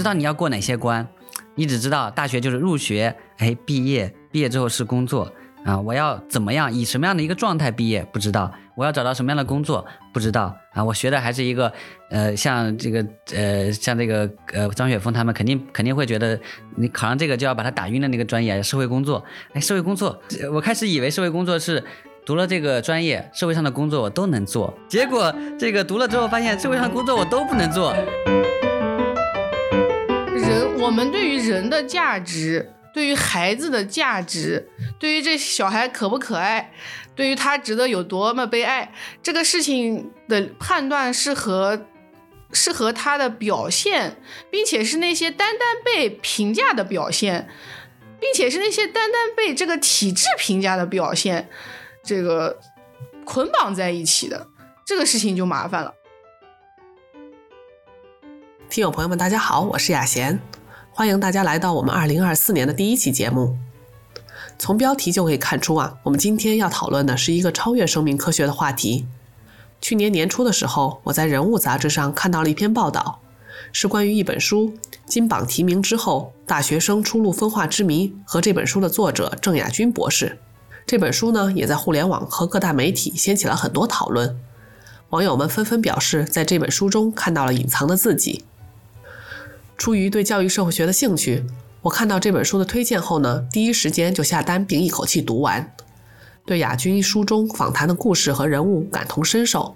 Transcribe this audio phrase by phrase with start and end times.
[0.00, 1.06] 知道你要过哪些关，
[1.56, 5.30] 你只知道大学就是入学，哎，毕业，毕业之后是工作。
[5.62, 8.02] 啊，我要怎么样以什么样的一个状态毕业？
[8.10, 8.50] 不知道。
[8.76, 9.84] 我要找到什么样的工作？
[10.10, 10.56] 不知道。
[10.72, 11.70] 啊，我学的还是一个，
[12.08, 16.40] 呃，像这个，呃，像这个，呃，张雪峰他们肯定肯定会觉得，
[16.78, 19.22] 你考上这个就要把他打晕的那个专业，社会工作。
[19.52, 20.18] 哎，社会工作，
[20.50, 21.84] 我开始以为社会工作是
[22.24, 24.72] 读了这个专业，社会上的工作我都能做。
[24.88, 27.94] 结果这个读了之后发现，社会上的工作我都不能做。
[30.80, 32.72] 我们对于人的价值。
[32.92, 36.72] 对于孩子的价值，对于这小孩可不可爱，
[37.14, 41.86] 对于他值得有多么被爱，这个事情的判断是和
[42.52, 44.16] 是和他的表现，
[44.50, 47.48] 并且是那些单单被评价的表现，
[48.18, 51.48] 并且是那些单单被这个体制评价的表现，
[52.02, 52.58] 这个
[53.24, 54.48] 捆绑在一起的，
[54.84, 55.94] 这个事情就麻烦了。
[58.68, 60.40] 听友朋友们，大家好，我是雅贤。
[60.92, 63.56] 欢迎大家来到我们二零二四年的第一期节目。
[64.58, 69.06] 从标题就可以看出啊，我们今天要讨论的是一个超越生命科学的话题。
[69.80, 73.20] 去年年初的时候，我在《人物》杂志上看到了一篇报道，
[73.72, 74.74] 是关于一本书
[75.06, 80.38] 金榜题名之后，大学生出路分化之谜和这本书的作者郑亚军博士。
[80.84, 84.38] 这本书呢，也在互联网和各大媒体掀起了很多讨论，
[85.10, 88.44] 网友们纷纷表示，在这本书中看到了隐藏的自己。
[89.80, 91.42] 出于对教育社会学的兴趣，
[91.80, 95.74] 我看到这本书的推荐后呢，第一时间就下单并一口气读完。
[96.44, 99.74] 对亚军书中访谈的故事和人物感同身受，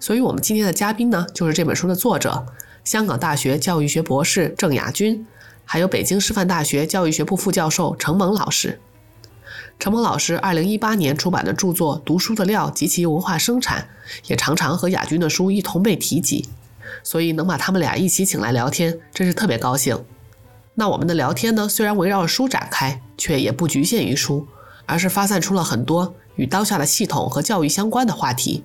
[0.00, 2.46] 所以我们今天的嘉宾呢，就是这本书的作者，
[2.84, 5.26] 香港大学教育学博士郑亚军，
[5.66, 8.80] 还有北京师范大学教育学部副教授程蒙老师。
[9.78, 13.88] 程蒙老师二零一八年出版的著作《读书的料及其文化生产》，
[14.30, 16.48] 也常常和亚军的书一同被提及。
[17.02, 20.04] 所以能把他们俩一起请来聊天，真是特别高兴。
[20.74, 24.46] 那我们的聊天呢，虽然围绕书展开，却也不局限于书，
[24.86, 28.64] 而是发散出了很多与当下的系统和教育相关的话题。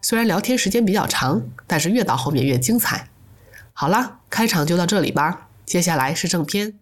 [0.00, 3.08] 虽然聊天时间比较长，但是越到后面越精彩。
[3.72, 6.74] 好了，开场就到这里吧，接下来是正片。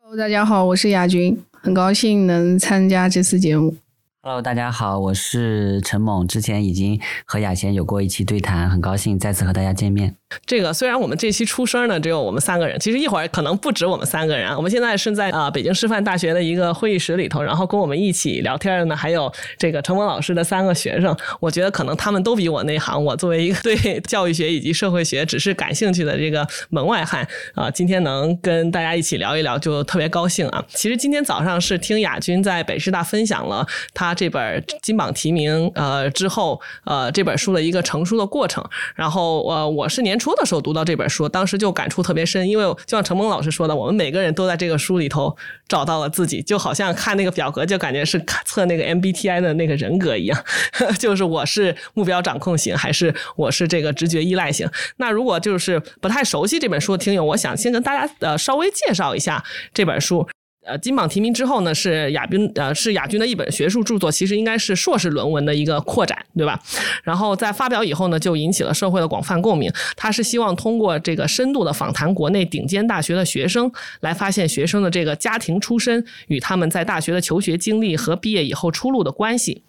[0.00, 3.76] Hello，大家好，我是亚军，很高兴能参加这次节目。
[4.24, 10.16] Hello，大家好，我是陈猛，之前已经和雅贤有过一期对谈，很高兴再次和大家见面。
[10.46, 14.54] 这个虽然我们这期出声呢只有我们三个人，其实一会儿可能不止我们三个人。
[14.56, 21.14] 我们现在是在啊北京师范大学的一个会议室里头，然后跟我们一起聊天的呢还有这个陈蒙老师的三个学生。
[21.40, 23.04] 我觉得可能他们都比我内行。
[23.04, 30.64] 我作为一个对 教育学以及社会学只是感兴趣的这个门外汉啊，今天能跟大家一起聊一聊，就特别高兴啊。
[30.68, 38.64] 其实今天早上是听亚军在北师大分享了他这本金榜题名呃之后呃这本书的一个成书的过程，
[38.94, 40.18] 然后呃我是年。
[40.22, 50.44] 初的时候读到这本书，当时就感触特别深，因为就像陈蒙老师说的，我们每个人都在这个书里头找到了自己，就好像看那个表格，就感觉是测那个 MBTI 的那个人格一样，
[51.00, 54.68] 就是我是目标掌控型，还是我是这个直觉依赖型。
[54.98, 59.42] 那如果就是不太熟悉这本书的听友，我想先跟大家呃稍微介绍一下
[59.74, 60.28] 这本书。
[60.64, 66.56] 呃，金榜题名之后呢，是亚军，呃，是亚军的一本学术著作，其实应该是硕士论文的一个扩展，对吧？
[67.02, 69.68] 然后在发表以后呢，就引起了社会的广泛共鸣。
[69.96, 73.68] 他是希望通过这个深度的访谈国内顶尖大学的学生，
[74.02, 79.64] 来发现学生的这个家庭出身与他们在大学的求学经历和毕业以后出路的关系。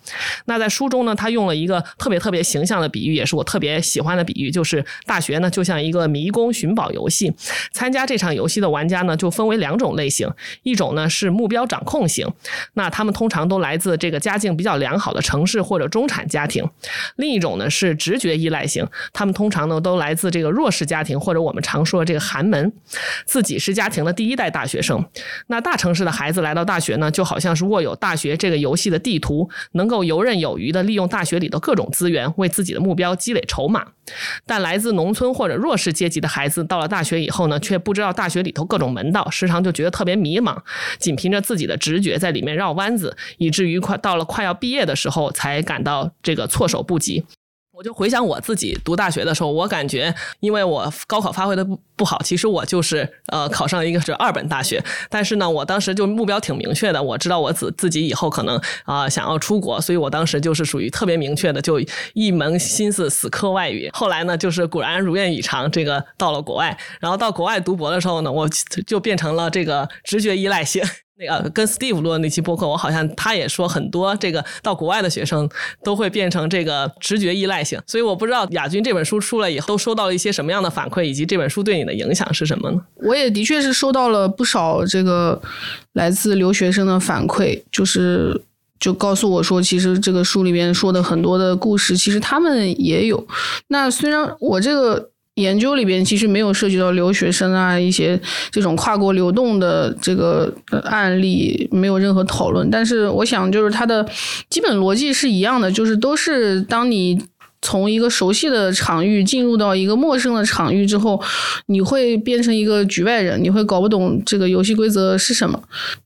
[0.45, 7.33] 那在书中呢，他用了一个特别特别形象的比喻，也是我特别喜欢的比喻，就是大学呢就像一个迷宫寻宝游戏，
[7.71, 10.29] 参加这场游戏的玩家呢就分为两种类型，
[10.61, 10.82] 一种。
[10.83, 12.27] 种呢是目标掌控型，
[12.73, 16.65] 那他们通常都来自这个家境比较良好的城市或者中产家庭；
[17.15, 22.73] 另一种呢是直觉依赖型，他们通常呢都来自这个弱势家庭或者我们常说的这个寒门，
[23.25, 25.03] 自己是家庭的第一代大学生。
[25.47, 33.85] 那大城市的孩子来到大学呢，就好像是握有大学这个游戏的地图，能够游刃有余的利用大学里的各种资源，为自己的目标积累筹码。
[34.45, 40.57] 但来自农村或者弱势阶级的孩子到了大学以后呢，却不知道大学里头各种门道，时常就觉得特别迷茫。
[40.99, 47.23] 仅凭着自己的直觉在里面绕弯子，以至于快到了快要毕业的时候，才感到这个措手不及。
[47.75, 54.79] 我就回想我自己读大学的时候，我感觉，因为我高考发挥的不不好，其实我就是呃考上一个是二本大学，
[55.09, 61.81] 但是呢，我当时就目标挺明确的，我知道我自自己以后可能啊想要出国，所以我当时就是属于特别明确的，就
[62.13, 63.89] 一门心思死磕外语。
[63.91, 68.47] 后来呢，就是果然如愿以偿，这个到了国外，然后到国外读博的时候呢，我
[68.85, 70.83] 就变成了这个直觉依赖性。
[71.15, 75.47] 那个跟 Steve 录的那期播客，我好像他也说很多这个到国外的学生
[75.83, 82.81] 都会变成这个直觉依赖性，所以我不知道亚军这本书出来以后都收到了一些什么样的反馈，以及这本书对你的影响是什么呢？
[82.95, 85.39] 我也的确是收到了不少这个
[85.93, 88.41] 来自留学生的反馈，就是
[88.79, 93.27] 就告诉我说，其实这个书里面说的很多的故事，其实他们也有。
[93.67, 95.11] 那虽然我这个。
[95.35, 98.19] 研究里边其实没有涉及到留学生啊一些
[98.51, 100.53] 这种跨国流动的这个
[100.83, 102.69] 案例，没有任何讨论。
[102.69, 104.07] 但是我想，就是它的
[104.49, 107.19] 基本逻辑是一样的，就是都是当你
[107.63, 111.19] 从一个熟悉的场域进入到一个陌生的场域之后，
[111.65, 115.59] 你会变成一个局外人，你会搞不懂这个游戏规则是什么，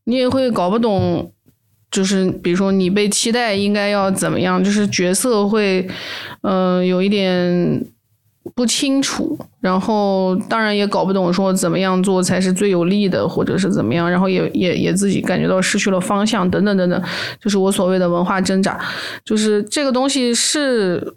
[0.06, 1.30] 你也会搞不懂，
[1.92, 5.86] 就是比如说你被期待应该要怎么样，就是角色会，
[6.44, 7.86] 嗯，有一点。
[8.56, 17.02] 不清楚，然后当然也搞不懂说怎么样做才是最有利的，或者是怎么样，然后也也也自己感觉到失去了方向，等等等等，
[17.40, 18.80] 就是我所谓的文化挣扎，
[19.26, 21.16] 就是这个东西是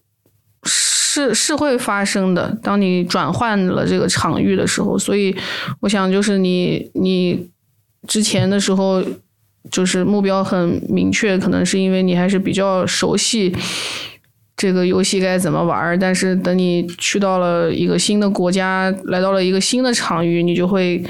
[0.64, 2.56] 是是会发生的。
[2.62, 5.34] 当你转换了这个场域的时候，所以
[5.80, 7.50] 我想就是你你
[8.06, 9.02] 之前的时候
[9.70, 13.54] 就是目标很明确，可能是因为你还是比较熟悉。
[14.60, 15.98] 这个游戏该怎么玩？
[15.98, 21.02] 但是等你去到了一个新的国家，来到了一个新的场域，你就会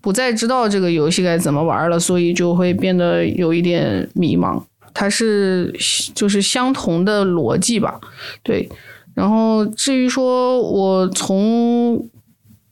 [0.00, 4.62] 不再知道这个游戏该怎么玩了，所以就会变得有一点迷茫。
[4.94, 5.74] 它是
[6.14, 7.98] 就是相同的逻辑吧？
[8.44, 8.68] 对。
[9.16, 12.08] 然后至于说我从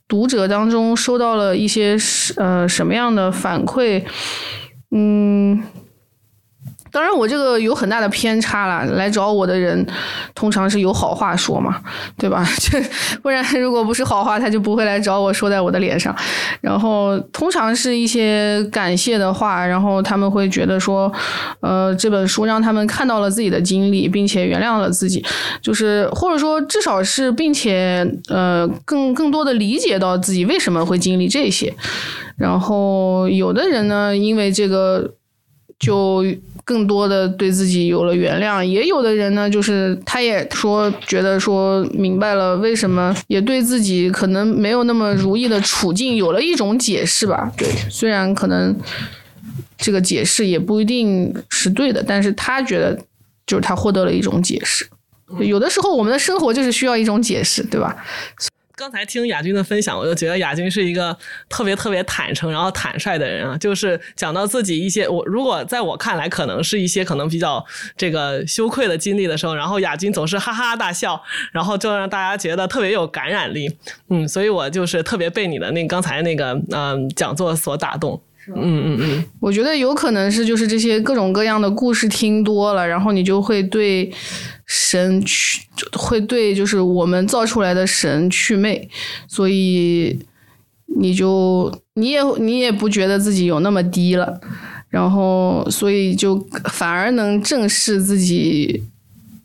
[0.06, 1.96] 读者当中收到了一些
[2.37, 4.05] 呃什么样的反馈，
[4.93, 5.60] 嗯。
[6.94, 8.85] 当然，我这个有很大的偏差了。
[8.94, 9.85] 来找我的人，
[10.32, 11.81] 通常是有好话说嘛，
[12.17, 12.46] 对吧？
[12.61, 12.81] 这
[13.20, 16.14] 不然，如果不是好话，他就不会来找我说在我的脸上。
[16.61, 21.12] 然后，通常是一些感谢的话，然后他们会觉得说，
[21.58, 25.25] 呃，这本书让他们看到了自己的经历，并且原谅了自己，
[25.61, 31.75] 就是或者说至少是，并且呃，更更多的理解到自己为什么会经历这些。
[32.37, 35.12] 然后，有的人呢，因为这个
[35.84, 36.25] 就。
[36.66, 47.52] 更多的对自己有了原谅，也有的人呢，就是他也说觉得说明白了为什么，也对自己可能没有那么如意的处境有了一种解释吧。
[47.54, 48.75] 对，虽然可能
[49.76, 52.98] 这个解释也不一定是对的，但是他觉得
[53.46, 54.86] 就是他获得了一种解释。
[55.40, 57.94] 有的时候我们的生活就是需要一种解释，对吧？
[58.76, 61.17] 刚才听亚军的分享，我就觉得亚军是一个
[61.49, 63.56] 特别特别坦诚，然后坦率的人啊。
[63.56, 67.65] 就是讲到自己一些，我如果在我看来，可能是一些可能比较
[67.97, 71.23] 这个羞愧的经历的时候，然后亚军总是哈哈大笑，
[71.53, 73.76] 然后就让大家觉得特别有感染力。
[74.09, 78.20] 嗯，所以我就是特别被你的那刚才那个嗯讲座所打动。
[78.49, 84.12] 嗯嗯嗯，我觉得有可能是就是这些各种各样的故事听多了，然后你就会对
[84.67, 85.62] 神去，
[85.93, 88.88] 会对就是我们造出来的神去魅，
[89.26, 90.19] 所以
[90.99, 94.41] 你就你也你也不觉得自己有那么低了，
[94.91, 96.38] 然后所以就
[96.70, 98.82] 反而能正视自己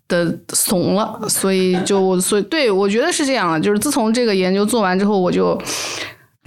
[0.08, 5.58] 的怂了，所以就所以对我觉得是这样的，就是自从这个研究做完之后，我就。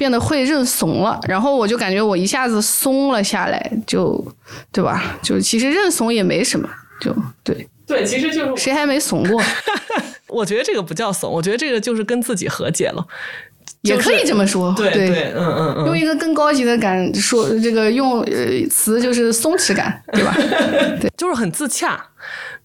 [0.02, 4.20] 变得会认怂了，然后我就感觉我一下子松了下来，就
[4.72, 5.16] 对吧？
[5.22, 6.69] 就其实认怂也没什么，
[7.00, 9.40] 就对对，其实就是谁还没怂过？
[10.26, 13.06] 我觉得这个不叫怂，我觉得这个就是跟自己和解了，
[13.82, 14.72] 也可以这么说。
[14.76, 20.34] 对对，嗯嗯嗯，用一个更高级的感说，这个用呃词就是松弛感，对吧？
[21.00, 22.04] 对，就是很自洽。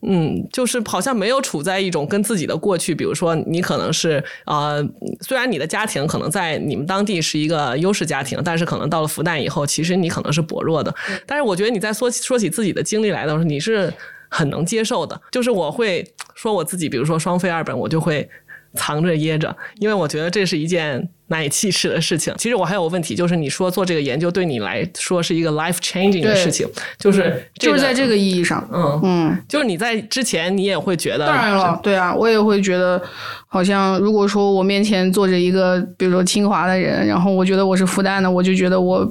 [0.04, 4.88] 嗯，就是好像没有处在一种跟自己的过去，比如说你可能是呃，
[5.22, 10.94] 虽然你的家庭可能在你们当地是一个优势家庭，但是可能到了复旦以后，其实你可能是薄弱的。
[11.26, 13.92] 但是我觉得你在说说起自己的经历来的时候，你是
[14.30, 15.20] 很能接受的。
[15.32, 18.30] 就是我会说我自己，比如说双非二本，我就会
[18.74, 21.10] 藏着掖着，因为我觉得这是一件。
[21.28, 22.34] 难以启齿的事情。
[22.38, 26.68] 其实我还有个问题，就是你说做这个研究对你来说是一个 life changing 的事情，
[26.98, 33.02] 就是就是在这个意义上，嗯嗯，就是你在之前你也会觉得，当然了，对啊，我也会觉得，
[33.48, 39.06] 好像如果说我面前坐着一个，比如说清华的人，然后我觉得我是复旦的，我就觉得我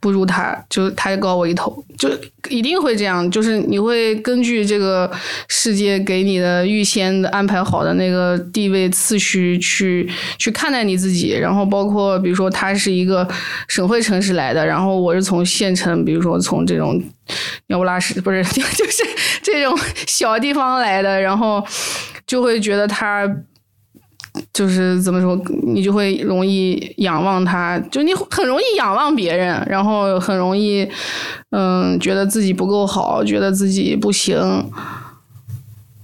[0.00, 2.08] 不如他，就他高我一头，就
[2.48, 5.10] 一定会这样，就是你会根据这个
[5.48, 11.49] 世界给你的预先的安排好的那个地位次序去去看待你自己，然后。
[11.50, 13.26] 然后包括，比如说他是一个
[13.66, 17.02] 省会城市来的，然后我是从县城，比如说从这种
[17.66, 19.02] 鸟不拉屎，不是， 就是
[19.42, 19.76] 这种
[20.06, 21.60] 小地方来的，然后
[22.24, 23.28] 就会觉得他
[24.52, 30.88] 就是怎么说，你就会容易仰望他，就你很容易仰望别人，然后很容易，
[31.50, 34.38] 嗯，觉得自己不够好，觉得自己不行，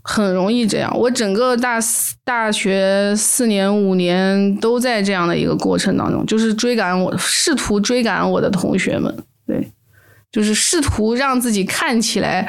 [0.08, 0.96] 很容易这样。
[0.96, 9.14] 我整个大四大学四年五年都在这样的一个过程当中，就是追赶我，试图追赶我的同学们，
[9.46, 9.72] 对，
[10.30, 12.48] 就是试图让自己看起来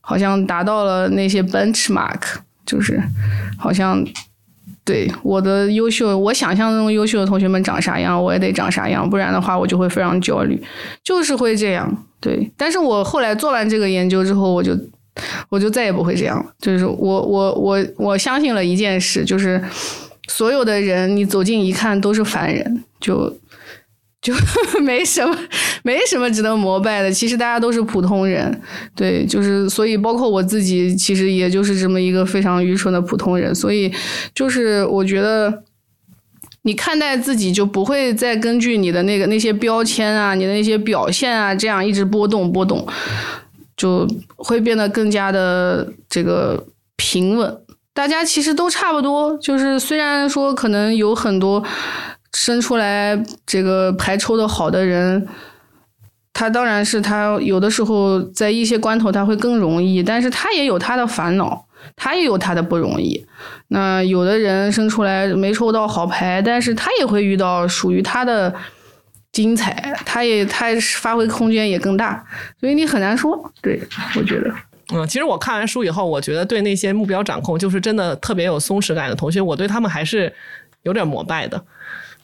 [0.00, 2.20] 好像达到了那些 benchmark，
[2.66, 3.00] 就是
[3.56, 4.04] 好像。
[4.84, 10.62] 对我的优秀，我想象中优秀的同学们长啥样，我也得长啥样，不然的话我就会非常焦虑，
[11.02, 12.06] 就是会这样。
[12.20, 14.78] 对，但是我后来做完这个研究之后，我就
[15.48, 16.52] 我就再也不会这样了。
[16.60, 19.62] 就是我我我我相信了一件事，就是
[20.28, 23.36] 所有的人你走近一看都是凡人，就。
[24.22, 24.34] 就
[24.82, 25.38] 没什么，
[25.84, 27.12] 没什么值得膜拜的。
[27.12, 28.60] 其实大家都是普通人，
[28.96, 33.54] 对，就是所以，包括我自己，其实也就是这么一个非常愚蠢的普通人。
[33.54, 33.92] 所以，
[34.34, 35.62] 就是我觉得，
[36.62, 42.84] 你看待自己就不会再根据你的那个那些标签啊，你的那些表现啊，这样一直波动波动，
[43.76, 46.66] 就会变得更加的这个
[46.96, 47.60] 平稳。
[47.92, 51.62] 大家其实都差不多，就是虽然说可能有很多。
[52.32, 55.26] 生出来这个排抽的好的人，
[56.34, 61.64] 他当然是他有的时候在一些关头他会更容易，但是他也有他的烦恼，
[61.96, 63.24] 他也有他的不容易。
[63.68, 68.54] 那有的人生出来没抽到好牌，但是他也会遇到属于他的
[69.36, 72.24] 精彩，他也他发挥空间也更大，
[72.58, 73.52] 所以你很难说。
[73.60, 73.78] 对
[74.16, 74.50] 我觉得，
[74.94, 80.32] 嗯，其实我看完书以后，我觉得对那些目标掌控就是真的特别有松弛感的同学，我对他们还是
[80.84, 81.62] 有点膜拜的。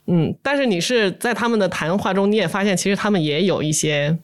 [0.06, 4.16] 嗯，但是你是在他们的谈话中，你也发现其实他们也有一些，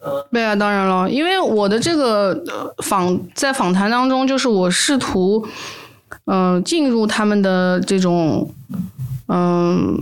[0.00, 2.42] 呃，对啊，当然了，因为我的这个
[2.82, 5.46] 访在访谈当中，就是我试图，
[6.24, 8.52] 嗯，进入他们的这种，
[9.28, 9.96] 嗯，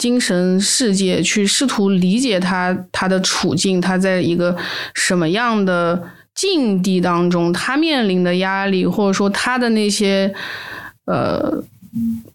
[0.00, 4.56] 精神世界，去试图理解他他的处境，他在一个
[4.94, 6.02] 什么样的
[6.34, 10.34] 境地当中，他面临的压力，或者说他的那些，
[11.04, 11.62] 呃。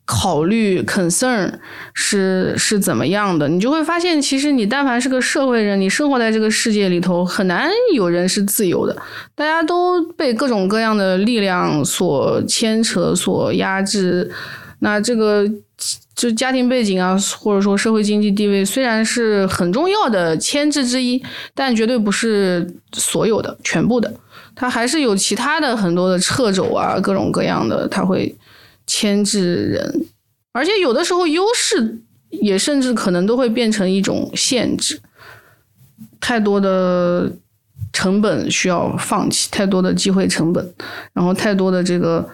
[0.03, 1.49] 考虑 concern
[1.93, 8.93] 是是怎么样的，你就会发现，其实你但凡是个社会人，你生活在这个世界里头，很难有人是自由的。
[9.33, 14.29] 大家都被各种各样的力量所牵扯、所压制。
[14.79, 15.49] 那这个
[16.15, 21.21] 就家庭背景啊，或者说社会经济地位，虽然是很重要的牵制之一，
[21.53, 24.13] 但绝对不是所有的、全部的。
[24.55, 28.35] 它还是有其他的很多的掣肘啊，各种各样的，它会。
[28.87, 30.05] 牵制人，
[30.51, 35.01] 而且有的时候优势也甚至可能都会变成一种限制。
[36.19, 37.31] 太多的
[37.91, 40.71] 成本需要放弃，太多的机会成本，
[41.13, 42.29] 然后太多的这个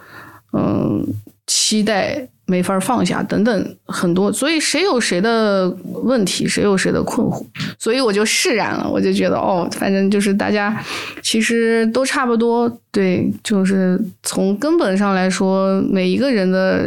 [0.51, 1.01] 嗯
[1.47, 2.27] 期待。
[2.51, 5.69] 没法放下，等等很多，所以谁有谁的
[6.03, 7.45] 问题，谁有谁的困惑，
[7.79, 10.83] 所以我就释然了，我就觉得哦，反正就是大家
[11.23, 16.85] 其实都差不多，对，就是从根本上来说，每一个人的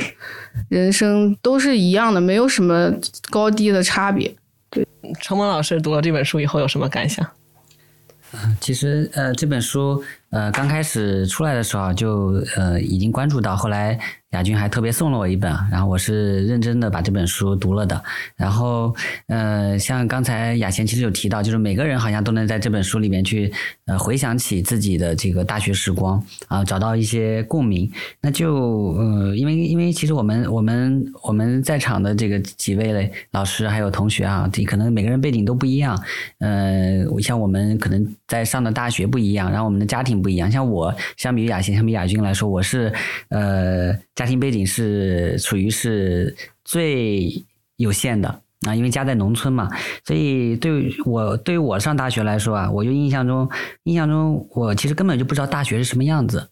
[0.68, 2.92] 人生都是一样的，没有什么
[3.30, 4.30] 高低的差别。
[4.68, 4.86] 对，
[5.22, 7.26] 程萌老师读了这本书以后有什么感想？
[8.60, 13.98] 其实呃，这本书呃刚开始出来的时候就呃已经关注到，后来。
[14.34, 18.02] 亚军还特别送了我一本，然后我是认真的把这本书读了的。
[18.36, 18.94] 然后，
[19.28, 23.52] 呃，像刚才雅贤其实有提到，就是每个人好像都能在这本书里面去，
[23.86, 27.90] 呃，回想起自己的这个大学时光啊，找到一些共鸣。
[28.20, 28.54] 那就，
[28.98, 35.96] 呃，因为因为其实我们我们我们在场的这个几位嘞老师还有同学啊，这可能每个人背景都不一样。
[36.40, 40.50] 呃，像我们可能在上的大学不一样，然后我们的家庭不一样。
[40.50, 42.92] 像我相比于雅贤，相比亚军来说，我是，
[43.28, 43.94] 呃。
[44.24, 47.44] 庭背景是处于是最
[47.76, 48.28] 有限的
[48.66, 49.68] 啊，因为家在农村嘛，
[50.04, 53.48] 所以对我对于我上大学来说啊，我就印象中
[53.82, 56.48] 印象中我其实根本就不知道大学是什么样子，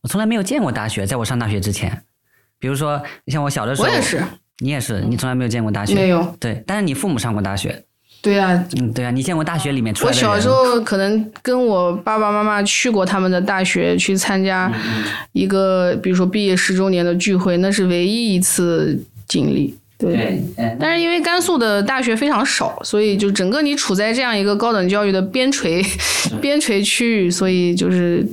[0.00, 2.04] 我从来没有见过大学，在我上大学之前，
[2.58, 4.22] 比如说像我小的时候，我也是，
[4.58, 7.84] 你也是，你从来没有见过大学，没有，对，但是你父母上过大学。
[8.20, 14.70] 对呀，嗯，对呀，你见过大学里面出来的我小时候可能跟我爸爸妈妈去过他们的大学，去参加
[15.32, 19.74] 一个，比如说毕业十周年的聚会，那是唯一一次经历。
[19.96, 20.40] 对，
[20.78, 25.84] 但是因为甘肃的大学非常少，所以就整个你处在这样一个高等教育的边陲
[26.40, 28.24] 边陲区域，所以就是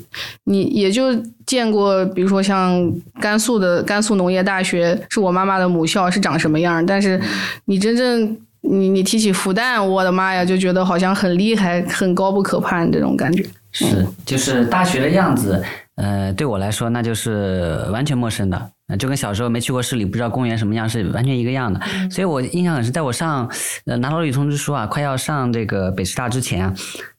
[0.44, 1.16] 你也就
[1.46, 7.22] 见过，比如说像甘肃的甘肃农业大学，是我妈妈的母校，是长什么样，但是
[7.66, 8.36] 你真正。
[8.70, 13.46] 你你提起复旦，我的妈呀，就觉得好像很厉害、很高不可攀这种感觉。
[13.72, 15.64] 是，就是大学的样子，
[15.96, 21.80] 呃，对我来说那就是完全陌生的呃就跟小时候没去过市里，不知道公园什么样是完全一个样的。
[22.10, 23.50] 所以我印象很深，在我上
[23.86, 26.74] 呃拿到录取通知书啊，快要上这个北师大之前啊，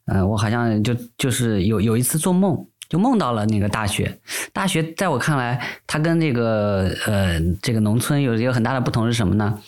[0.06, 2.66] 呃，我好像就就是有有一次做梦。
[2.88, 4.16] 就梦到了那个大学，
[4.52, 9.58] 大学在我看来，它跟这个呃这个农村有一个很大的不同是什么呢？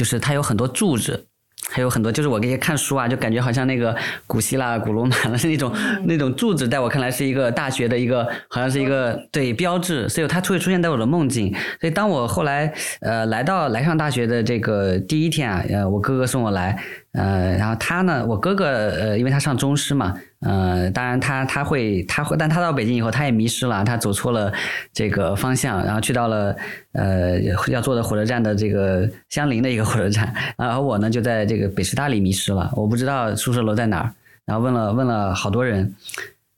[0.00, 1.26] 就是它有很多柱子，
[1.68, 3.94] 还有很多就是我给你看书啊，就感觉好像那个
[4.26, 5.70] 古希腊、古罗马的那种
[6.04, 11.54] 那种柱子，在我看来是一个大学的一个好像是一个对标志，所以它会出现在我的梦境。
[11.82, 20.14] 所以当我后来呃来到来上大学的这个第一天啊，呃我哥哥送我来，呃然后他呢，我哥哥呃因为他上中师嘛。
[20.40, 24.50] 呃，当然他他会他会，但他到北京以后他也迷失了，他走错了
[24.92, 26.56] 这个方向，然后去到了
[26.92, 34.14] 呃要坐的火车站的这个相邻的一个火车站，然后我呢就在这个北师大里迷失了，我不知道宿舍楼在哪儿，
[34.46, 35.94] 然后问了问了好多人，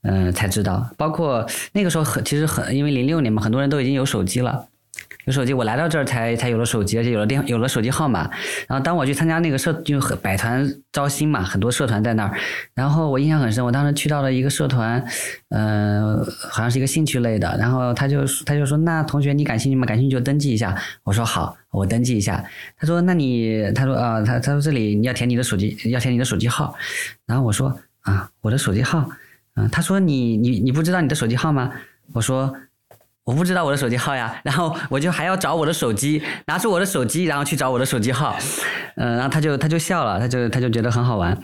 [0.03, 4.69] 嗯才知道，包括那个时候很其实很因为零六年嘛，很多人都已经有手机了。
[5.25, 8.29] 有手机，我来到这儿才才有了手机，而且有了电有了手机号码。
[8.67, 12.37] 然后当我去参加那个社，就百团招新嘛，很多社团在那儿。
[12.75, 15.05] 然后我印象很深，我当时去到了一个社团，
[15.51, 16.19] 嗯，
[16.51, 17.57] 好像是一个兴趣类的。
[17.59, 19.87] 然后他就他就说：“那同学你感兴趣吗？
[19.87, 22.45] 感兴趣就登记一下。”我说：“好，我登记一下。”
[22.77, 26.75] 他说：“那你他说啊，他他说这里你要填你的手机，要填你的手机号。”
[27.27, 29.09] 然后我说：“啊，我的手机号。”
[29.55, 31.71] 嗯，他说：“你你你不知道你的手机号吗？”
[32.13, 32.53] 我说。
[33.25, 38.37] 我不知道我的手机号呀， 然后我就还要找我的手机，拿出我的手机，然后去找我的手机号，
[38.97, 41.37] 嗯，然后他就他就笑了，他就他就觉得很好玩，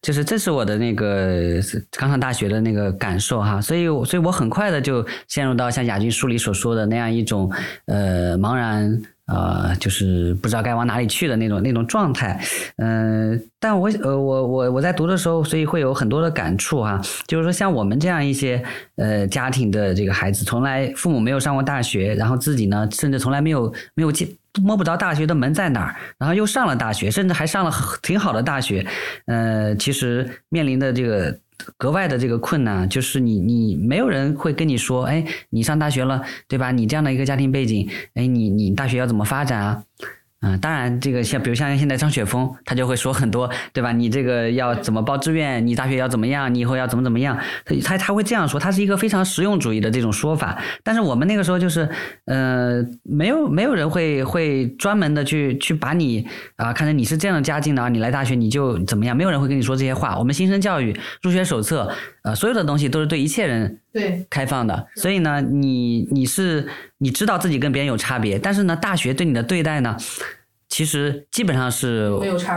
[0.00, 1.60] 就是这是我的那个
[1.98, 7.52] 刚上大学的那个感受哈，所以所以我很快的就陷入到像亚军书里所说的那样一种
[7.86, 9.02] 呃茫然。
[9.26, 12.38] 呃，就是不知道该往哪里去的那种那种状态，
[12.76, 18.62] 嗯，但我呃我我我在读的时候，所以会有很多的感触哈，就是说像我们这样一些
[18.96, 28.86] 呃家庭的这个孩子，从来父母没有上过大学，然后自己呢，甚至从来没有没有进摸不着大学的门在哪儿，然后又上了大学，甚至还上了挺好的大学，
[29.26, 31.38] 呃，其实面临的这个。
[31.76, 36.70] 格外的这个困难，就是你你没有人会跟你说，哎，你上大学了，对吧？
[36.70, 39.84] 你这样的一个家庭背景，哎，你你大学要怎么发展啊？
[40.44, 43.92] 嗯，当然，这个像比如像现在张雪峰，他就会说很多，对吧？
[43.92, 45.66] 你这个要怎么报志愿？
[45.66, 46.54] 你大学要怎么样？
[46.54, 47.38] 你以后要怎么怎么样？
[47.64, 50.58] 他他他会这样说，他是一个非常实用主义的这种说法。
[50.82, 51.88] 但是我们那个时候就是，
[52.26, 56.26] 呃，没有没有人会会专门的去去把你
[56.56, 59.16] 啊看成你是这样的家境的，你来大学你就怎么样？
[59.16, 60.18] 没有人会跟你说这些话。
[60.18, 61.90] 我们新生教育入学手册，
[62.22, 64.86] 呃，所有的东西都是对一切人对开放的。
[64.96, 69.96] 所以呢，你你是你知道自己跟别人有差别，但是呢，大学对你的对待呢？
[70.74, 72.10] 其实基本上是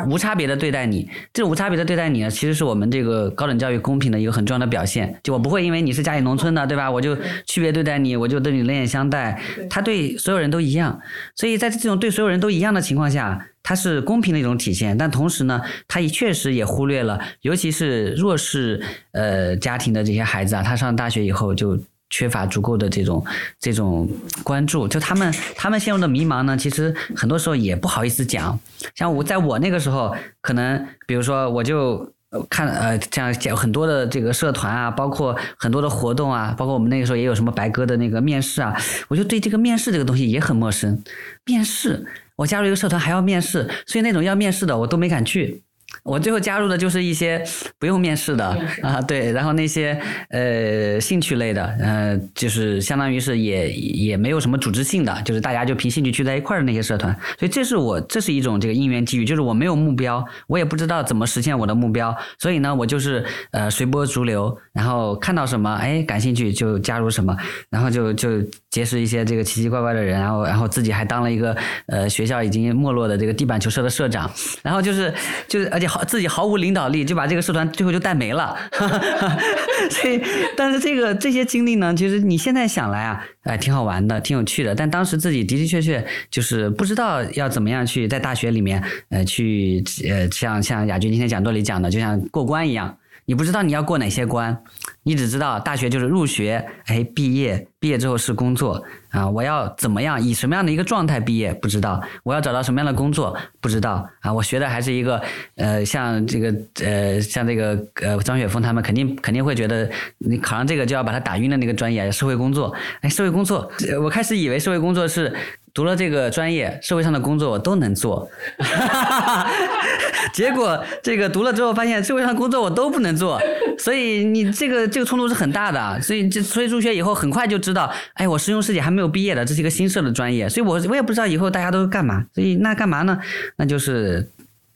[0.07, 5.19] 无差别的对待你，这种无差别的对待你呢，其实是我们这个高等教育公平的一个很重要的表现。
[5.21, 6.89] 就我不会因为你是家里农村的，对吧？
[6.89, 9.39] 我就区别对待你，我就对你冷眼相待。
[9.69, 10.99] 他对所有人都一样，
[11.35, 14.97] 所以在这种对所有人都一样的情况下，它是公平的一种体现。
[14.97, 21.79] 但同时呢，他也确实也忽略了，尤其是弱势呃家庭的这些孩子啊，他上大学以后就。
[22.09, 23.25] 缺乏足够的这种
[23.59, 24.09] 这种
[24.43, 28.57] 关注，就他们他们陷入的迷茫呢，其实很多时候也不好意思讲。
[28.95, 32.13] 像我在我那个时候，可能比如说我就
[32.49, 38.75] 看呃这样讲很多的这个社团啊，包括很多的活动啊，包括我们那个时候也有什么白鸽的那个面试啊，
[39.07, 41.01] 我就对这个面试这个东西也很陌生。
[41.45, 45.63] 面试，我加入一个社团还要面试，所以那种要面试的我都没敢去。
[46.07, 47.43] 我最后加入的就是一些
[47.77, 48.45] 不用面试的
[48.81, 67.35] 啊，对，然后那些呃兴趣类的，呃，就是相当于是也也没有什么组织性的，就是大家就凭兴趣聚在一块儿的那些社团，所以这是我这是一种这个因缘际遇，就是我没有目标，我也不知道怎么实现我的目标，所以呢，我就是呃随波逐流，然后看到什么哎感兴趣就加入什么，
[67.69, 71.53] 然后就就结识一些这个奇奇怪怪的人，然后然后自己还当了一个
[71.87, 74.31] 呃学校已经没落的这个地板球社的社长，
[74.63, 75.13] 然后就是
[75.49, 75.96] 就是而且好。
[76.05, 78.57] 自己毫无领导力，就把这个社团最后就带没了。
[79.89, 80.21] 所以，
[80.55, 84.75] 但是这个这些经历呢，其实你现在想来啊，哎，挺好玩的，挺有趣的。
[84.75, 92.97] 但当时自己的的确确就是不知道要怎么样去在大学里面，呃，去呃，像像亚军今天讲座里讲的，就像过关一样。
[93.29, 94.57] 你不知道你要过哪些关，
[95.03, 99.29] 你只知道大学就是入学，哎，毕业，毕业之后是工作啊。
[99.29, 102.01] 我要怎么样，以什么样的一个状态毕业，不知道。
[102.23, 104.31] 我要找到什么样的工作，不知道啊。
[104.31, 105.21] 我学的还是一个，
[105.55, 112.73] 呃，像这个，呃，像这个，呃，张雪峰他们肯定肯定会觉得，你考上这个就要把他打晕的那个专业，社会工作。
[113.01, 113.69] 哎，社会工作，
[114.01, 115.35] 我开始以为社会工作是。
[115.77, 118.27] 读了这个专业，社会上的工作我都能做。
[120.33, 123.39] 结果这个读了之后，发现社会上工作我都不能做，
[123.77, 126.01] 所以你这个这个冲突是很大的。
[126.01, 132.25] 所以这所以入学以后很快就知道，哎，我师兄师姐还没有毕业的，这是一个新设的专业，所以我我也不知道以后大家都干嘛。
[132.33, 133.19] 所以那干嘛呢？
[133.57, 134.27] 那就是。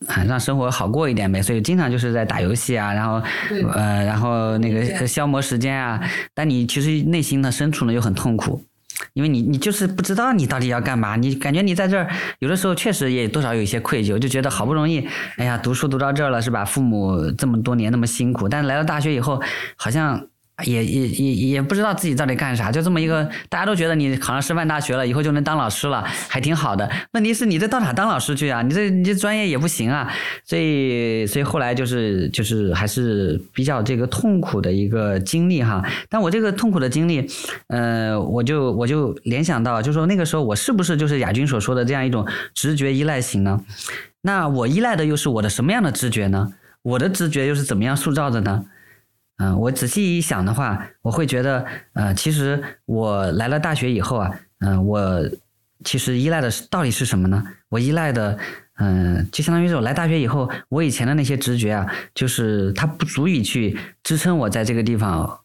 [0.07, 3.21] 啊，让生活好过一点呗，所以经常就是在打游戏啊，然后，
[3.71, 6.01] 呃，然后那个消磨时间啊。
[6.33, 8.59] 但你其实内心的深处呢又很痛苦，
[9.13, 16.65] 因为你你就是不知道你到底要干嘛，你感觉你在这儿有的时候确实也多少有一些愧疚，就觉得好不容易，哎呀，读书读到这儿了是吧？
[16.65, 19.41] 父母这么多年那么辛苦，但来到大学以后，
[19.75, 20.27] 好像。
[20.63, 26.89] 也也也也不知道自己到底干啥，就这么一个，大家都觉得你考上师范大学了，以后就能当老师了，还挺好的。
[27.13, 28.61] 问题是你这到哪当老师去啊？
[28.61, 30.11] 你这你这专业也不行啊。
[30.45, 35.83] 所以所以后来就是就是还是比较这个痛苦的一个经历哈。
[36.09, 37.27] 但我这个痛苦的经历，
[37.67, 43.61] 呃，我就我就联想到，就说那个时候我是不是就是亚军所说的这样一种直觉依赖型呢？
[44.21, 46.53] 那我依赖的又是我的什么样的直觉呢？
[46.83, 48.65] 我的直觉又是怎么样塑造的呢？
[49.41, 55.01] 嗯，我仔细一想的话，我会觉得，呃，其实我来了大学以后啊，嗯，我
[55.83, 57.43] 其实依赖的是到底是什么呢？
[57.69, 58.37] 我依赖的，
[58.77, 65.39] 嗯，就相当于是我来大学以后，我以前的那些直觉啊，就是它不足以去支撑我在这个地方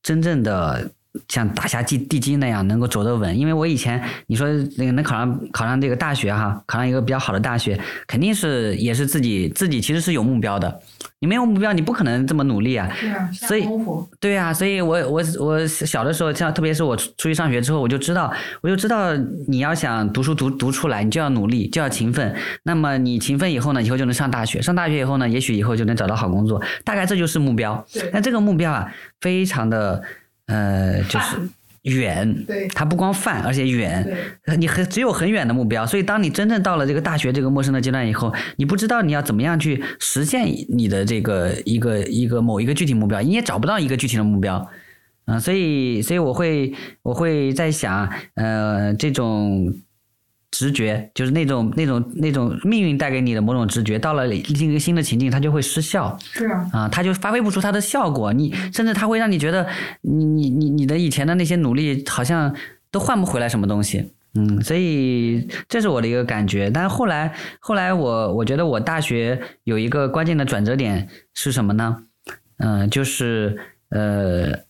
[0.00, 0.92] 真正的。
[1.28, 4.46] 像打下地地基那样能够走得稳，因为我以前你说
[4.76, 10.80] 那个能考上考上这个大学哈，考上一个比较好的大学，肯定是也是自己自己其实是有目标的。
[11.22, 12.88] 你没有目标，你不可能这么努力啊。
[13.32, 13.68] 所以
[14.18, 19.14] 对啊，所以我我我小的时候，像特别是我出去上学之后，我就知道，我就知道
[19.46, 22.34] 你要想读书读读出来，你就要努力，就要勤奋。
[22.62, 26.62] 那么你勤奋以后呢，以后就能上大学，上大学以后呢，也许以后就能找到好工作。
[26.84, 27.84] 大概这就是目标。
[28.12, 30.02] 那这个目标啊，非常的。
[30.50, 31.36] 呃，就是
[31.82, 34.06] 远，对，它不光泛，而且远，
[34.58, 44.68] 你很只有很远的目标，所以当你真正到了这个大学这个陌生的阶段以后，你不知道你要怎么样去实现你的这个一个一个某一个具体目标，你也找不到一个具体的目标，
[45.26, 49.72] 嗯，所以所以我会我会在想，呃，这种。
[50.50, 56.18] 直觉就是那种那种那种命运带给你的某种直觉，到了另一个新的情境，它就会失效。
[56.20, 58.32] 是啊，啊，它就发挥不出它的效果。
[58.32, 59.66] 你甚至它会让你觉得，
[60.02, 62.54] 你你你你的以前的那些努力好像
[62.90, 64.12] 都换不回来什么东西。
[64.34, 66.70] 嗯，所以这是我的一个感觉。
[66.70, 71.96] 但是后来后来我我觉得我大学有一个关键的转折点是什么呢？
[72.58, 73.56] 嗯，就是
[73.90, 74.68] 呃。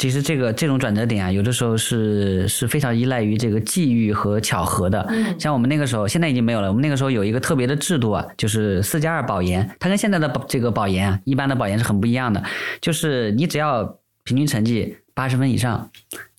[0.00, 5.06] 其实这个这种转折点啊，有的时候是是非常依赖于这个际遇和巧合的。
[5.38, 6.68] 像我们那个时候，现在已经没有了。
[6.68, 12.42] 我们那个时候有一个特别的制度啊，就是四加二保研，它跟现在的这个保研啊，一般的保研是很不一样的。
[12.80, 13.84] 就是你只要
[14.24, 15.90] 平均成绩八十分以上。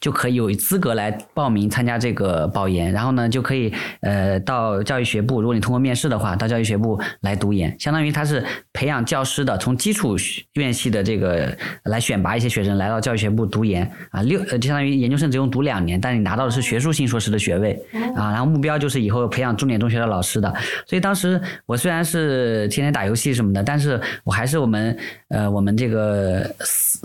[0.02, 3.72] 就可以有资格来报名参加这个保研，然后呢，就可以
[4.02, 8.44] 呃到教育学部，如果你通过面试的话，到教育学部来读研，相当于它是
[8.82, 10.18] 培养教师的，从基础
[10.54, 17.80] 院系的这个来选拔一些学生来到教育学部读研啊，六呃就相当于研究生只用读两年，但你拿到的是学术性硕士的学位
[18.16, 20.52] 啊，然后目标就是以后培养重点中学的老师的，
[20.88, 24.98] 所以当时我虽然是天天打游戏什么的，但是我还是我们
[25.30, 26.44] 呃我们这个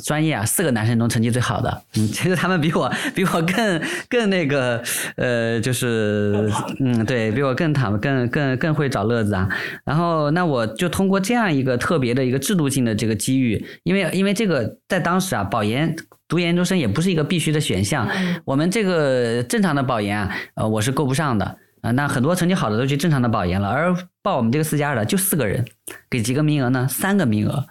[0.03, 2.91] 专业啊四个男生中成绩最好的，嗯，其实他们比我。
[3.15, 4.83] 比我更更那个，
[5.17, 9.47] 呃，就是嗯，对比我更坦更更更会找乐子啊。
[9.85, 15.95] 然后那我就通过这样一个特别的一个制度性的这个机遇，因为因为这个在当时啊，保研
[16.27, 18.09] 读研究生也不是一个必须的选项。
[18.47, 21.91] 我们这个正常的保研啊，呃，我是够不上的啊。
[21.91, 25.63] 那很多成绩好的都去正常的保研了，而报我们这个四加二的就四个人，
[26.09, 26.87] 给几个名额呢？
[26.89, 27.67] 三个名额，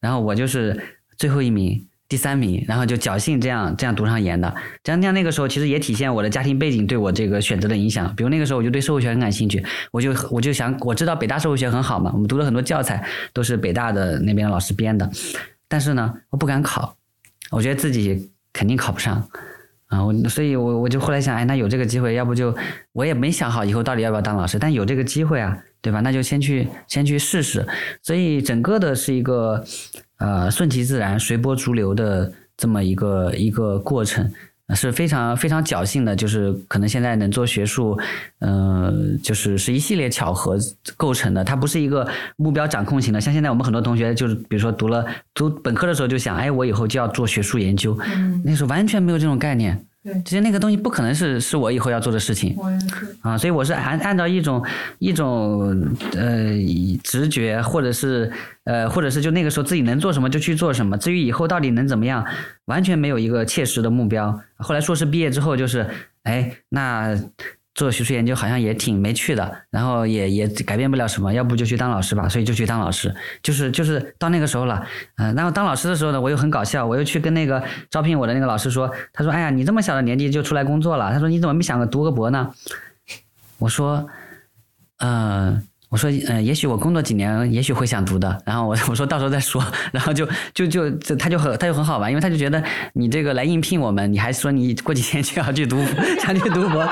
[0.00, 0.78] 然后我就是
[1.16, 1.88] 最后一名。
[2.08, 4.54] 第三名，然后就侥幸这样这样读上研的。
[4.84, 8.14] 这样这样那个时候其实也体现我的家庭背景对我这个选择的影响。
[8.14, 15.10] 比如那个时候我就对社会学很感兴趣，我就我就想我知道北大社会学很好嘛，我们读了很多教材都是北大的那边的老师编的。
[15.68, 16.96] 但是呢，我不敢考，
[17.50, 19.28] 我觉得自己肯定考不上
[19.88, 20.04] 啊。
[20.04, 22.56] 我所以，我我就后来想，哎，那有这个机会，要不就
[22.92, 26.00] 我也没想好以后到底要不要当老师，但有这个机会啊，对吧？
[26.02, 27.66] 那就先去先去试试。
[28.00, 29.64] 所以整个的是一个。
[30.18, 34.30] 呃，顺其自然、随波逐流的这么一个一个过程，
[34.74, 36.16] 是非常非常侥幸的。
[36.16, 37.98] 就是可能现在能做学术，
[38.40, 40.56] 嗯，就是是一系列巧合
[40.96, 41.44] 构成的。
[41.44, 43.20] 它不是一个目标掌控型的。
[43.20, 47.96] 像现在我们很多同学，就是比如说读了读本科的时候就想，哎，我以后就要做学术研究。
[48.16, 49.84] 嗯，那时候完全没有这种概念。
[50.24, 52.56] 其实那个东西不可能是是我以后要做的事情，
[53.20, 54.64] 啊，所以我是按按照一种
[54.98, 56.52] 一种呃
[57.02, 58.30] 直觉，或者是
[58.64, 62.24] 呃或者是就那个时候自己能做什么就去做什么，至于以后到底能怎么样，
[62.66, 64.40] 完全没有一个切实的目标。
[64.56, 65.86] 后来硕士毕业之后就是，
[66.22, 67.18] 哎，那
[67.76, 74.84] 做学术研究好像也挺没趣的，然后也也改变不了什么，要不就去当老师吧，所以就去当老师，就是就是到那个时候了，
[75.18, 82.50] 嗯、然后当老师的时候呢，我又很搞笑，我又去跟那个招聘我的那个老师说，他说，哎呀，你这么小的年纪就出来工作了，他说你怎么没想个读个博呢？
[83.58, 84.08] 我说，
[84.98, 85.62] 嗯。
[85.96, 88.38] 我说，呃，也许我工作几年，也许会想读的。
[88.44, 89.64] 然后我我说到时候再说。
[89.90, 95.82] 然后就就就就他就很他就很好玩，因为他就觉得你这个来应聘我们，你还说你过几天就要去读
[96.20, 96.86] 想去读博。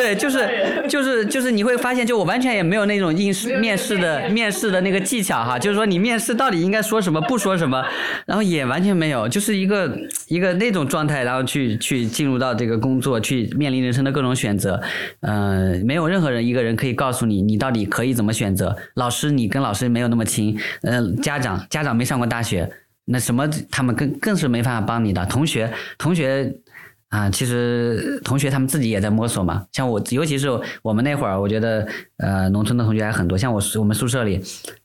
[0.02, 0.48] 对，就是
[0.88, 7.84] 就是就是你会发现，就我完全也没有那种应试面试的面试的那个技巧哈，就是说你面试到底应该说什么，不说什么，
[8.24, 9.94] 然后也完全没有，就是一个
[10.28, 14.80] 一个那种状态，然后去去进入到这个工作，去面临人生的各种选择，
[15.20, 18.74] 呃，没有任何人一个人可以告诉你你到底可以怎么选择。
[18.94, 22.70] 老师你跟老师没有那么亲，嗯、家长家长没上过大学，
[23.04, 25.26] 那什么他们更更是没办法帮你的。
[25.26, 26.52] 同学同学
[27.10, 29.66] 啊，其实同学他们自己也在摸索嘛。
[29.72, 30.48] 像我，尤其是
[30.80, 31.86] 我们那会儿，我觉得
[32.18, 33.36] 呃，农村的同学还很多。
[33.36, 34.40] 像我我们宿舍里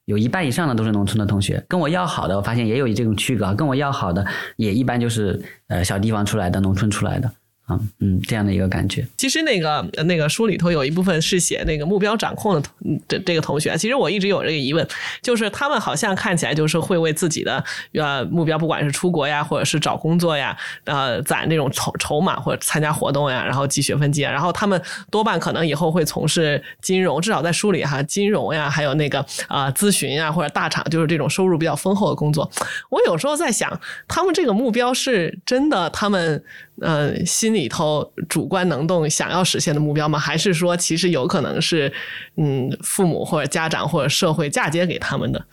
[0.05, 3.53] 有一半以上的都是农村的同学，跟我要好的，我发现也有这种区隔。
[3.53, 4.25] 跟我要好的
[4.57, 7.31] 也一般就是呃小地方出来的，农村出来的
[7.65, 9.07] 啊，嗯，这样的一个感觉。
[9.17, 12.69] 其实那个那个书里头有一部分是写那个目标掌控的
[13.07, 14.87] 这这个同学，其实我一直有这个疑问，
[15.21, 32.47] 就是他们好像看起来就是会为自己的呃目标，不管是出国呀，或者是找工作呀，呃攒那种筹筹码或者参加活动呀，然后积学分积，然后他们多半可能以后会从事金融，至少在书里哈，金融呀，还有那个啊、咨询呀或者大厂，就是这种收入比较丰厚的工作。
[32.91, 36.43] 我有时候在想，他们这个目标是真的他们
[36.81, 40.19] 呃心里头主观能动想要实现的目标吗？
[40.19, 41.91] 还是说其实有可能是
[42.37, 45.45] 嗯父母或者家长或者社会嫁接给他们的？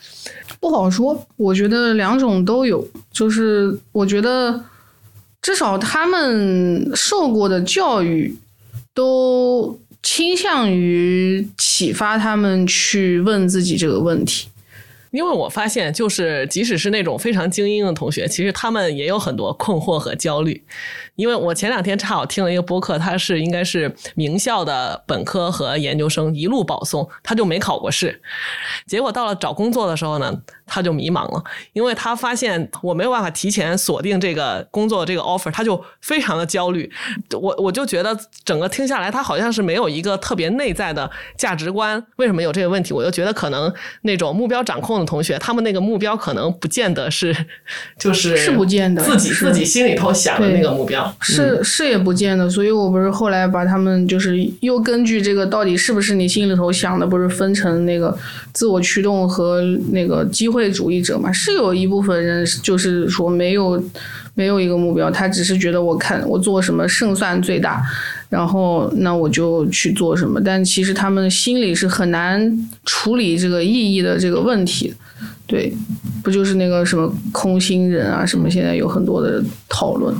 [0.60, 2.86] 不好说，我觉得两种都有。
[3.12, 4.64] 就是我觉得，
[5.40, 8.36] 至少他们受过的教育
[8.94, 14.48] 都倾向于启发他们去问自己这个问题。
[15.12, 20.64] 因为我发现，就是即使是那种非常精英的同学，其实他们也有很多困惑和焦虑。
[21.14, 28.22] 因为我前两天恰好听了一个播客，他是应该是名校的本科和研究生一路保送，他就没考过试。
[28.86, 30.34] 结果到了找工作的时候呢，
[30.66, 36.90] 他就迷茫了，因为他发现我没有办法提前锁定这个工作这个 offer，他就非常的焦虑。
[37.32, 42.02] 我我就觉得整个听下来，他好像是没有一个特别内在的价值观。
[42.16, 42.92] 为什么有这个问题？
[42.94, 43.72] 我就觉得可能
[44.02, 47.34] 那种目标掌控的同学，他们那个目标可能不见得是，
[47.98, 51.14] 就是是不见得自己自己心里头想的那个目标。
[51.20, 58.16] 是是也不见得，所以我不是后来把他们就是又根据这个到底是不是你心里头想的，不是分成那个
[58.52, 61.32] 自我驱动和那个机会主义者嘛？
[61.32, 63.82] 是有一部分人就是说没有
[64.34, 67.82] 没有一个目标，他只是觉得我看我做什么胜算最大，
[68.28, 74.94] 然后那我就去做什么，但其实他们心里是很难处理这个意义的这个问题。
[75.46, 75.70] 对，
[76.22, 80.14] 不就是那个什么空心人啊，什么现在有很多的讨论。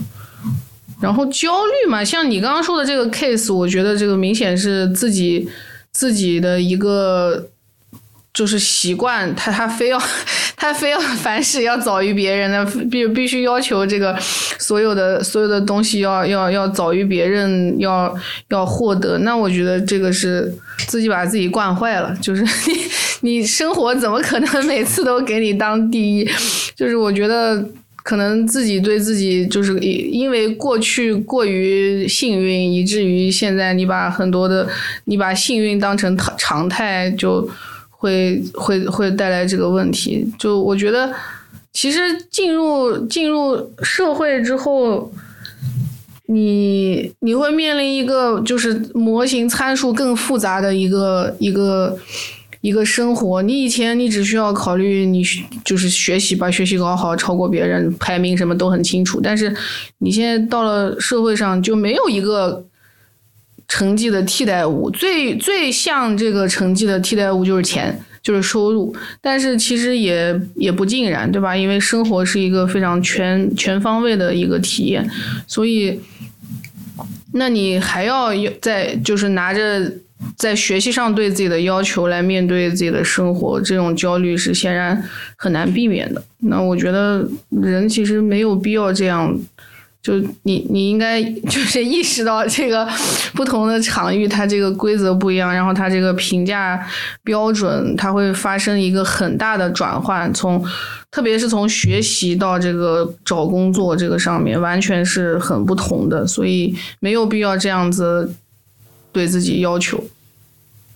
[1.01, 5.49] 然后焦虑嘛，像你刚刚说的这个 case，我觉得这个明显是自己
[5.91, 7.49] 自己的一个
[8.33, 10.01] 就是习惯，他他非要
[10.57, 14.17] 他非要凡事要早于别人的，必必须要求这个
[14.59, 18.15] 所有的所有的东西要要要早于别人，要
[18.49, 19.19] 要获得。
[19.19, 20.53] 那我觉得这个是
[20.87, 22.43] 自己把自己惯坏了，就是
[23.21, 26.29] 你你生活怎么可能 每次都给你当第一？
[26.75, 27.65] 就是我觉得。
[28.05, 34.69] 可能自己对自己就是因因为过去过于幸运，以至于现在你把很多的
[35.05, 37.49] 你把幸运当成常常态，就
[38.03, 40.27] 会会会带来这个问题。
[40.37, 41.15] 就我觉得，
[41.73, 45.13] 其实进入进入社会之后，
[46.27, 51.97] 你你会面临一个就是模型参数更复杂的一个一个。
[52.63, 55.25] 一个生活，你以前你只需要考虑你
[55.65, 59.21] 就是学习，把学习搞好，超过别人，排名什么都很清楚。
[59.21, 59.53] 但是
[59.99, 62.65] 你现在到了社会上，就没有一个
[63.73, 64.91] 成绩的替代物。
[64.91, 68.95] 最最像这个成绩的替代物就是钱，就是收入。
[69.23, 71.57] 但是其实也也不尽然，对吧？
[71.57, 75.09] 因为生活是一个非常全全方位的一个体验，
[75.47, 75.99] 所以，
[77.33, 78.29] 那你还要
[78.61, 79.91] 在就是拿着。
[80.37, 85.03] 在学习上对自己的要求来面对自己的生活，这种焦虑是显然
[85.35, 86.23] 很难避免的。
[86.39, 89.37] 那我觉得人其实没有必要这样
[90.03, 92.89] 就你你应该就是意识到这个
[93.35, 96.85] 不同的场域它这个规则不一样，然后它这个评价
[97.23, 100.65] 标准它会发生一个很大的转换，从
[101.13, 108.35] 特别是从学习到这个找工作这个上面，完全是很不同的，所以没有必要这样子
[109.13, 110.03] 对自己要求。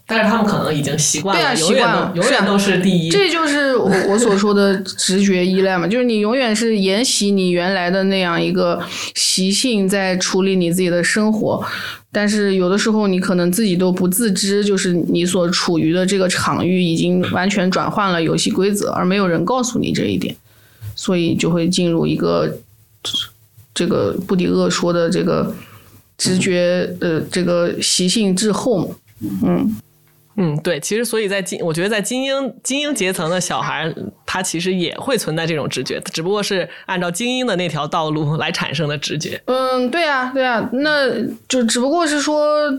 [0.08, 3.10] 但是他们可能已经习惯了，对啊永远习惯了是啊都永远都是第一。
[3.10, 8.80] 这就是我我所说的直觉依赖嘛，就是你永远是沿袭你原来的那样一个
[9.16, 11.60] 习性在处理你自己的生活，
[12.12, 20.36] 但是有的时候你可能自己都不自知，就是你所处于的这个场域已经完全转换了游戏规则，而没有人告诉你这一点，
[20.94, 22.58] 所以就会进入一个
[23.74, 25.52] 这个布迪厄说的这个
[26.16, 28.94] 直觉呃这个习性滞后嘛，
[29.42, 29.76] 嗯。
[30.38, 33.90] 嗯，对，其实所以在精，我觉得在精英精英阶层的小孩，
[34.26, 39.40] 他其实也会存在这种直觉，只不过是按照精英的那条道路来产生的直觉。
[39.46, 41.10] 嗯，对啊，对啊，那
[41.48, 42.70] 就只不过是说，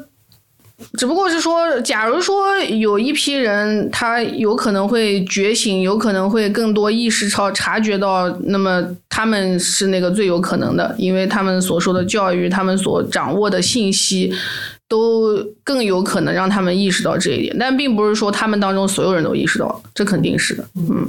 [1.00, 14.32] 只不过是说，假如说有一批人他有可能会觉醒，有可能会更多意识超察觉到，那么他们是那个最有可能的，因为他们所受的教育，他们所掌握的信息。
[14.88, 20.66] 都更有可能让他们意识到这一点，但并不是说他们当中所有人都意识到了，这肯定是的。
[20.76, 21.08] 嗯，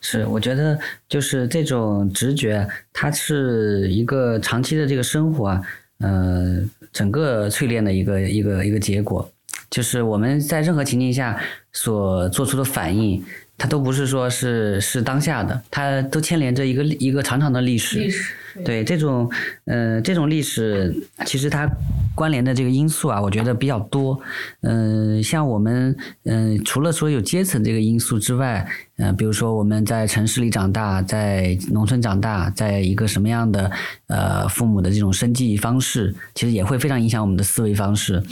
[0.00, 5.62] 是，我觉得就是这种直觉，它是一个长期的这个生活啊，
[5.98, 6.60] 呃，
[6.92, 9.30] 整个淬炼的一个一个一个结果，
[9.70, 11.40] 就是我们在任何情境下
[11.72, 13.22] 所做出的反应，
[13.56, 18.10] 它都不是说是是当下的，它都牵连着一个一个长长的历史。
[18.10, 19.30] 史对这种，
[19.64, 21.70] 呃，这种历史其实它
[22.14, 24.18] 关联的这个因素啊，我觉得比较多。
[24.62, 28.66] 嗯、像我们，嗯、除了说有阶层这个因素之外，
[28.98, 33.70] 嗯、比如说我们在城市里长大，在农村长大，在一个什么样的
[34.06, 38.22] 呃父母的这种生计方式，其实也会非常影响我们的思维方式。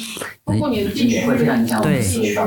[0.45, 1.21] 包括你的地区，
[1.83, 2.03] 对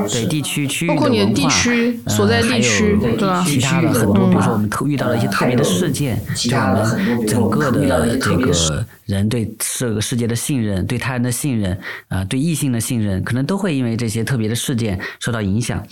[0.08, 15.84] 对地区区域包括你的文化地区呃所在地还有区对吧其他的很多，嗯比如说我们特遇到了一些特别的事件，其对我他的很多们比如我们整个的这个人对这个世界的信任，对他人的信任，啊、对异性的信任，可能都会因为这些特别的事件受到影响。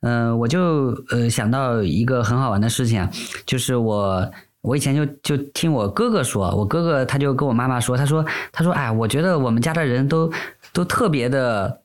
[0.00, 3.10] 嗯、我就呃想到一个很好玩的事情啊，
[3.46, 4.30] 就是我。
[4.62, 10.28] 我以前就就听我哥哥说，我哥哥他就跟我妈妈说，他说他说哎，我觉得我们家的人都
[10.72, 11.82] 都特别的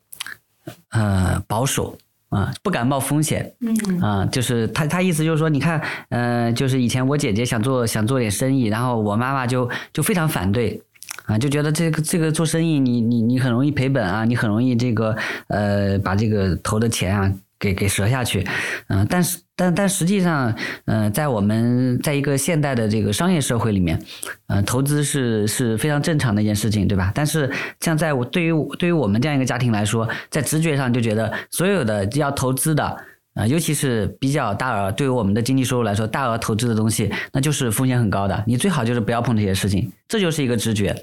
[0.90, 1.96] 呃保守
[2.32, 3.54] 啊、不敢冒风险。
[3.60, 10.82] 嗯啊、就是他他意思就是说，你看，呃，就是以前我姐姐想做想做点生意，然后我妈妈就就非常反对。
[11.26, 15.16] 啊，就觉得这个这个做生意你，你你很容易赔本啊，你很容易这个
[15.48, 18.46] 呃把这个投的钱啊给给折下去，
[18.88, 20.52] 嗯、但是但但实际上，
[20.86, 24.02] 呃，在我们在一个现代的这个商业社会里面，
[24.48, 27.12] 呃，投资是是非常正常的一件事情，对吧？
[27.14, 27.48] 但是
[27.80, 32.98] 像在我对于对于我们这样一个家庭来说，在直觉上就觉得所有的要投资的。
[33.34, 38.44] 啊、尤其是比较大额，对于我们的经济收入来说，大额投资的东西，那就是风险很高的。
[38.46, 40.94] 你最好就是不要碰这些事情，这就是一个直觉。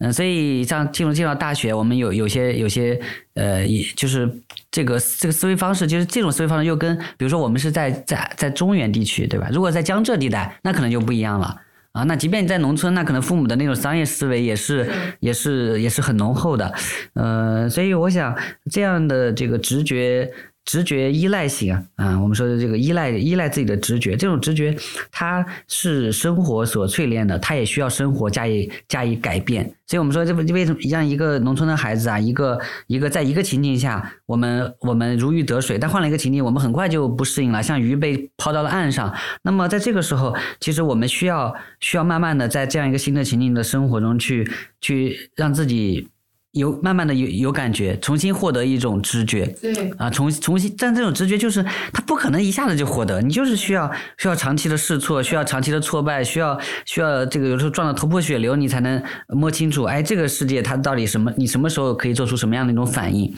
[0.00, 3.00] 嗯、所以像进入进到大学，我们有有些有些
[3.34, 4.28] 呃，也就是
[4.70, 9.48] 这个这个思维方式，就是这种思维方式又跟比如说我们是在在在中原地区，对吧？
[9.52, 11.60] 如果在江浙地带，那可能就不一样了。
[11.92, 16.72] 啊，那即便你在农村，那可能父母的那种商业思维也是也是也是很浓厚的，
[17.14, 18.32] 呃，所以我想
[18.70, 20.30] 这样的这个直觉
[20.64, 24.76] 直觉依赖型啊，啊，我们说的这个依赖依赖自己的直觉，这种直觉
[25.10, 29.64] 它是生活所淬炼的，它也需要生活加以加以改变。
[29.86, 39.12] 所以我们说，这为为什么让一个农村的孩子啊，一个一个在一个情境下，我们我们如鱼得水，但换了一个情境，我们很快就不适应了，像鱼被抛到了岸上。
[39.42, 44.48] 那么在这个时候，其实我们需要需要慢慢的在这样一个新的情境的生活中去
[44.80, 46.08] 去让自己
[46.52, 49.46] 有慢慢的有有感觉，重新获得一种知觉。
[49.60, 63.32] 对，啊，重重新，但这种直觉就是他不可能一下子就获得，你就是需要需要长期的试错，需要长期的挫败，需要需要这个有时候撞得头破血流，你才能摸清楚，哎，这个世界它到底什么，你什么时候可以做出什么样的一种反应？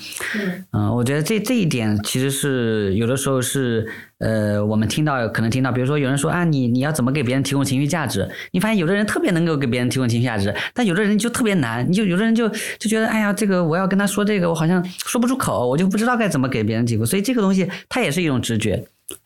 [0.71, 3.87] 嗯、我觉得这这一点其实是有的时候是
[4.23, 8.29] 呃，我们听到可能听到，比如说有人说啊，你你要怎么给别人提供情绪价值？
[8.53, 18.85] 你发现有的人特别能够给别人提供情绪价值，但有的人就特别难，你就有的人就就觉得，哎呀，这个我要跟他说这个，我好像说不出口，我就不知道该怎么给别人提供，所以这个东西它也是一种直觉。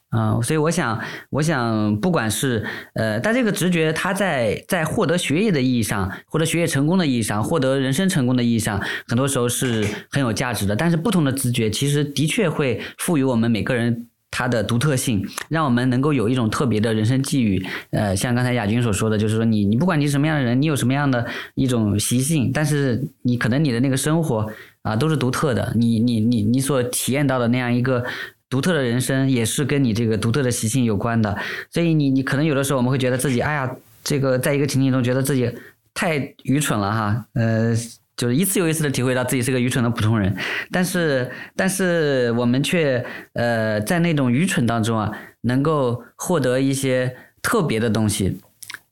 [0.08, 10.74] 啊、所以我想，我想，不管是呃，但这个直觉，它在在获得学业的意义上，获得学业成功的意义上，获得人生成功的意义上，很多时候是很有价值的。
[10.74, 14.06] 但是不同的直觉，其实的确会赋予我们每个人
[14.36, 17.66] 它的独特性，让我们能够有一种特别的人生际遇。
[17.88, 24.46] 呃，像刚才亚军所说的，就是说你你不管你是什么样的人，你有什么样的一种习性，但是你可能你的那个生活
[24.82, 28.04] 啊都是独特的，你你你你所体验到的那样一个。
[28.48, 31.36] 独特的人生也是跟你这个独特的习性有关的，
[31.68, 33.68] 所以你你可能有的时候我们会觉得自己，哎呀，
[34.04, 35.50] 这个在一个情境中觉得自己
[35.92, 37.74] 太愚蠢了哈，呃，
[38.16, 40.34] 就是一次又一次的体会到自己是个愚蠢的普通人，
[40.70, 43.04] 但是但是我们却
[43.34, 45.12] 呃在那种愚蠢当中啊，
[45.42, 48.40] 能够获得一些特别的东西，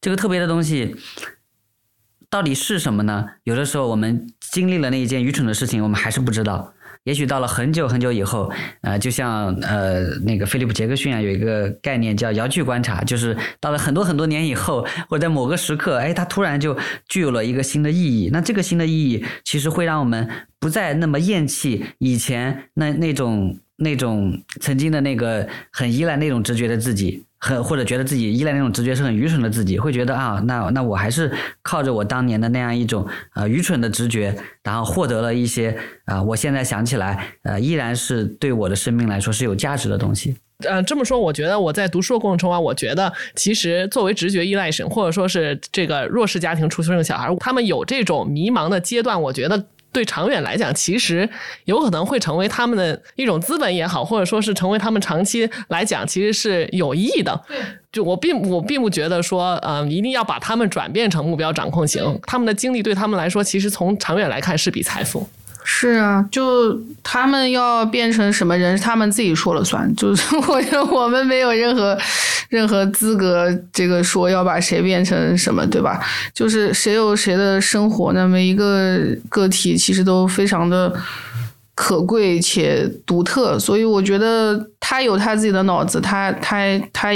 [0.01, 0.95] 这个特别的东西
[2.29, 3.27] 到底是什么呢？
[3.45, 6.74] 有的时候我们经历了那一件愚蠢的事情，我们还是不知道。
[7.05, 8.51] 也许到了很久很久以后，
[8.81, 16.77] 呃，就像呃那个菲利普杰克逊啊，有一个概念叫遥距观察，就是到了很多很多年以后，或者在某个时刻，哎，它突然就
[17.09, 18.31] 具有了一个新的意义。
[18.33, 20.29] 那这个新的意义，其实会让我们
[20.59, 27.25] 不再那么厌弃以前那那种那种曾经的那个很依赖那种直觉的自己。
[27.41, 40.35] 很或者觉得自己依赖那种直觉是很愚蠢的自己，会觉得啊，那那我还是靠着我当年的那样一种呃愚蠢的直觉，然后获得了一些啊，我现在想起来呃依然是对我的生命来说是有价值的东西。
[40.67, 49.67] 呃，这么说，我觉得我在读书的过程中啊，我觉得其实作为直觉依赖型或者说是这个弱势家庭出生的小孩，他们有这种迷茫的阶段，我觉得。
[49.95, 51.27] 对长远来讲，其实
[51.65, 57.41] 有可能会成为他们的一种资本也好，或者说是成为他们长期来讲，其实是有意义的。
[57.47, 57.57] 对，
[57.93, 65.27] 就我并我并不觉得说，嗯，一定要把他们转变成目标掌控型，他们的经历对他们来说，其实从长远来看是笔财富。
[65.67, 69.91] 是啊，就他们要变成什么人，他们自己说了算。
[69.97, 71.99] 就是 我我们没有任何
[72.51, 75.99] 任何资格，这个说要把谁变成什么，对吧？
[76.35, 79.01] 就是谁有谁的生活，那么一个
[79.31, 80.95] 个体其实都非常的
[81.75, 83.59] 可贵且独特。
[83.59, 86.57] 所以我觉得他有他自己的脑子，他他
[86.93, 87.13] 他。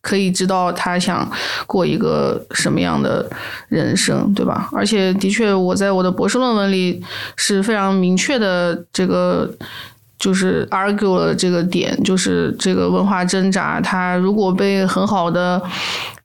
[0.00, 1.28] 可以知道他想
[1.66, 3.28] 过一个什么样的
[3.68, 4.70] 人生，对吧？
[4.72, 7.02] 而且的确，我在我的博士论文里
[7.36, 9.52] 是非常明确的这个。
[10.18, 15.62] 就是 argue 了这个点，就是这个文化挣扎，它如果被很好的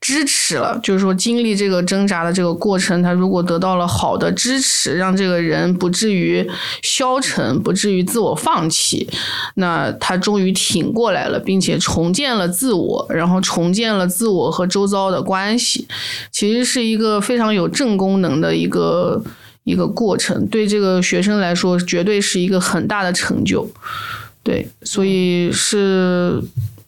[0.00, 6.44] 支持了，就是说经历这个挣扎的这个过程，他如果得到了好的支持，让这个人不至于
[6.82, 9.08] 消沉，不至于自我放弃，
[9.54, 15.86] 那他终于挺过来了，并且重建了自我，然后重建了自我和周遭的关系，
[16.32, 19.22] 其实是一个非常有正功能的一个。
[19.64, 23.68] 一个过程，对这个学生来说，绝对是一个很大的成就，
[24.42, 26.40] 对，所以是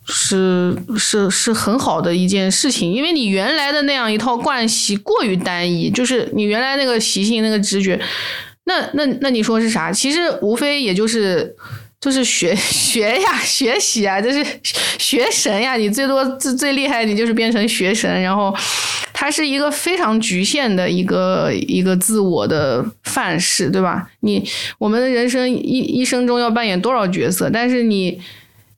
[0.05, 8.01] 是是是很好的一件事情，因为你原来的那样一套惯习过于单一，就是你原来那个习性、那个直觉，
[8.65, 9.91] 那那那你说是啥？
[9.93, 11.57] 其实无非也就是。
[12.11, 14.45] 就是学 学呀，学习啊，就是
[14.99, 15.77] 学神呀。
[15.77, 18.23] 你最多最最厉害，你就是变成学神。
[18.23, 18.55] 然后，
[19.13, 24.09] 它是一个非常局限的一个一个自我的范式，对吧？
[24.21, 24.49] 你
[24.79, 27.51] 我们的人生一一生中要扮演多少角色？
[27.51, 28.21] 但是你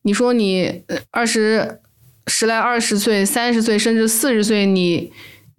[0.03, 1.81] 你说你二十
[2.26, 5.11] 十来二十岁、三十岁甚至四十岁，你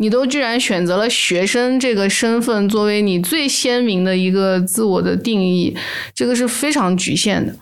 [0.02, 5.76] 你都居然选择了学生这个身份作为你最鲜明的一个自我的定义，
[6.14, 7.54] 这个是非常局限的，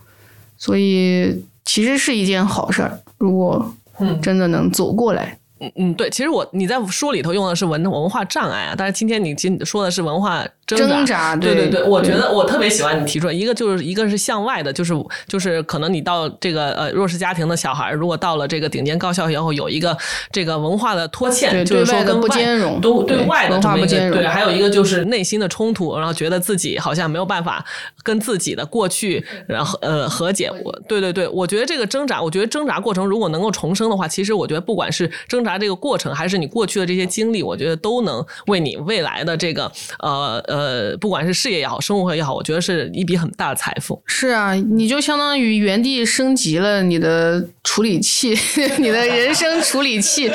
[0.57, 2.99] 所以其实是一件好事儿。
[3.17, 3.75] 如果
[4.21, 5.36] 真的能走过来。
[5.59, 14.93] 嗯嗯，对，其实我你在书里头用的是文文化障碍啊，但是今天你今说的是文化挣扎，对对对，我觉得我特别喜欢你提出来，一个就是一个是向外的，就是
[15.27, 19.97] 就是可能你到这个呃弱势家庭的小孩，如果到了这个顶尖高校以后，有一个
[20.31, 27.65] 这个文化的拖欠，就是说跟不兼容，都对外的文化不兼容，对，还有一个就是内心的冲突，然后觉得自己好像没有办法
[28.03, 44.01] 跟自己的过去然后呃和解，我对对对，我觉得这个挣扎，我觉得挣扎过程如果能够重生的话，其实我觉得不管是挣扎这个过程，还是你过去的这些经历，我觉得都能为你未来的这个呃呃，不管是事业也好，生活也好，我觉得是一笔很大的财富。
[44.05, 48.37] 是啊，你就相当于原地升级了你的处理器，
[48.77, 50.29] 你的人生处理器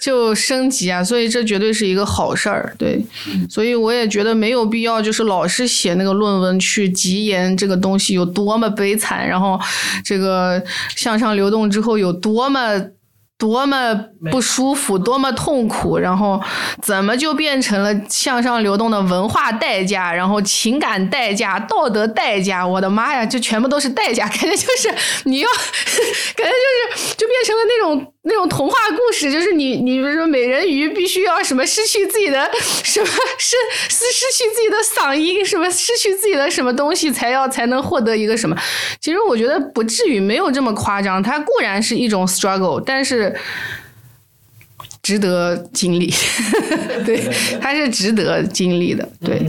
[0.00, 2.74] 就升级啊，所以这绝对是一个好事儿。
[2.78, 3.04] 对，
[3.50, 9.60] 所以我也觉得没有必要就是老是写那个论文去极言这个东西有多么悲惨，然后
[10.02, 10.62] 这个
[10.96, 12.60] 向上流动之后有多么。
[13.36, 13.92] 多么
[14.30, 16.40] 不舒服，多么痛苦，然后
[16.80, 22.66] 怎么就变成了向上流动的文化代价，然后情感代价、道德代价？
[22.66, 25.50] 我的妈呀，这全部都是代价，感觉就是你要，
[26.36, 32.48] 感觉就是就变成了那种那种童话故事，就是你你比如说美人鱼必须要什么失去自己的
[32.84, 33.56] 什么失
[33.88, 38.56] 失失去自己的嗓音，什么失去自己的什么东西才要才能获得一个什么？
[39.00, 43.23] 其实我觉得不至于没有这么夸张，它固然是一种 struggle，但是。
[45.02, 46.10] 值得经历，
[47.04, 47.22] 对，
[47.60, 49.42] 他是值得经历的，对。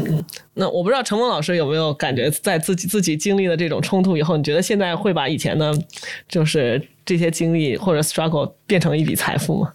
[0.54, 5.74] 那我不知道陈梦老师有没有感觉，在自己自己经历了这种冲突以后，你觉得现在会把以前的，
[6.28, 9.74] 就是这些经历或者 struggle 变成一笔财富吗？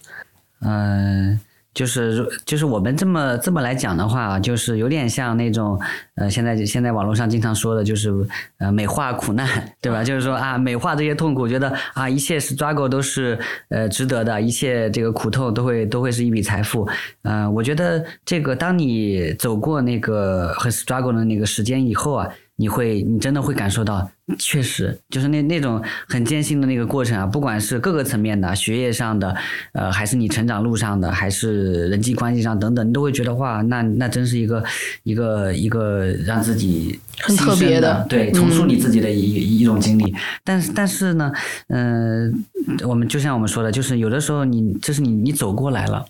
[0.61, 1.39] 嗯。
[1.73, 5.79] 就是就是我们这么这么来讲的话，就是有点像那种
[6.15, 8.11] 呃，现在现在网络上经常说的，就是
[8.57, 9.47] 呃美化苦难，
[9.81, 10.03] 对吧？
[10.03, 16.87] 就是说啊，美化这些痛苦，觉得啊一切 struggle 都是呃值得的，一切这个苦痛都会都会是一笔财富。
[17.23, 22.29] 嗯，我觉得这个当你走过那个很 struggle 的那个时间以后啊。
[22.61, 24.07] 你会，你真的会感受到，
[24.37, 29.35] 确实就是那那种很艰辛的那个过程啊，不管是各个层面的，学业上的，
[29.73, 34.63] 呃，还是你成长路上的，还是人际关系上等等，你都会觉得哇，那那真是一个
[35.01, 40.13] 一个一个让自己很特别的，对，重塑你自己的一一种经历。
[40.43, 41.31] 但是但是呢，
[41.69, 42.45] 嗯，
[42.87, 46.05] 我们就像我们说的，就是有的时候你这是你你走过来了，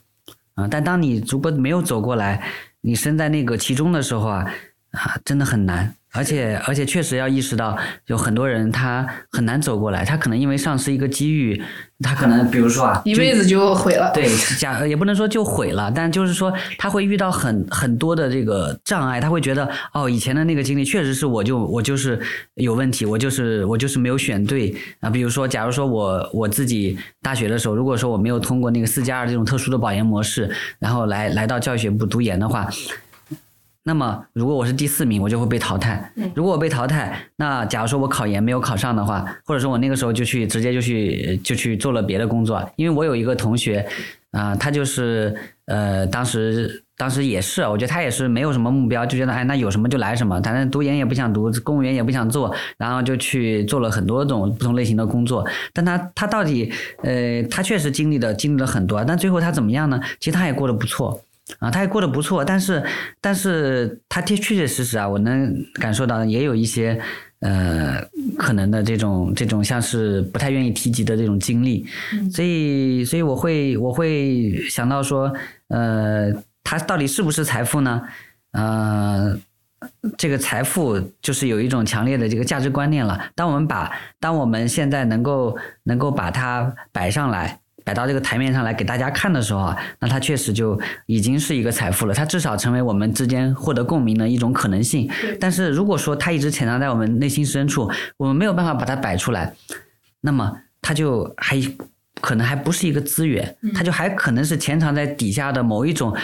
[0.56, 2.44] 啊，但当你如果没有走过来，
[2.82, 4.54] 你身在那个其中的时候啊，
[4.92, 5.96] 啊，真的很难。
[6.14, 11.62] 而且而且确实要意识到，有很多人他很难走过来，他可能因为丧失一个机遇，
[12.04, 14.12] 他可能比如说啊，一辈子就毁了。
[14.14, 14.28] 对，
[14.60, 22.20] 假也不能说就毁了，但就是说他会遇到很很多的这个障碍，他会觉得哦，以前的那个经历确实是我就我就是
[22.56, 25.10] 有问题，我就是我就是没有选对啊。
[25.10, 32.68] 比如说，假如说我我自己大学的时候，如果说我没有通过那个四加二这种特殊的保研模式，然后来来到教育学部读研的话。
[33.84, 36.14] 那么，如果我是第四名，我就会被淘汰。
[36.36, 42.64] 如果我被淘汰，那假如说我考研没有考上的话，或者说我那个时候就去直接就去就去做了别的工作。
[42.76, 43.84] 因为我有一个同学，
[44.32, 55.44] 啊，他就是呃，当时当时也是，我觉得他也是没有什么目标，就觉得哎，那有什么就来什么，反正读研也不想读，公务员也不想做，然后就去做了很多种不同类型的工作。
[55.74, 56.72] 但他他到底
[57.02, 60.00] 呃，他确实经历的经历了很多，但最后他怎么样呢？
[60.20, 61.20] 其实他也过得不错。
[61.60, 62.84] 啊，他也过得不错，但是，
[63.20, 67.00] 但是他确确确实实啊，我能感受到也有一些
[67.42, 68.02] 呃
[68.38, 71.86] 可能的这种这种像是不太愿意提及的这种经历，
[72.32, 75.32] 所以，所以我会我会想到说，
[75.68, 76.32] 呃，
[76.64, 78.02] 他到底是不是财富呢？
[78.54, 79.38] 呃，
[80.18, 83.20] 这个财富就是有一种强烈的这个价值观念了。
[83.36, 87.60] 当我们把当我们现在能够能够把它摆上来。
[87.84, 92.14] 摆到这个台面上来给大家看的时候啊，那它确实就已经是一个财富了。
[92.14, 95.10] 它至少成为我们之间获得共鸣的一种可能性。
[95.40, 99.54] 但是如果说它一直潜藏在我们内心深处，我们没有办法把它摆出来，
[100.22, 101.62] 那么它就还。
[102.22, 106.16] 可能还不是一个资源，它就还可能是潜藏在底下的某一种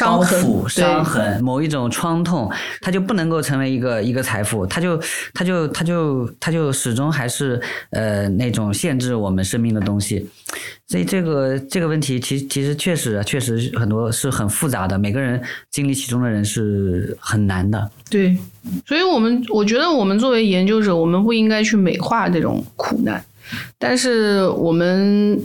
[0.00, 2.50] 包袱、伤痕、某一种创痛，
[2.80, 5.00] 它就不能够成为一个一个财富，它就
[5.32, 10.28] 它就它就它就始终还是呃那种限制我们生命的东西。
[10.86, 15.40] 所以这个这个问题，其实其实确实确实很多是很复杂的，每个人
[15.70, 17.90] 经历其中的人是很难的。
[18.10, 18.36] 对，
[18.86, 23.24] 所以我们我觉得我们作为研究者，我们不应该去美化这种苦难。
[23.78, 25.40] 但是我们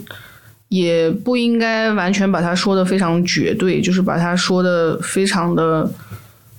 [0.68, 5.90] 也不应该完全把它说的非常绝对，就是把它说的非常的，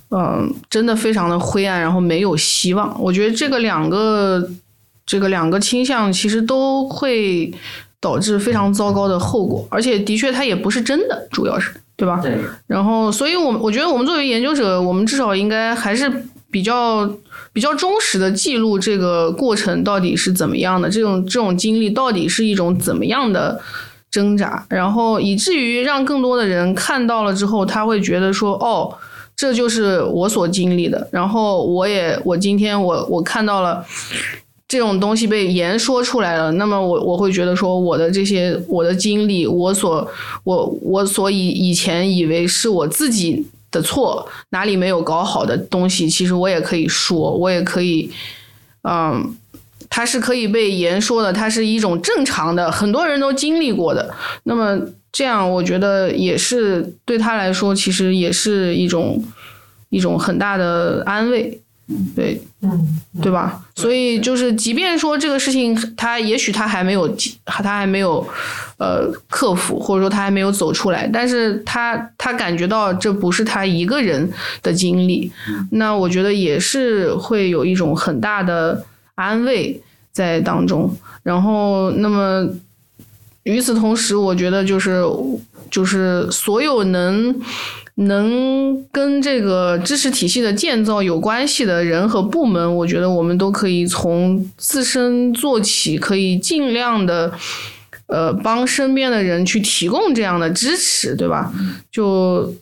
[0.09, 2.95] 嗯，真的非常的灰暗，然后没有希望。
[3.01, 4.49] 我觉得这个两个
[5.05, 7.53] 这个两个倾向其实都会
[7.99, 12.19] 导致非常糟糕的后果，而且的确它也不是真的，主要是对吧？
[12.21, 12.35] 对。
[12.67, 16.11] 然后，所以，我我觉得我们作为研究者，我们至少应该还是
[16.51, 17.09] 比较。
[17.53, 23.59] 比较忠实的记录这个过程到底是怎么样的，这种这种经历到底是一种怎么样的
[24.09, 28.95] 挣扎，然后以至于让更多的人看到了之后，他会觉得说，哦，
[29.35, 33.83] 这就是我所经历的，然后我也我今天我我看到了
[34.65, 40.07] 这种东西被言说出来了，那么我我会觉得说，我的这些我的经历，我所
[40.45, 43.45] 我我所以以前以为是我自己。
[43.71, 48.11] 的错哪里没有搞好的东西，其实我也可以说，我也可以，
[48.83, 49.35] 嗯，
[49.89, 54.13] 它是可以被言说的，它是一种正常的，很多人都经历过的。
[54.43, 54.79] 那么
[55.11, 59.23] 这样，我觉得也是对他来说，其实也是一种
[59.89, 61.59] 一种很大的安慰。
[62.15, 63.63] 对，嗯，对吧？
[63.75, 67.15] 所以就是，即便说这个事情，他也许他还没有，
[67.45, 68.27] 他还没有，
[68.77, 74.31] 呃，克服，或者说他还没有走出来，但是他他感觉到这不是他一个人
[74.61, 75.31] 的经历，
[75.71, 78.85] 那我觉得也是会有一种很大的
[79.15, 79.81] 安慰
[80.11, 80.93] 在当中。
[81.23, 82.47] 然后，那么
[83.43, 85.03] 与此同时，我觉得就是
[85.69, 87.33] 就是所有能
[88.01, 97.31] 能跟这个知识体系的建造有关系的人和部门，我觉得我们都可以从自身做起，可以尽量的
[98.07, 101.51] 呃帮身边的人去提供这样的支持，对吧？
[101.91, 102.53] 就。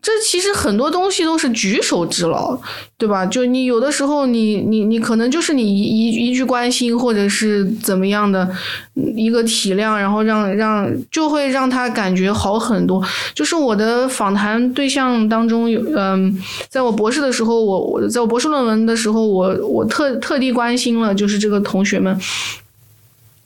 [0.00, 2.56] 这其实很多东西都是举手之劳，
[2.96, 3.26] 对吧？
[3.26, 8.48] 就你有的时候，你你你可能就是你一一句关心，或者是怎么样的
[8.94, 13.02] 一个体谅，然后让让就会让他感觉好很多。
[13.34, 22.16] 就是我的访谈对象当中有，嗯，在我博士的时候，我我在我博士论文的时候，我我特特地关心了，就是这个同学们，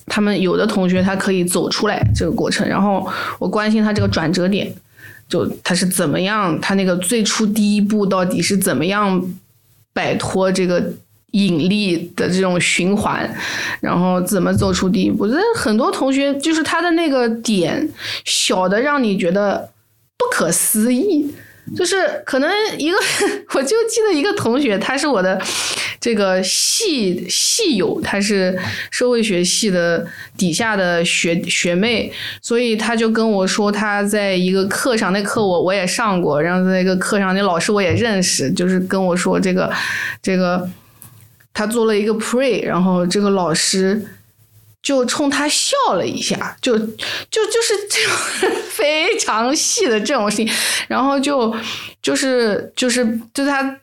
[0.07, 4.72] 他们有的同学他可以走出来这个过程，然后我关心他这个转折点。
[5.33, 6.61] 就他是怎么样？
[6.61, 9.18] 他那个最初第一步到底是怎么样
[9.95, 10.93] 摆脱这个
[11.30, 13.35] 引力的这种循环，
[13.80, 15.24] 然后怎么走出第一步？
[15.24, 17.89] 我觉得很多同学就是他的那个点
[18.26, 19.70] 小的让你觉得
[20.18, 21.33] 不可思议。
[21.77, 22.97] 就是可能一个，
[23.55, 25.41] 我就记得一个同学，他是我的
[26.01, 28.59] 这个系系友，他是
[28.91, 30.05] 社会学系的
[30.37, 39.73] 底下的学学妹，所以他就跟我说，他在一个课上，那课我我也上过，然后在一个课上，那老师我也认识，就是跟我说这个
[40.21, 40.69] 这个，
[41.55, 44.05] 他做了一个 pre，然后这个老师。
[44.83, 46.87] 就冲他笑了一下，就就
[47.47, 50.51] 就是这种 非常细的这种事情，
[50.89, 51.55] 然后就
[52.03, 53.78] 就是就是就他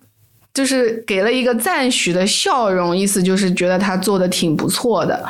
[0.54, 5.26] 就是给了一个赞许的笑容，意思就是觉得他做的挺不错的，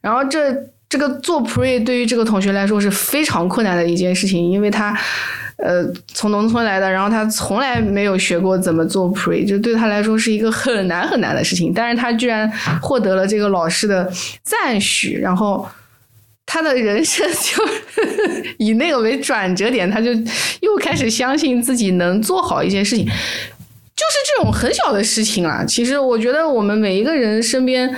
[0.00, 0.56] 然后这
[0.88, 4.98] 这个做 pre 对于这个同学来说是非常困难的一件事情，因为他。
[5.64, 11.72] 呃，从农村来的，然后他从来没有学过怎么做 pre，就对他来说是一个很难很难的事情。
[11.72, 12.50] 但是他居然
[12.82, 14.10] 获得了这个老师的
[14.42, 15.64] 赞许，然后
[16.44, 17.64] 他的人生就
[18.58, 20.10] 以那个为转折点，他就
[20.60, 23.06] 又开始相信自己能做好一些事情。
[23.06, 27.94] 就是这种很小的事情啊，其实我觉得我们每一个人身边，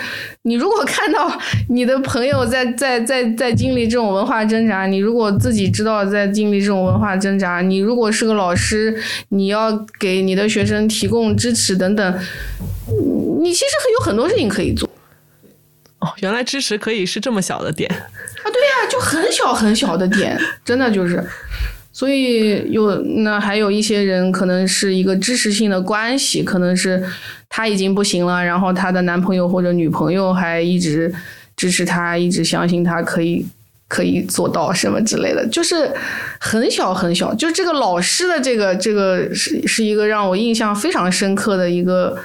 [0.47, 1.41] 你如果看到
[1.71, 8.95] 你的朋友在在在在经历这种文化挣扎，你如果自己知道在经历这种文化挣扎，你如果是个老师，
[9.31, 12.19] 你要给你的学生提供支持等等，
[13.41, 13.65] 你其实
[13.99, 14.87] 有很多事情可以做。
[16.01, 18.45] 哦，原来支持可以是这么小的点啊！
[18.45, 21.25] 对呀，就很小很小的点， 真的就是。
[21.91, 22.93] 所以有
[23.25, 27.03] 那还有一些人可能是一个支持性的关系，可能是
[27.57, 31.15] 她已经不行了，然后她的男朋友或者女朋友还一直
[31.57, 33.47] 支持她，一直相信她可以
[33.87, 35.89] 可以做到什么之类的，就是
[36.41, 37.33] 很小很小。
[37.35, 42.19] 就这个老师的这个这个是是一个让我印象非常深刻的一个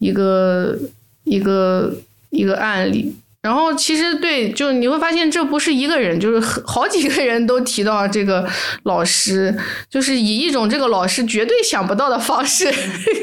[0.00, 0.78] 一个
[1.24, 1.94] 一个
[2.28, 3.16] 一个案例。
[3.48, 8.46] 然后其实对，就你会发现这不是一个人，就是好几个人都提到这个
[8.82, 9.56] 老师，
[9.88, 12.70] 就是以一种这个老师绝对想不到的方式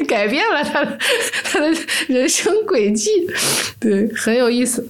[0.08, 0.84] 改变了他
[1.44, 1.72] 他的
[2.08, 3.10] 人生轨迹，
[3.78, 4.84] 对，很有意思。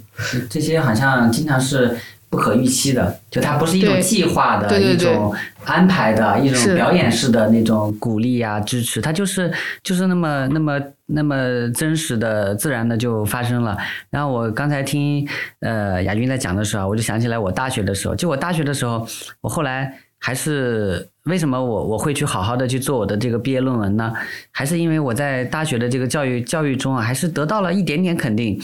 [0.48, 1.94] 这些好像经常是。
[2.28, 5.32] 不可预期的，就它不是一种计划的一种
[5.66, 9.52] 安排的一种表演式的那种鼓励呀支持，它就是
[9.82, 11.36] 就是那么那么那么
[11.72, 13.76] 真实的自然的就发生了。
[14.08, 15.28] 然后我刚才听
[15.60, 19.06] 呃亚军在讲的时候，我就想起来我大学的时候，就我大学的时候，
[19.40, 21.08] 我后来还是。
[21.26, 24.12] 为什么我我会去好好的去做我的这个毕业论文呢？
[24.52, 28.56] 还是因为我在大学的这个教育教育中啊，还是得到了一点点肯定。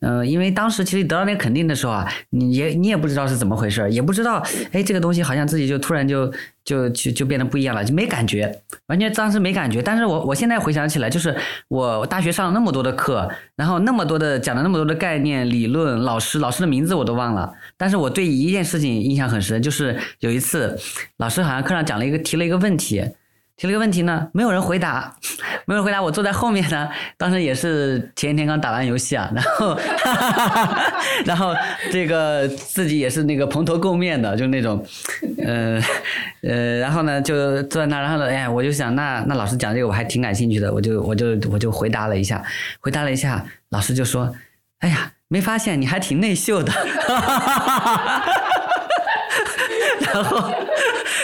[0.00, 4.42] 嗯，因为当时其实得到那个肯定的时候啊，你也你也不知道是怎么回事，也不知道，
[4.72, 6.32] 哎，这个东西好像自己就突然就
[6.64, 9.80] 就就就变得不一样了，就没感觉，完全当时没感觉。
[9.80, 11.36] 但是我我现在回想起来，就是
[11.68, 20.76] 我大学上了那么多的课，然后那么多的讲了那么多的概念理论，老师老师的名字我都忘了，但是我对一件事情印象很深，就是有一次
[21.18, 22.08] 老师好像课上讲了。
[22.08, 23.04] 一个提了一个问题，
[23.58, 25.12] 提了个问题呢，没有人回答，
[25.66, 26.00] 没有人回答。
[26.00, 29.76] 我坐在后面呢，当时也是前一天刚打完游戏啊，然后，
[31.26, 31.52] 然后
[31.90, 34.86] 这个自己也是那个蓬头垢面的，就那种，
[35.44, 35.82] 呃
[36.42, 42.40] 呃，然后呢就坐在那，然后呢，哎，我就想，那那老师讲这个我还挺感兴趣的，我就我就我就回答了一下，
[42.80, 44.32] 回答了一下，老师就说，
[44.78, 46.72] 哎呀，没发现你还挺内秀的，
[50.14, 50.48] 然后。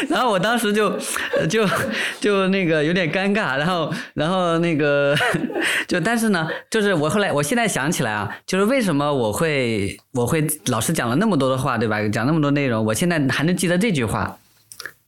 [0.08, 0.96] 然后我当时就
[1.48, 1.66] 就
[2.20, 5.14] 就那个有点尴尬，然后然后那个
[5.86, 12.00] 就但是呢，就是我后来我现在想起来啊，就是为什么我会我会老师讲了那么多的话，对吧？
[12.08, 14.36] 讲那么多内容，我现在还能记得这句话，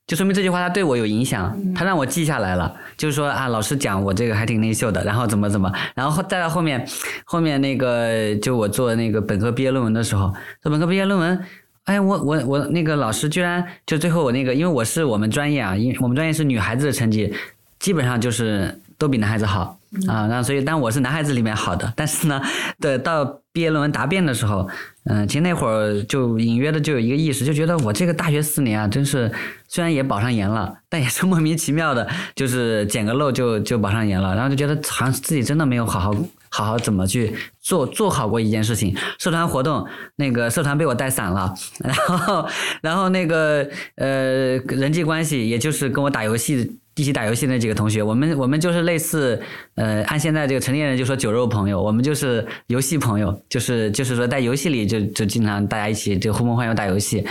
[0.07, 2.75] 就说明这句话他对我有影响，他让我记下来了。
[2.97, 6.87] 就是说啊，老师讲我这个还挺内秀的，然后怎么怎么，然后再到后面
[7.25, 10.33] 后面那个就我做那个本科毕业论文的时候，
[10.63, 11.39] 做本科毕业论文。
[11.87, 17.33] 哎，我我我那个老师居然就最后我那个，因为我是我们专业啊，因我们专业是女孩子的成绩，
[17.79, 19.79] 基本上就是都比男孩子好
[20.09, 22.43] 啊，那所以但我是男孩子里面好的，但是呢，
[22.81, 24.69] 对到毕业论文答辩的时候，
[25.05, 29.31] 嗯、其实那会儿就隐约的就有一个意识，就觉得我这个大学四年啊，真是
[29.69, 36.13] 虽然也保上研了，但也是莫名其妙的，就是捡个漏就就保上研了，然后就觉得好像自己真的没有好好
[36.51, 38.97] 好好怎么去做做好过一件事情。
[39.19, 39.87] 社团活动
[40.17, 42.49] 那个社团被我带散了， 然后
[42.83, 46.79] 然后那个呃人际关系，也就是跟我打游戏。
[46.99, 49.39] 一起打游戏那几个同学，我们我们就是类似，
[49.75, 57.23] 呃，按现在这个成年人就说酒肉朋友，我们就是游戏朋友，就是就是说在游戏里就就经常大家一起就呼朋唤友打游戏，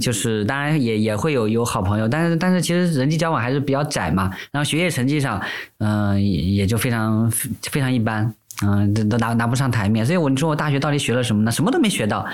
[0.00, 5.42] 就是当然也也会有有好朋友，但是但是其实人际交往还是比较窄嘛，然后学业成绩上，
[5.78, 7.28] 嗯、也也就非常
[7.72, 8.32] 非常一般。
[8.66, 11.50] 嗯，都都拿拿不上台面，所以我你说我大学到底学了什么呢？
[11.52, 12.26] 什么都没学到，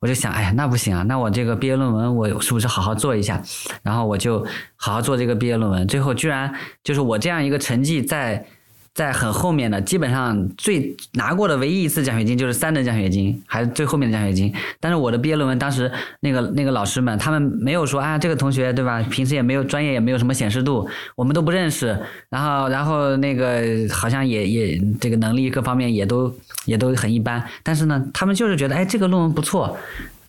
[0.00, 3.42] 我就想，哎呀，那不行啊，那我这个毕业论文我是不是好好做一下？
[3.82, 4.44] 然后我就
[4.76, 6.52] 好好做这个毕业论文，最后居然
[6.84, 8.44] 就是我这样一个成绩在
[9.00, 14.52] 在很后面的，基本上最拿过的唯一一次奖学金就是三等奖学金，还是最后面的奖学金。
[14.78, 15.90] 但是我的毕业论文当时
[16.20, 19.02] 那个那个老师们，他们没有说啊，这个同学对吧？
[19.04, 20.86] 平时也没有专业也没有什么显示度，
[21.16, 21.98] 我们都不认识。
[22.28, 26.30] 然后然后那个好像也也这个能力各方面也都
[26.66, 27.42] 也都很一般。
[27.62, 29.74] 但是呢，他们就是觉得哎，这个论文不错。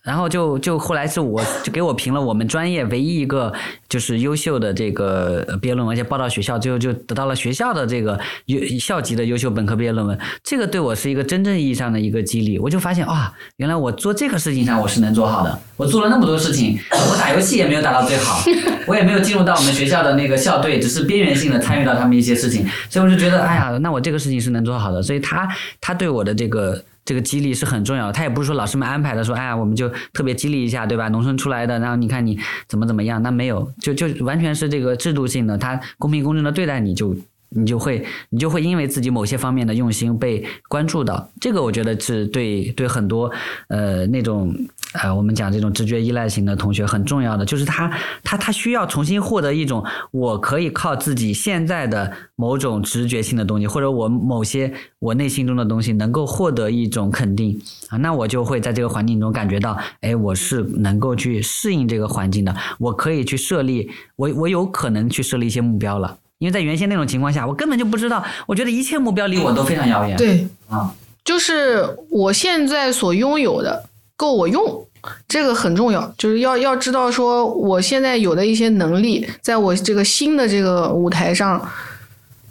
[0.04, 3.54] 然后就就后来是我就给我评了我们专业唯一一个
[3.88, 10.18] 就是优秀的这个毕业论文，而且报到学校，最后就得到了学校的这个优校级的优秀本科毕业论文。
[10.43, 12.58] 这个对我是一个真正意义上的一个激励。
[12.58, 15.60] 我就发现哇，原来我做这个事情上我是能做好的。
[15.78, 18.43] 我做了那么多事情，我打游戏也没有打到最好，
[18.88, 22.68] 我也没有进入到我们学校的那个校队，只是边缘性的参与到他们一些事情。
[22.89, 25.02] 所以我就觉得，哎呀，那我这个事情是能做好的。
[25.04, 25.47] 所以他
[25.80, 26.84] 他对我的这个。
[27.04, 31.08] 这个激励是很重要的，他也不是说老师们安排的，说哎呀，我们就特别激励一下，对吧？
[31.10, 32.38] 农村出来的，然后你看你
[32.68, 37.16] 怎么怎么样，那没有，就就完全是这个制度性的，他公平公正的对待你就。
[37.54, 43.30] 你就会，你就会因为自己某些方面的用心被关注到，这个我觉得是对对很多
[43.68, 44.56] 呃那种
[44.93, 47.91] 呃我们讲这种直觉依赖型的同学很重要的，就是他
[48.24, 57.60] 他他需要重新获得一种我可以靠自己现在的某种直觉性的东西，或者我某些我内心中的东西能够获得一种肯定。
[57.89, 66.18] 啊，那我就会在这个环境中感觉到，哎，我是能够去适应这个环境的，我可以去设立，我我有可能去设立一些目标了。
[66.42, 70.18] 因为在原先那种情况下，我根本就不知道，我觉得一切目标离我都非常遥远。
[70.18, 70.92] 对，啊，
[71.24, 73.86] 就是我现在所拥有的
[74.16, 74.84] 够我用，
[75.28, 76.12] 这个很重要。
[76.18, 81.64] 就是要要知道说，我现在有的一些能力，在我这个新的这个舞台上，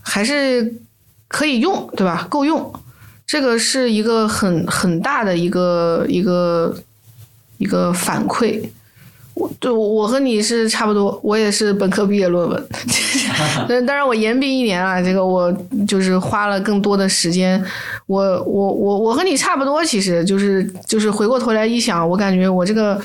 [0.02, 0.72] 还是
[1.26, 2.28] 可以用，对吧？
[2.30, 2.72] 够用，
[3.26, 6.76] 这个是一个很很大的一个一个
[7.58, 8.62] 一个反馈。
[9.40, 12.68] 我对我和你是差不多，我也是本科毕业论文，
[13.66, 15.50] 但当然我延毕一年啊，这个我
[15.88, 17.62] 就是花了更多的时间。
[18.06, 23.00] 我我我我和你差不多，其实就是就是回过头来一想，我感觉我这个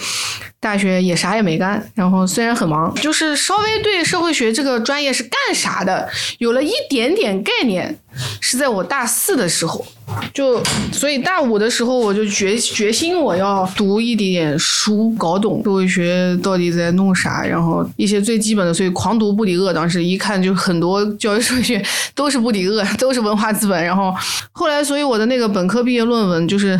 [0.59, 7.97] 大学也啥也没干，然后虽然很忙，就是稍微对社会学这个专业是干啥的有了一点点概念，
[8.41, 9.85] 是在我大四的时候。
[10.31, 19.73] 就所以大五的时候，我就决决心我要读一点点书，搞懂社会学到底在弄啥，然后一些最基本的，所以狂读布里厄。
[19.73, 21.83] 当时一看就很多教育社会学
[22.13, 23.83] 都是布里厄，都是文化资本。
[23.83, 24.13] 然后
[24.51, 26.79] 后来，所以我的那个本科毕业论文就是。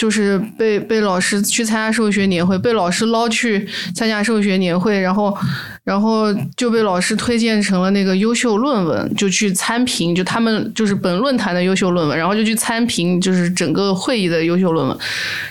[0.00, 5.36] 就是被被老师去参加社会学年会，被老师捞去参加社会学年会，然后，
[5.82, 14.96] 然后就被老师推荐成了那个优秀论文，就去参评，就他们就是本论坛的优秀论文，然后就去参评，就是整个会议的优秀论文，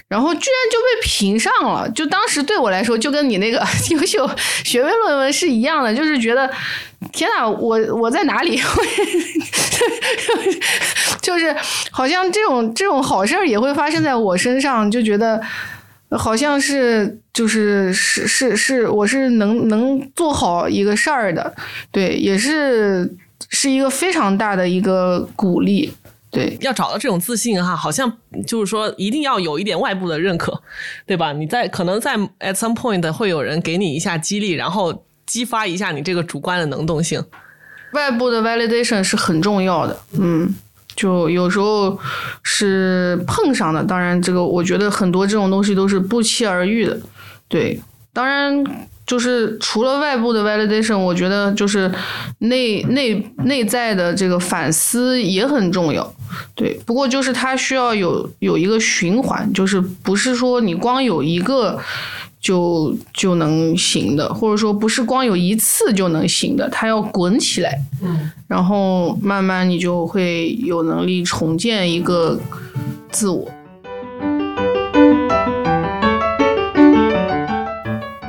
[0.07, 1.89] 然后居然就被评上了。
[1.89, 4.29] 就当时对我来说，就跟你那个 优秀
[4.63, 6.49] 学位论文是一样的，就是觉得
[7.11, 8.61] 天呐，我我在哪里？
[11.21, 11.55] 就是
[11.91, 15.41] 好像这种这种好事儿也会发生在我身上，就觉得
[16.17, 21.55] 好像是就是是是是，我是能能做好一个事儿的，
[21.91, 23.15] 对，也是
[23.49, 25.93] 是一个非常大的一个鼓励，
[26.31, 28.11] 对，要找到这种自信哈，好像
[28.47, 30.59] 就是说一定要有一点外部的认可，
[31.05, 31.31] 对吧？
[31.31, 37.23] 你在可能在 at some point 会有人给你一下激励，然后激发一下你这个主观的能动性。
[37.93, 40.55] 外部的 validation 是很重要的，嗯。
[40.99, 41.97] 就有时候
[42.43, 46.99] 是碰上的，当然这个我觉得很多这种东西都是不期而遇的，
[47.47, 47.79] 对，
[48.11, 48.61] 当然
[49.07, 51.89] 就是除了外部的 validation，我觉得就是
[52.39, 56.13] 内内内在的这个反思也很重要，
[56.53, 61.79] 对，不过就是它需要有有一个循环，就是不是说你光有一个
[62.39, 72.39] 就就能行的，或者说不是光有一次就能行的，它要滚起来，嗯，然后慢慢你就会有能力重建一个
[73.11, 73.51] 自我。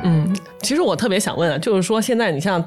[0.03, 2.63] 嗯，其实我特别想问啊，就是说现在你像。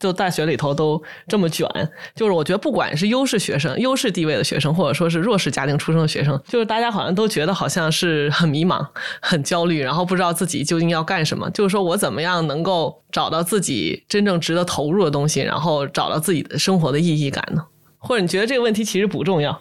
[0.00, 1.68] 就大学里头都这么卷，
[2.16, 8.84] 就是我觉得不管是优势学生、优势地位的学生，或者说是弱势家庭出生的学生，就是大家好像都觉得好像是很迷茫、
[9.20, 11.48] 很焦虑，然后不知道自己究竟要干什么。
[11.50, 17.62] 就是说我怎么样能够找到自己真正值得投入的东西，然后找到自己的生活的意义感呢？
[17.98, 19.60] 或者你觉得这个问题其实不重要？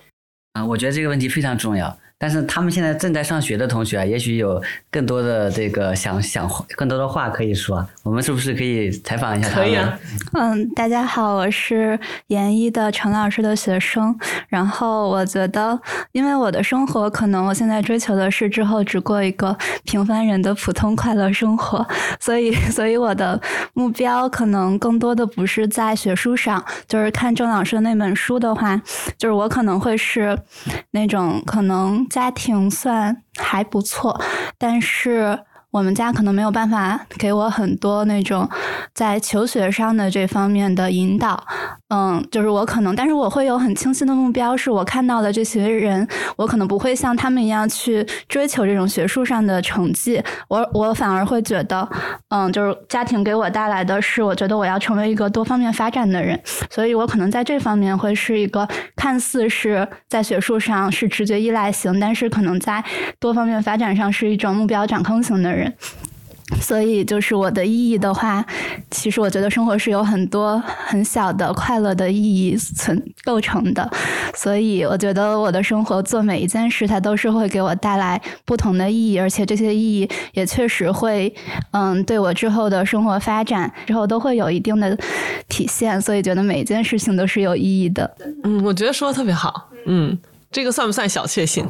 [0.54, 2.00] 啊，我觉得这个问题非常重要。
[2.22, 4.62] 但是他们现在正在上学的同学啊，也许有
[4.92, 6.46] 更多的这个想想
[6.76, 9.66] 更多的话可以说，我们是不是可以采访一下他们？
[9.66, 10.00] 可以啊。
[10.34, 11.98] 嗯，大家好，我是
[12.28, 14.14] 研一的陈老师的学生。
[14.50, 15.80] 然后我觉得，
[16.12, 21.88] 因为我的生活可能我现在追求的是之后只过一个平凡人的普通快乐生活，
[22.20, 23.40] 所以 所以我的
[23.74, 28.76] 目标可能更多的不是在学术上，就是看郑老师的那本书的话，
[29.18, 30.38] 就是我可能会是
[30.92, 32.06] 那种可能。
[32.10, 34.20] 家庭算还不错，
[34.58, 35.46] 但是。
[35.72, 38.50] 我们家可能没有办法给我很多那种
[38.94, 41.46] 在求学上的这方面的引导，
[41.90, 51.88] 嗯，就是我可能，但是我会有很清晰的目标，是我看到的这些人，我可能不会像他们一样去追求这种学术上的成绩，我我反而会觉得，
[52.30, 56.42] 嗯，就是家庭给我带来的是，我觉得我要成为一个多方面发展的人，
[56.72, 62.84] 所以我可能在这方面会是一个看似是在学术上是直觉依赖型，但是可能在
[63.20, 65.59] 多方面发展上是一种目标掌控型的人。
[65.60, 65.74] 人，
[66.62, 68.44] 所以就是我的意义的话，
[68.90, 70.58] 其实我觉得生活是有很多
[70.88, 73.88] 很小的快乐的意义存构成的，
[74.34, 81.32] 所以我觉得我的生活做每一件事，它都是会给我带来不同的意义，而且这些意义也确实会，
[81.72, 84.98] 嗯，对我之后的生活发展之后都会有一定的
[85.48, 88.10] 体现，所以觉得每一件事情都是有意义的。
[88.44, 90.18] 嗯，我觉得说的特别好，嗯。
[90.52, 91.64] 这个算不算小确幸？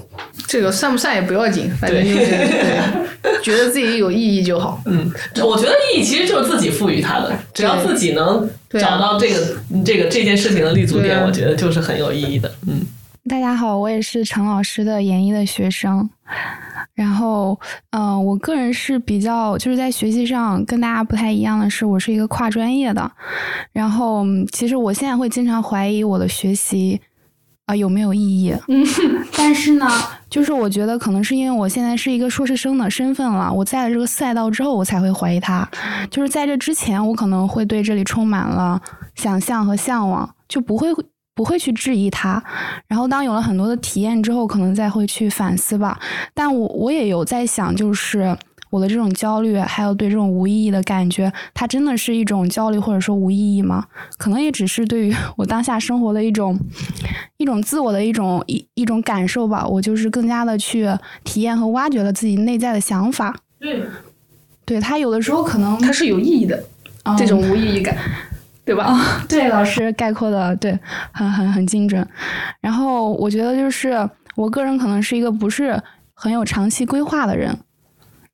[0.48, 4.82] 这个算不算也不要紧，反正就是觉得自己有意义就好。
[4.86, 5.12] 嗯，
[5.44, 12.50] 我觉得意义其实就是自己赋予它的，只要自己能找到这个这个这件事情的立足点，我觉得就是很有意义的。
[12.68, 12.82] 嗯，
[13.30, 16.10] 大家好，我也是陈老师的研一的学生。
[16.94, 17.60] 然后，
[17.92, 23.12] 嗯，我个人是比较就是在学习上跟大家不太一样的是，我是一个跨专业的。
[23.74, 27.02] 然后，其实我现在会经常怀疑我的学习。
[27.70, 28.52] 啊，有没有意义？
[28.68, 28.84] 嗯，
[29.38, 29.88] 但是呢，
[30.28, 35.70] 就是我觉得可能是因为我现在是一个硕士生的身份了，我在了这个赛道之后，我才会怀疑它。
[36.10, 38.82] 就是在这之前，我可能会对这里充满了
[39.14, 40.88] 想象和向往，就不会
[41.36, 42.44] 不会去质疑它。
[42.88, 46.00] 然后当有了很多的体验之后，可能再会去反思吧。
[46.34, 48.36] 但我我也有在想，就是。
[48.70, 53.86] 我的这种焦虑，还有对这种无意义的感觉，它真的是一种焦虑，或者说无意义吗？
[54.18, 56.60] 可能也只是对于 我当下生活的一种
[57.38, 59.66] 一种自我的一种一一种感受吧。
[59.68, 60.88] 我就是更加的去
[61.24, 63.36] 体验和挖掘了自己内在的想法。
[63.60, 63.84] 对，
[64.66, 66.64] 对他有的时候可能它是有意义的，
[67.18, 67.98] 这种无意义感，
[68.64, 68.86] 对吧？
[68.86, 70.78] 啊，对，老师概括的对，
[71.12, 72.08] 很很很精准。
[72.62, 75.82] 然后我觉得就是我个人可能是一个不是
[76.14, 77.58] 很有长期规划的人。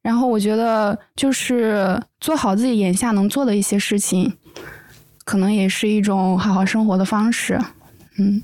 [0.06, 4.32] 然后我觉得，就是做好自己眼下能做的一些事情，
[5.24, 7.60] 可能也是一种好好生活的方式。
[8.20, 8.40] 嗯。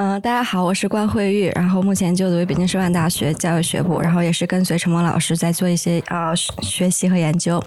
[0.00, 7.60] 嗯大家好，我是关慧玉，然后目前就读于北京师范大学教育学部，然后也是跟随陈萌老师在做一些啊学习和研究。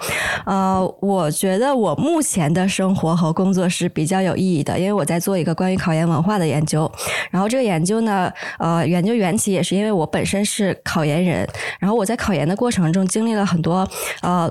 [0.46, 6.90] 呃，我觉得我目前的生活和工作是比较有意义的，因为我在做一个关于考研文化的研究。
[7.32, 11.46] 然后这个研究呢，呃，研究缘起也是因为我本身是考研人，
[11.82, 13.86] 然后我在考研的过程中经历了很多
[14.22, 14.50] 呃。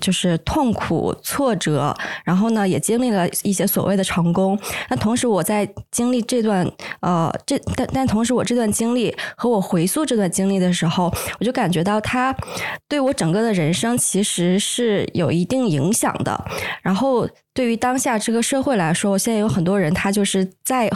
[0.00, 4.58] 就是痛苦、挫折，然后呢，也经历了一些所谓的成功。
[4.90, 6.70] 那同时，我在经历这段
[7.00, 12.34] 呃，这但但同时，我这段经历和我回溯这段经历的时候，我就感觉到它
[12.88, 16.44] 对我整个的人生其实是有一定影响的。
[16.82, 20.90] 然后，对于当下这个社会来说，现在有很多人他就是在。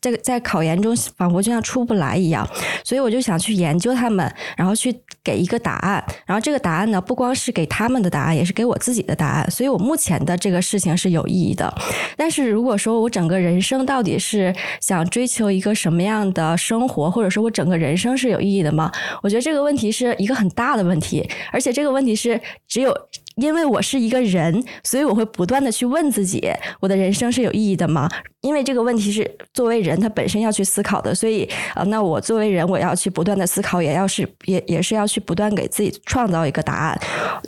[0.00, 2.48] 这个在考研中仿佛就像出不来一样，
[2.84, 6.02] 所以我就想去研究他们，然后去给一个答案。
[6.24, 9.50] 然后这个答案呢，不光是给他们的答案，也是给我自己的答案。
[9.50, 11.72] 所以我目前的这个事情是有意义的。
[12.16, 18.90] 但是如果说我整个人生到底是想追求一个什么样的生活，或者说我整个人生是有意义的吗？
[19.22, 22.96] 我觉得这个问题是一个很大的问题，而且这个问题是只有。
[23.40, 26.48] 因为我是一个人，所以我会不断的去问自己，
[26.80, 28.08] 我的人生是有意义的吗？
[28.42, 37.00] 因为这个问题是作为人他本身要去思考的，所以啊、呃那我作为人，我要去不断的思考，也要是也也是要去不断给自己创造一个答案。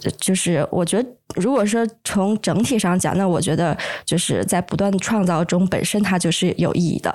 [0.04, 7.14] 呃就是我觉得，如果说从整体上讲，那我觉得就是在不断的创造中，本身它就是有意义的。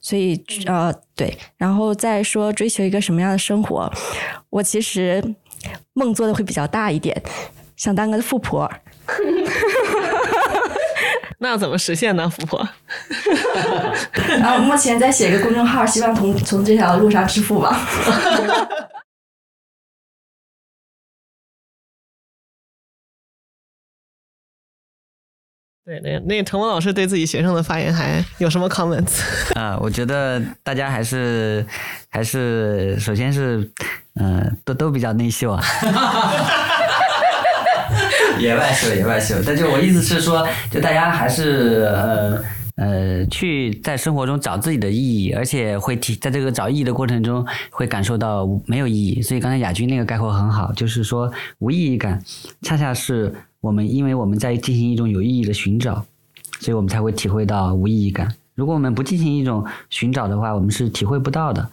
[0.00, 3.92] 所以呃，对，然后再说追求一个什么样的生活，
[4.50, 5.20] 我其实
[5.94, 7.20] 梦做的会比较大一点，
[7.76, 8.70] 想当个富婆。
[11.38, 12.66] 那要怎么实现呢，富婆？
[14.40, 17.78] 然 后目前在写个公众号，希望从从这条路上致富吧。
[25.84, 29.20] 对，那那陈文老师对自己学生的发言还有什么 comments？
[29.54, 31.64] 啊、我觉得大家还是
[32.08, 33.70] 还是首先是，
[34.14, 35.62] 嗯、都都比较内秀啊。
[38.40, 39.34] 野外秀，野外秀。
[39.44, 42.44] 但就我意思是说，就大家还是呃
[42.76, 49.22] 呃，去在生活中找自己的意义，而且会体在这个找意义的过程中，会感受到没有意义。
[49.22, 52.22] 所以刚才亚军那个概括很好，就是说无意义感，
[52.62, 56.04] 恰恰是我们因为我们在进行一种有意义的寻找，
[56.60, 58.28] 所以我们才会体会到无意义感。
[58.54, 61.68] 如果我们不进行一种寻找的话，我们是体会不到的。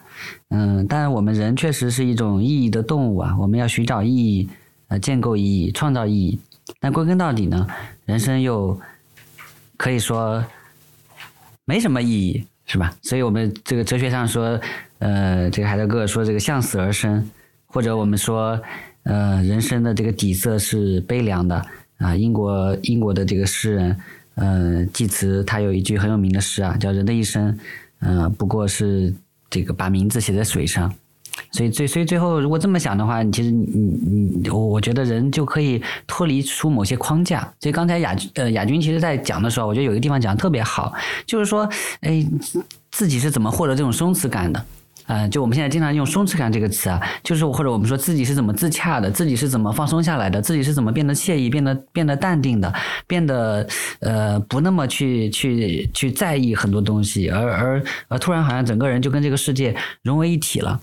[0.50, 4.48] 嗯，但是我们人确实是一种意义的动物啊，我们要寻找意义，
[4.88, 6.38] 呃，建构意义，创造意义。
[6.80, 7.66] 但归根到底呢，
[8.06, 8.78] 人生又
[9.76, 10.44] 可以说
[11.64, 12.94] 没什么意义，是吧？
[13.02, 14.60] 所以我们这个哲学上说，
[14.98, 17.30] 呃，这个海德格尔说这个向死而生，
[17.66, 18.60] 或者我们说，
[19.02, 21.66] 呃，人生的这个底色是悲凉的
[21.98, 22.16] 啊。
[22.16, 23.96] 英国英国的这个诗人，
[24.36, 27.58] 呃，济慈他有一句很有名的诗啊，叫“人的一生，
[28.00, 29.14] 呃，不过是
[29.50, 30.92] 这个把名字写在水上”。
[31.50, 37.40] 所以最所以最后，如果这么想的话，其实你你你，我我觉得人就可以脱离出某些框架。
[37.60, 40.92] 所以刚才亚呃亚军其实在讲的时候，我觉得有一个地方讲的特别好，
[41.26, 41.68] 就是说，
[42.00, 42.26] 哎，
[42.90, 44.64] 自己是怎么获得这种松弛感的？
[45.06, 52.72] 呃，就我们现在经常用松弛感这个词啊，就是或者我们说自己是怎么自洽的，自己是怎么放松下来的，自己是怎么变得惬意、变得变得淡定的，
[53.06, 53.66] 变得
[54.00, 60.80] 呃不那么去去去在意很多东西，而而而突然好像整个人就跟这个世界融为一体了。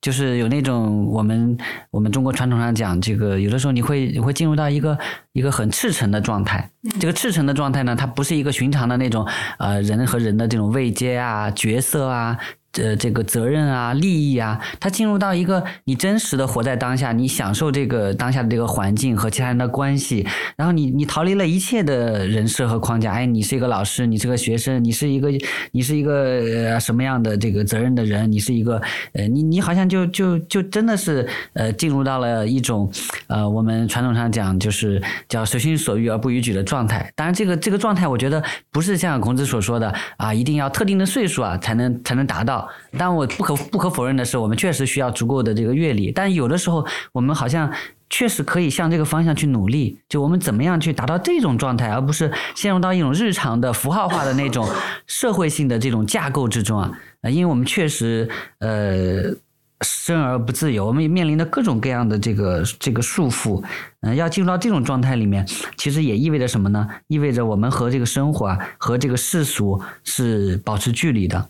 [0.00, 1.56] 就是有那种我们
[1.90, 4.98] 我们中国传统上讲，这个有的时候你会你会进入到一个
[5.32, 6.70] 一个很赤诚的状态。
[7.00, 9.26] 这个赤诚的状态呢，它不是一个寻常的那种
[9.58, 12.38] 呃人和人的这种位阶啊、角色啊。
[12.74, 23.12] 呃，这个责任啊、利益啊，它进入到一个你真实的活在当下，你享受这个当下的这个环境和其他人的关系，然后你你逃离了一切的人设和框架。
[23.12, 25.30] 哎，你是一个老师，你是个学生，你是一个
[25.72, 28.30] 你是一个呃什么样的这个责任的人？
[28.30, 28.80] 你是一个
[29.14, 32.88] 呃，你你好像就就就真的是呃进入到了一种
[33.28, 37.10] 呃我们传统上讲就是叫随心所欲而不逾矩的状态。
[37.16, 42.57] 当然，这个这个状态，我觉得不是像孔子所说的啊，一定要特定的岁数啊才能才能达到。
[42.96, 47.70] 但我不可不可否认的是，我们确实需要足够的这个阅历，但有的时候我们好像
[48.08, 49.98] 确实可以向这个方向去努力。
[50.08, 54.66] 就我们怎么样去达到这种状态，而不是陷入到一种日常的符号化的那种
[55.06, 56.90] 社会性的这种架构之中啊。
[57.22, 58.28] 因为我们确实
[58.60, 59.36] 呃。
[59.82, 63.62] 生而不自由，我们也面临着各种各样的这个这个束缚，
[64.00, 65.46] 嗯、要进入到这种状态里面，
[65.76, 66.84] 其实也意味着什么呢？
[67.06, 71.48] 意味着我们和这个生活啊，和这个世俗是保持距离的。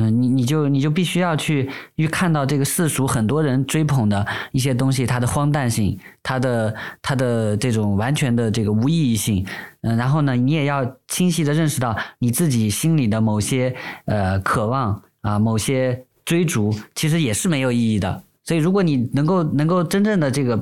[0.00, 9.44] 嗯，你你就你就必须要去去看到这个世俗很多人追捧的一些东西，它的荒诞性，它的它的这种完全的这个无意义性，
[9.82, 13.76] 嗯，然后呢，你也要清晰的认识到你自己心里的某些
[14.06, 18.22] 呃渴望啊，某些追逐，其实也是没有意义的。
[18.50, 20.60] 所以，如果你能够能够真正的这个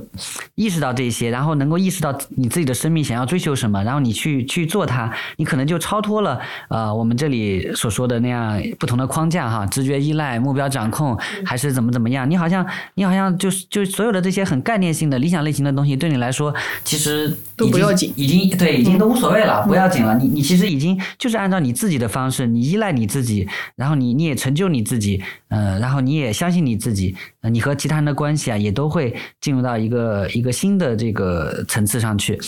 [0.57, 12.31] 意识到这些，然后能够意识到你自己的生命想要追求什么，然后你去去做它，你可能就超脱了呃我们这里所说的那样不同的框架哈，直觉依赖、目标掌控，还是怎么怎么样？
[12.31, 20.15] 你好像你好像就是就所有的这些很概念性的理想类型的东西，对你来说其实都不要紧已经对已经都无所谓了，不要紧了。
[20.19, 27.17] 你你其实已经就是按照你自己的方式，你依赖你自己，然后你你也成就你自己，呃，然后你也相信你自己，
[27.49, 32.39] 呃，你和其他人的关系啊，也都会进入到一个一个新的这个层次上去，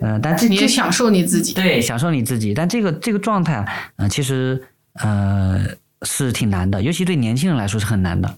[0.00, 1.54] 呃，但这这你也享受你自己。
[1.54, 2.52] 对，享受你自己。
[2.52, 4.60] 但这个这个状态啊，呃，其实
[4.94, 5.64] 呃
[6.02, 8.28] 是挺难的，尤其对年轻人来说是很难的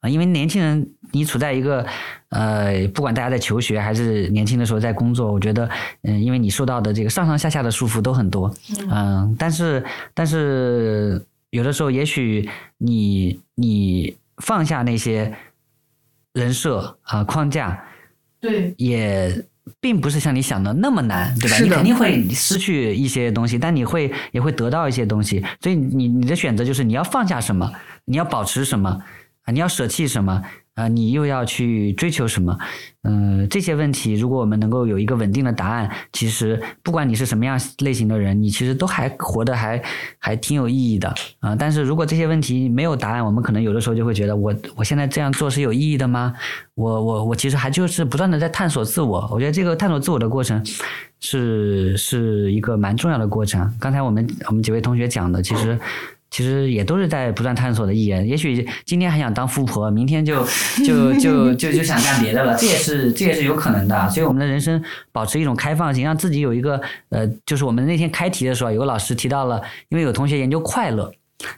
[0.00, 1.86] 啊、因为年轻人你处在一个
[2.30, 5.70] 呃，不管大家在求学还是年轻的时候在工作，我觉得
[6.02, 8.52] 嗯、因为你受到的这个上上下下的束缚都很多，
[8.90, 12.48] 嗯、但是但是有的时候也许
[12.78, 15.32] 你你放下那些
[16.34, 17.82] 人设啊、框架，
[18.40, 19.44] 对，也
[19.80, 21.56] 并不是像你想的那么难，对吧？
[21.58, 25.44] 你肯定会失去一些东西，但你会也会得到一些东西。
[25.60, 27.70] 所以你你的选择就是你要放下什么，
[28.04, 28.90] 你要保持什么
[29.42, 30.42] 啊，你要舍弃什么
[30.74, 32.56] 啊，你又要去追求什么？
[33.04, 39.82] 嗯、这些问题如果我们能够有一个稳定的答案，其实不管你是什么样类型的人，你其实都还活得还
[40.18, 46.32] 还挺有意义的啊、但是如果这些问题没有答案，我们可能有的时候就会觉得我我现在这样做是有意义的吗？
[46.74, 50.64] 我我我其实还就是不断的在探索自我，我觉得这个探索自我的过程
[51.20, 53.70] 是是一个蛮重要的过程。
[53.78, 55.78] 刚才我们我们几位同学讲的，其实。
[56.32, 58.08] 其实也都是在不断探索的意义。
[58.26, 60.42] 也许今天还想当富婆，明天就
[60.84, 63.94] 就 就就就想干别的了，这也是这也是有可能的。
[63.94, 66.80] 啊所以我们的人生保持一种开放性，让自己有一个
[67.10, 69.60] 呃，就是我们那天开题的时候，有个老师提到了，
[69.90, 71.12] 因为有同学研究快乐，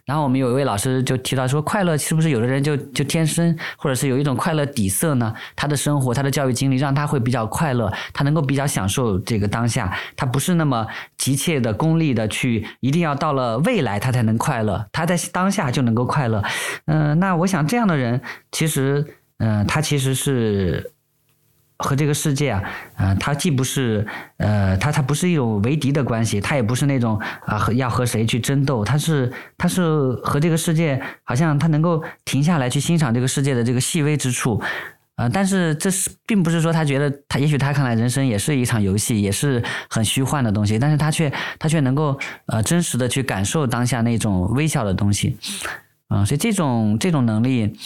[0.04, 5.34] 然后我们有一位老师就提到说，快乐是不是有的人就就天生或者是有一种快乐底色呢？
[5.54, 10.86] 他的生活、他的教育经历让他会比较快乐，他能够比较享受这个当下，他不是那么
[11.18, 16.42] 急切的、功利的去一定要到了未来他才能快乐，他在当下就能够快乐。
[16.86, 18.20] 嗯、那我想这样的人
[18.52, 19.04] 其实，
[19.38, 20.92] 嗯、他其实是。
[21.76, 22.62] 和这个世界啊，
[22.96, 24.06] 呃，它既不是
[24.36, 29.82] 呃，它它不是一种为敌的关系，它也不是那种啊、和要和谁去争斗，它是它是
[30.22, 34.62] 和这个世界好像它能够停下来去欣赏这个世界的这个细微之处，
[35.16, 42.16] 呃，但是这是并不是说他觉得他也许他看来人生也是一场游戏，也是很虚幻的东西，但是他却他却能够
[42.46, 45.36] 呃真实的去感受当下那种微小的东西，
[46.08, 47.76] 嗯、所以这种这种能力。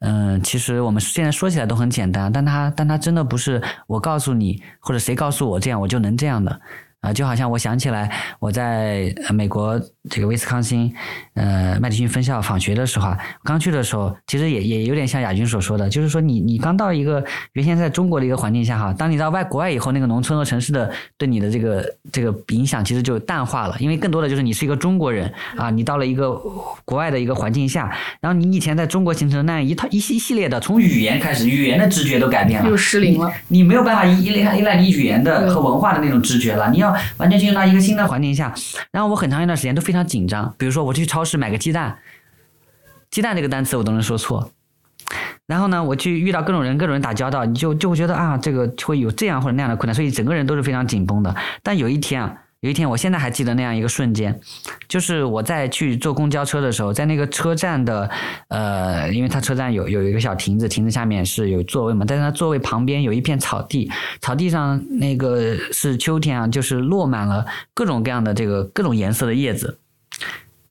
[0.00, 6.60] 嗯，其实我们现在说起来都很简单，但它但它真的不是我告诉你或者谁告诉我这样我就能这样的
[7.06, 9.80] 啊、就好像我想起来我在呃美国
[10.10, 10.92] 这个威斯康星
[11.34, 26.32] 呃麦迪逊分校访学的时候啊，刚去的时候其实也也有点像亚军所说的，就是说你你刚到一个原先在中国的一个环境下哈，当你到外国外以后，那个农村和城市的对你的这个这个影响其实就淡化了，因为更多的就是你是一个中国人啊，你到了一个
[26.84, 33.30] 国外的一个环境下，然后你以前在中国形成的那样一套一系一系列的，从语言开始，语言的直觉都改变了，又失灵了。
[33.48, 38.54] 你没有办法依依赖依赖你语言的和文化的那种直觉了，你要完全进入到一个新的环境下。
[38.90, 41.98] 然后我很长一段时间都非常紧张，比如说我去超市买个鸡蛋，
[43.10, 44.50] 鸡蛋这个单词我都能说错。
[45.46, 51.32] 然后呢，我去遇到各种人，各种人打交道，你就就会觉得啊，这个会有这样或者那样的困难，所以整个人都是非常紧绷的。
[51.62, 52.34] 但有一天啊，
[52.66, 54.36] 有一天，我现在还记得那样一个瞬间，
[54.88, 58.10] 就是我在去坐公交车的时候，在那个车站的
[58.48, 63.88] 呃，因为它车站有有一个小亭子，亭子下面是有座位嘛，但是那座位旁边有一片草地，
[64.20, 69.78] 草地上那个是秋天啊，就是落满了各种各样的这个各种颜色的叶子。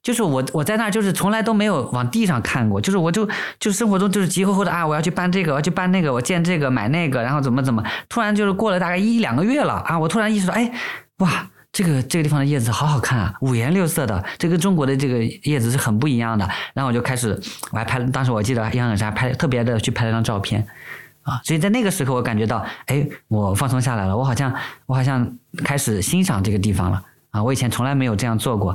[0.04, 3.26] 就是我我在那儿就是从来都没有往地上看过，就是我就
[3.58, 10.72] 就生活中就是急吼吼的啊，我要去搬这个，我要去搬那个，我见这个买那个，然后怎么怎么，突然就是过了大概一两个月了啊，我突然意识到，哎，
[11.20, 16.49] 哇，这个这个地方的叶子好好看啊，五颜六色的，这跟中国的这个叶子是很不一样的。
[16.73, 17.38] 然后我就开始，
[17.71, 20.65] 我还拍，当时我记得印象很深，还拍特别的去拍了张照片。
[21.23, 24.53] 啊，所以在那个时刻，我感觉到，哎，我放松下来了，我好像，
[24.86, 25.30] 我好像
[25.65, 27.43] 开始欣赏这个地方了啊！
[27.43, 28.73] 我以前从来没有这样做过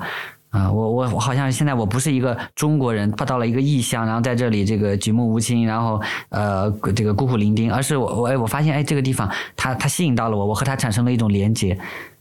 [0.50, 0.70] 啊！
[0.70, 11.78] 我我我好像现在我不是一个中国人，到了一个异乡，然后在这里这个举目无亲，然后呃这个孤苦伶仃，而是我我哎我发现哎这个地方它它吸引到了我，我和它产生了一种连接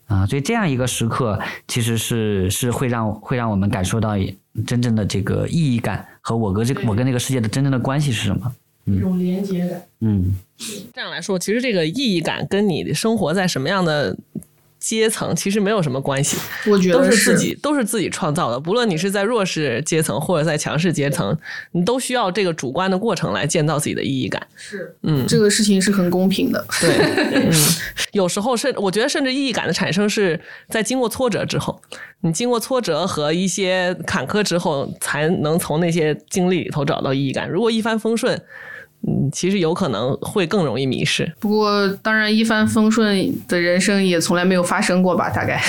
[0.09, 0.25] 啊！
[0.25, 4.17] 所以这样一个时刻，其实是是会让会让我们感受到
[4.65, 8.51] 真正的这个意义感和我跟这个我跟这个世界的真正的关系是什么。
[8.85, 9.81] 这种连接感。
[9.99, 10.33] 嗯，
[10.91, 14.17] 这样来说，其实这个意义感跟你生活在什么样的
[14.79, 18.59] 阶层其实没有什么关系，我觉得都是自己都是自己创造的。
[18.59, 21.37] 不论你是在弱势阶层或者在强势阶层，
[21.71, 24.41] 你都需要这个主观的过程来建造自己的意义感。
[24.55, 26.65] 是，嗯，这个事情是很公平的。
[26.79, 26.89] 对，
[27.35, 27.51] 嗯，
[28.13, 31.81] 有时候甚我觉得甚至意义感的产生是在经过挫折之后，
[32.21, 37.49] 你经过挫折和一些坎坷之后，才能从那些经历里头找到意义感。
[37.49, 38.41] 如果一帆风顺，
[39.07, 41.31] 嗯，其实有可能会更容易迷失。
[41.39, 45.29] 不过，当然一帆风顺的人生也从来没有发生过吧？
[45.29, 45.61] 大概，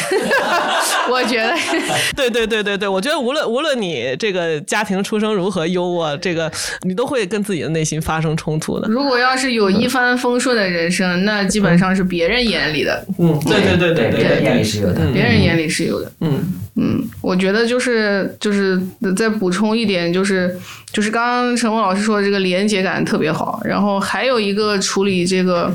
[1.11, 1.55] 我觉得。
[2.16, 6.51] 对对对对对，我觉得无论无论你这个家庭出生如何优渥，这个
[6.83, 8.89] 你都会跟自己的内心发生冲突的。
[8.89, 15.01] 如果要是有一帆风顺的人生，那基本上是别人眼里的，嗯，对对对对，别人眼里是有的。
[15.12, 16.11] 别人眼里是有的。
[16.20, 16.40] 嗯
[16.77, 18.81] 嗯，我觉得就是就是
[19.16, 20.59] 再补充一点，就是
[20.93, 25.72] 就是刚刚陈峰老师说的这个连接感特别好，然后还有一个处理这个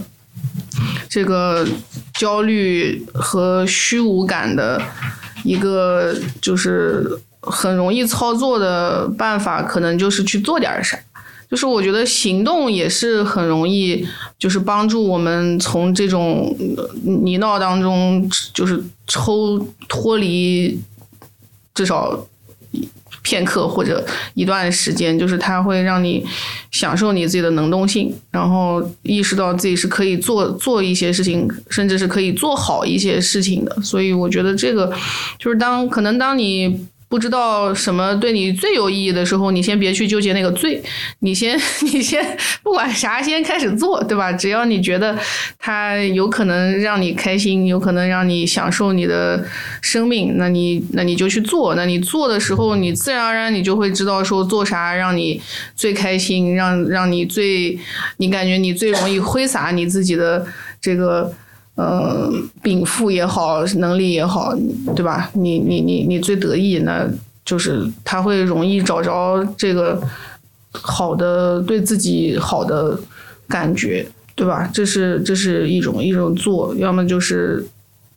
[1.08, 1.66] 这个
[2.16, 4.82] 焦虑和虚无感的
[5.46, 11.00] 一个就是很容易操作的办法，可能就是去做点啥。
[11.48, 14.06] 就是我觉得行动也是很容易，
[14.40, 16.54] 就是帮助我们从这种
[17.04, 20.82] 泥淖当中，就是抽脱离，
[21.76, 22.28] 至少
[23.26, 26.24] 片刻或者一段时间，就是它会让你
[26.72, 33.76] 享受你自己的能动性，然后意识到自己是可以做做一些事情，甚至是可以做好一些事情的。
[33.82, 34.94] 所以我觉得这个
[35.40, 36.86] 就是当可能当你。
[37.16, 40.84] 不知道什么对你最有意义的时候，你先别去纠结那个最，
[41.20, 41.58] 你先
[41.94, 44.34] 你先不管啥，先开始做，对吧？
[44.34, 45.18] 只要你觉得
[45.58, 49.46] 它有可能让你开心，有可能让你享受你的
[49.82, 51.74] 生命，那你那你就去做。
[51.76, 55.42] 那你做的时候，你自然而然你就会知道说做啥让你
[55.74, 57.80] 最开心，让让你最
[58.18, 60.46] 你感觉你最容易挥洒你自己的
[60.82, 61.34] 这个。
[61.76, 62.32] 呃，
[62.64, 64.56] 禀赋也好，能力也好，
[64.96, 65.30] 对吧？
[65.34, 67.06] 你你你你最得意，那
[67.44, 70.02] 就是他会容易找着这个
[70.72, 72.98] 好的对自己好的
[73.50, 74.70] 感觉，对吧？
[74.74, 77.68] 这是这是一种一种做，要么就是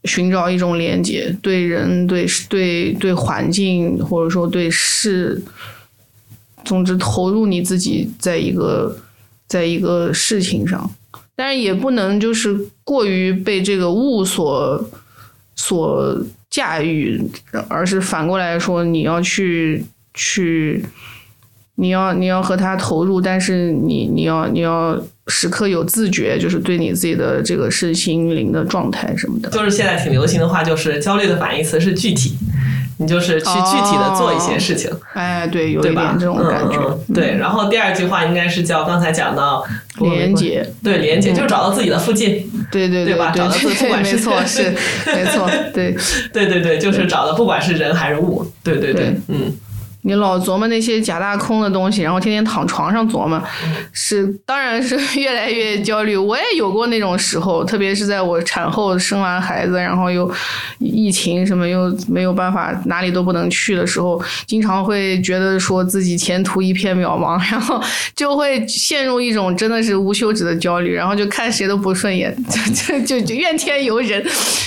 [0.05, 5.43] 寻找一种连接，对人对对对环境，或者说对事，
[6.65, 8.97] 总之投入你自己在一个
[9.49, 10.89] 在一个事情上。
[11.39, 12.53] 但是也不能就是
[12.83, 14.91] 过于被这个物所
[15.55, 16.21] 所
[16.51, 17.23] 驾驭，
[17.69, 19.85] 而是反过来说，你要去
[20.15, 20.85] 去，
[21.77, 29.49] 你要你要和他投入，但是你你要你要时刻有自觉，就是对你自己的这个身心灵的状态什么的。
[29.51, 32.37] 就是现在挺流行的话，就是焦虑的反义词是具体。
[32.99, 36.79] 你就是去具体的做一些事情，哎，对，有一点这种感觉，
[37.15, 37.37] 对。
[37.37, 39.65] 然后第二句话应该是叫刚才讲到
[40.01, 43.33] 连接，对，连接就是找到自己的附近，对对对吧？
[43.35, 44.75] 找到自己不管是错是
[45.07, 45.97] 没错，对
[46.33, 49.53] 对对对，就是找的不管是人还是物，对对对，嗯。
[50.09, 53.41] 你老琢磨那些假大空的东西，然后天天躺床上琢磨，
[53.93, 56.17] 是当然是越来越焦虑。
[56.17, 60.31] 我也有过那种时候，特别是在我产后生完孩子，然后又
[60.79, 67.79] 疫情什么又没有办法哪里都不能去的时候，经常会觉得说自己前途一片渺茫， 然后
[68.17, 72.35] 就会陷入一种真的是无休止的焦虑，然后就看谁都不顺眼，
[72.75, 74.25] 就就就怨天尤人，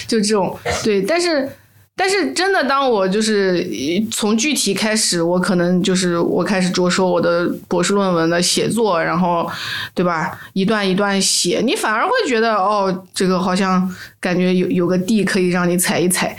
[0.08, 1.50] 就这种对，但是。
[1.96, 3.68] 但是真的，当我就是
[4.12, 9.48] 从具体开始，我可能就是我开始着手我的博士论文的写作，然后，
[9.94, 10.32] 对吧？
[10.54, 13.88] 一段一段写，你反而会觉得，哦，这个好像
[14.20, 16.36] 感觉有有个地可以让你踩一踩，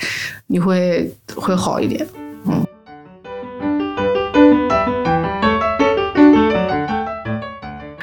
[0.48, 2.04] 你会会好一点，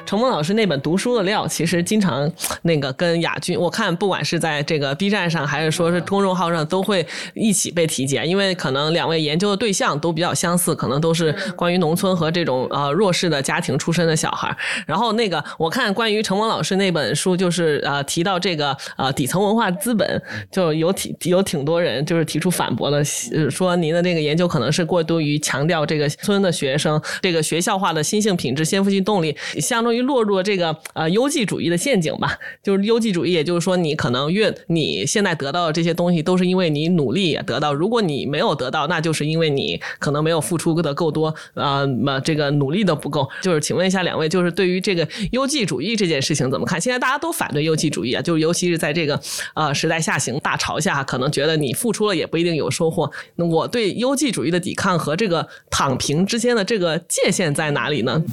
[0.10, 2.28] 程萌老师那本读书的料，其实经常
[2.64, 7.06] 那个跟亚军，我看不管是在这个 B 站上，还是说是公众号上，都会
[7.36, 8.16] 一起被提及。
[8.26, 14.58] 因为可能两位研究的对象都比较相似，可能都是关于农村和这种呃弱势的家庭出身的小孩。
[14.88, 20.20] 然后那个我看关于程萌老师那本书，就是呃提到这个呃底层文化资本，
[20.50, 23.04] 就有挺有挺多人就是提出反驳的，
[23.52, 29.99] 说您的这个研究可能是过度于强调这个村的学生这个学校化的新性品质、先富性动力，相当于。
[30.02, 43.28] 落入了这个呃优绩主义的陷阱吧，就是优绩主义，也就是说你可能越你现在得到的这些东西都是因为你努力得到，如果你没有得到，那就是因为你可能没有付出的够多，呃，嘛这个努力的不够。
[43.42, 46.80] 就是请问一下两位，就是对于这个优绩主义这件事情怎么看？
[46.80, 49.20] 现在大家都反对优绩主义啊，就是尤其是在这个
[49.56, 53.12] 呃时代下行大潮下，可能觉得你付出了也不一定有收获。
[53.36, 58.24] 那我对优绩主义的抵抗和这个躺平之间的这个界限在哪里呢？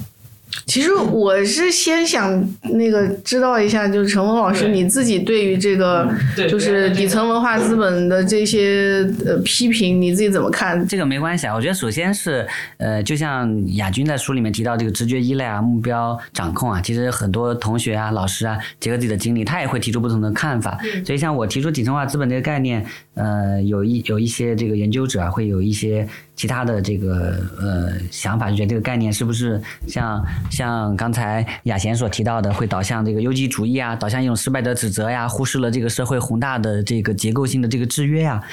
[0.65, 6.09] 其实我是先想那个知道一下，就是陈峰老师你自己对于这个
[6.49, 10.85] 就是底层文化资本的这些呃批评，你自己怎么看？
[10.87, 12.47] 这个没关系啊，我觉得首先是
[12.77, 20.77] 呃，就像亚军在书里面提到这个直觉依赖啊、目标掌控啊，其实很多同学啊、老师啊，结合自己的经历，他也会提出不同的看法。
[21.05, 22.85] 所以像我提出底层化资本这个概念，
[23.17, 26.07] 呃，有一有一些这个研究者啊会有一些。
[26.37, 38.43] 其他的这个呃想法，就觉得这个概念是不是像像刚才雅贤所提到的，会导向这个优绩主义啊，导向一种失败的指责呀，忽视了这个社会宏大的这个结构性的这个制约呀，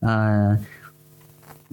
[0.00, 0.58] 嗯，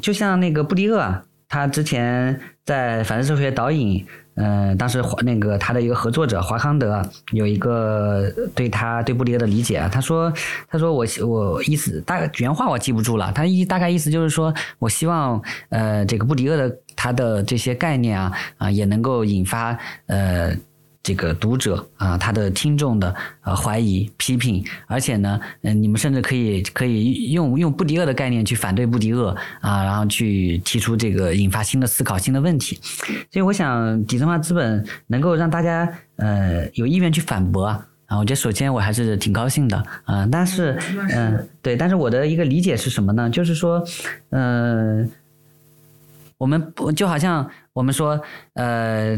[0.02, 4.06] 就像那个布迪厄，他之前在反社会学导引。
[4.36, 7.02] 嗯，当时华那个他的一个合作者华康德
[7.32, 10.32] 有一个对他对布迪厄的理解，他说
[10.70, 19.78] 他说我我意思大概原话我记不住了，他意大概意思就是说我希望呃这个布迪厄的他的这些概念啊啊也能够引发
[20.08, 20.56] 呃
[21.04, 32.80] 这个读者啊，他的听众的呃怀疑、批评，而且呢，嗯，你们甚至可以可以用用布迪厄的概念去反对布迪厄啊，然后去提出这个引发新的思考、新的问题。
[33.32, 38.18] 所以，我想底层化资本能够让大家呃有意愿去反驳啊。
[38.20, 40.78] 我觉得首先我还是挺高兴的啊，但是
[41.16, 43.30] 嗯，对，但是我的一个理解是什么呢？
[43.30, 43.84] 就是说，
[44.32, 45.10] 嗯、
[46.38, 48.22] 我们不就好像我们说，
[48.56, 49.18] 呃，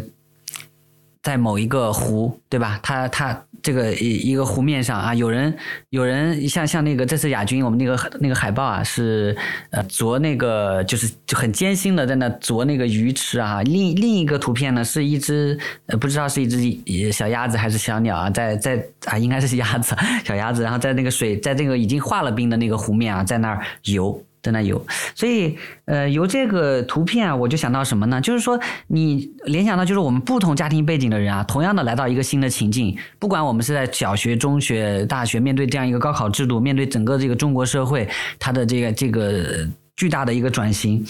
[1.24, 2.80] 在某一个湖，对吧？
[2.84, 5.56] 它它这个一一个湖面上啊，有人
[5.90, 9.34] 有人像像那个这次亚军我们那个那个海报啊，是
[9.70, 13.64] 呃啄那个就是就很艰辛的在那啄那个鱼吃啊。
[13.64, 19.96] 另另一个图片呢是一只呃不知道是一只小鸭子还是小鸟啊，在在啊应该是鸭子
[20.26, 24.22] 小鸭子，然后在那个水在这个已经化了冰的那个湖面啊，在那儿游。
[24.44, 28.20] 在那游，所以呃，由这个图片啊，我就想到什么呢？
[28.20, 38.06] 就是说，你联想到就是我们不同家庭背景的人啊，同样的来到一个新的情境，不管我们是在小学、中学、大学，面对这样一个高考制度，面对整个这个中国社会
[38.38, 39.66] 它的这个这个
[39.96, 41.06] 巨大的一个转型，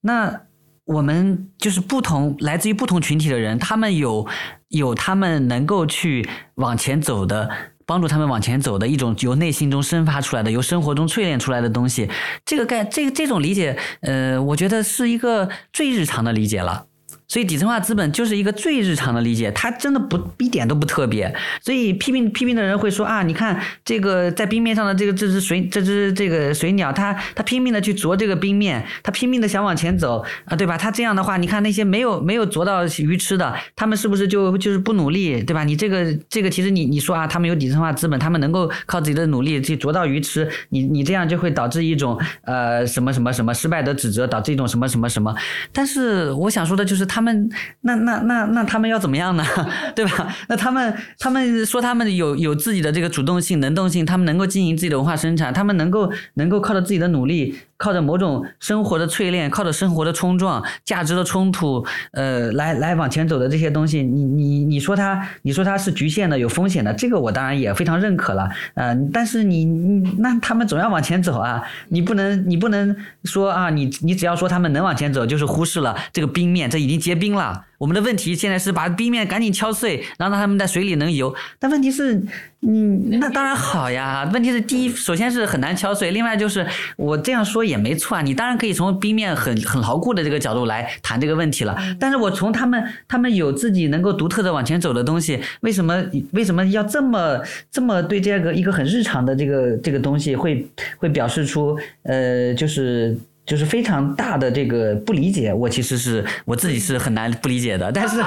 [0.00, 0.40] 那
[0.86, 4.26] 我们就是不同来自于不同群体的人，他们有
[4.68, 7.50] 有他们能够去往前走的。
[7.86, 12.10] 帮助他们往前走的一种由内心中生发出来的、由生活中淬炼出来的东西，
[12.44, 16.86] 这个概这个这种理解，呃，我觉得是一个最日常的理解了。
[17.28, 21.34] 所以底层化资本就是一个最日常的理解，它真的不一点都不特别。
[21.60, 30.78] 所以批评批评的人会说啊，你看这个在冰面上的这个这只水这只这个水鸟，它它拼命的去啄这个冰面，它拼命的想往前走啊，对吧？
[30.78, 35.64] 它这样的话，你看那些没有没有啄到鱼吃的，他们是不是就就是不努力，对吧？
[35.64, 45.34] 你这个这个其实你你说啊，他们有底层化资本，他们能够靠自己的努力去啄到鱼吃，你你这样就会导致一种呃什么什么什么失败的指责，导致一种什么什么什么。
[45.72, 47.48] 但是我想说的就是他他们
[47.80, 49.42] 那那那那他们要怎么样呢？
[49.96, 50.28] 对吧？
[50.50, 77.64] 那他们他们说他们有有自己的这个主动性、能动性，他们能够经营自己的文化生产，他们能够能够靠着自己的努力，靠着某种生活的淬炼，靠着生活的冲撞、价值的冲突，呃，来来往前走的这些东西，你你你说他你说他是局限的、有风险的，这个我当然也非常认可了，呃，但是你你那他们总要往前走啊，你不能你不能说啊，你你只要说他们能往前走，就是忽视了这个冰面，这已经结冰了。
[77.78, 81.34] 我们的问题现在是把冰面赶紧敲碎，然后让他们在水里能游。
[81.58, 82.14] 但问题是，
[82.62, 84.28] 嗯，那当然好呀。
[84.32, 86.66] 问题是，第一，首先是很难敲碎；，另外就是
[86.96, 88.22] 我这样说也没错啊。
[88.22, 91.76] 你当然可以从冰面很很牢固的这个角度来谈这个问题了。
[92.00, 97.40] 但是我从他们他们有自己能够独特的往前走的东西，为什么为什么要这么
[97.70, 100.66] 这么对这个一个很日常的这个这个东西会
[100.96, 103.16] 会表示出呃就是。
[103.46, 108.20] 就是非常大的这个不理解，我其实是我自己是很难不理解的，但是，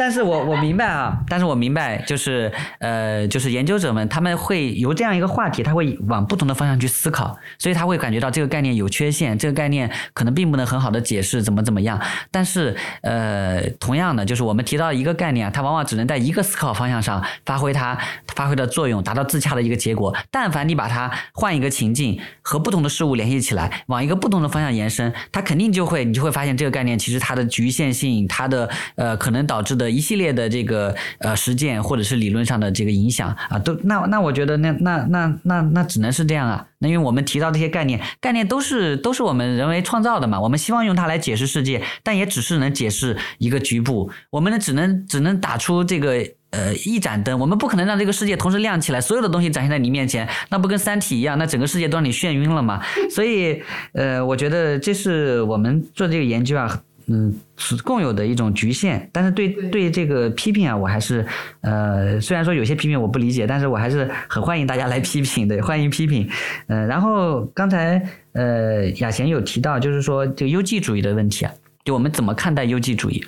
[0.00, 12.00] 但是我我明白啊，但是我明白，就是呃，就是研究者们他们会由这样一个话题，他会往不同的方向去思考，所以他会感觉到这个概念有缺陷，这个概念可能并不能很好的解释怎么怎么样，
[12.30, 17.98] 但是呃，同样的，就是我们提到一个概念，它往往只能在一个思考方向上发挥它
[18.34, 20.16] 发挥的作用，达到自洽的一个结果。
[20.30, 36.66] 但凡你把它换一个情境和不同的事物联系起来，往一个不同的方向延伸，它肯定就会，你就会发现这个概念其实它的局限性，它的呃可能导致的一系列的这个呃实践或者是理论上的这个影响啊，都那那我觉得那那那那那只能是这样啊。
[36.78, 46.24] 那因为我们提到这些概念，概念都是都是我们人为创造的嘛，我们希望用它来解释世界，但也只是能解释一个局部，我们呢只能只能打出这个。
[46.52, 52.82] 呃，一盏灯，我们不可能让这个世界同时亮起来，所有的东西展现在你面前，那不跟《三体》一样，那整个世界都让你眩晕了嘛？
[53.08, 53.62] 所以，
[53.92, 59.10] 呃，我觉得这是我们做这个研究啊，嗯，是共有的一种局限。
[59.12, 61.26] 但是对对这个批评啊，我还是
[61.62, 66.28] 呃，虽然说有些批评我不理解，但是我还是很欢迎大家来批评的，欢迎批评。
[66.68, 68.00] 嗯，然后刚才
[68.32, 71.52] 呃雅贤有提到，就是说这个优绩主义的问题啊，
[71.84, 73.24] 就我们怎么看待优绩主义？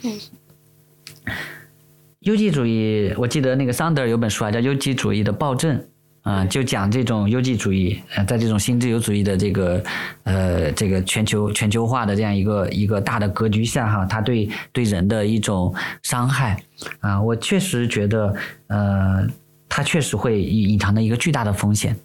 [2.21, 5.77] 优绩主义，我记得那个桑德尔有本书啊，叫《优绩主义的暴政》
[6.23, 9.83] 啊，就讲这种优绩主义，呃，在这种新自由主义的这个
[10.23, 16.63] 呃这个全球全球化的这样一个一个大的格局下哈，它对对人的一种伤害
[17.01, 18.35] 啊，我确实觉得
[18.69, 19.27] 呃，
[19.69, 21.97] 它确实会隐藏的一个巨大的风险。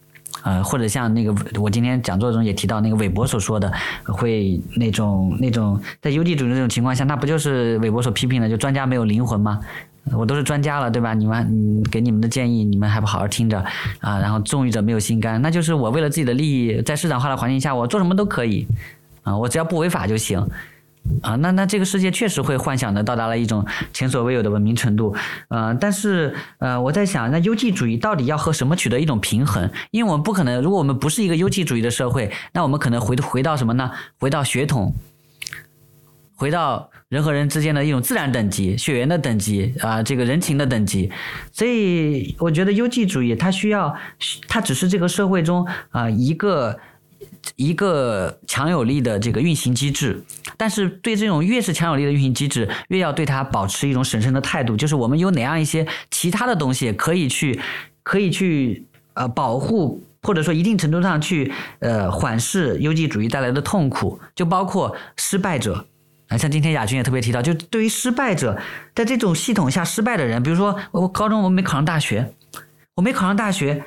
[0.43, 3.71] 呃，或者像那个我今天讲座中也提到那个韦伯所说的，
[4.03, 9.59] 会那种那种在优绩主义这种情况下，那不就是韦伯所批评的，就专家没有灵魂吗？
[10.13, 11.13] 我都是专家了，对吧？
[11.13, 13.59] 你们嗯给你们的建议，你们还不好好听着
[13.99, 14.19] 啊？
[14.19, 18.67] 然后纵欲者没有心肝，那就是我为了自己的利益，在市场化的环境下，我做什么都可以
[19.23, 20.47] 啊，我只要不违法就行。
[21.21, 25.15] 啊，那那这个世界确实会幻想的到达了一种前所未有的文明程度，
[25.47, 29.71] 呃，但是呃，我在想，那优绩主义到底要和什么取得一种平衡？
[29.91, 33.89] 因为我们不可能，如果我们不是一个优绩主义的社会，那我们可能回回到什么呢？
[34.19, 34.93] 回到血统，
[36.35, 41.11] 回到 人和人之间的一种自然等级、血缘的等级啊，这个人情的等级。
[41.51, 43.95] 所以，我觉得优绩主义它需要，
[44.47, 46.77] 它只是这个社会中啊一个。
[47.55, 50.21] 一个强有力的这个运行机制，
[50.57, 54.75] 但是对这种越是强有力的运行机制，越要对它保持一种审慎的态度。
[54.75, 57.59] 就是我们有哪样一些其他的东西可以去，
[58.03, 65.87] 可以去呃保护，或者说一定程度上去呃缓释优绩主义带来的痛苦，就包括失败者
[66.27, 68.57] 啊，像今天亚军也特别提到，就对于失败者，
[68.93, 72.33] 在这种系统下失败的人，比如说我高中我没考上大学，
[72.95, 73.83] 我没考上大学。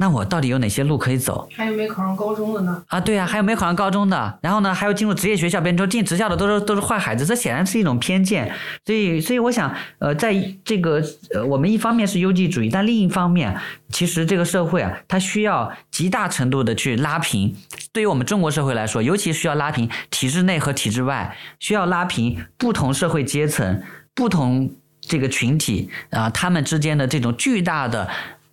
[0.00, 1.46] 那我到底有哪些路可以走？
[1.54, 2.82] 还有没考上高中的呢？
[2.88, 8.50] 啊，对呀，还有没考上高中的，然后呢，还有进入职业学校，别人说进职校的都是都是坏孩子，这显然是一种偏见。
[8.86, 11.04] 所以，所以我想，呃，在这个
[11.34, 13.54] 呃，我们一方面是优绩主义，但另一方面，
[13.90, 17.54] 其实这个社会啊，它需要极大程度的去拉平。
[17.92, 23.82] 对于我们中国社会来说，尤其需要拉平体制内和体制外，需要拉平不同社会阶层、
[24.14, 24.70] 不同
[25.02, 28.08] 这个群体啊，他们之间的这种巨大的。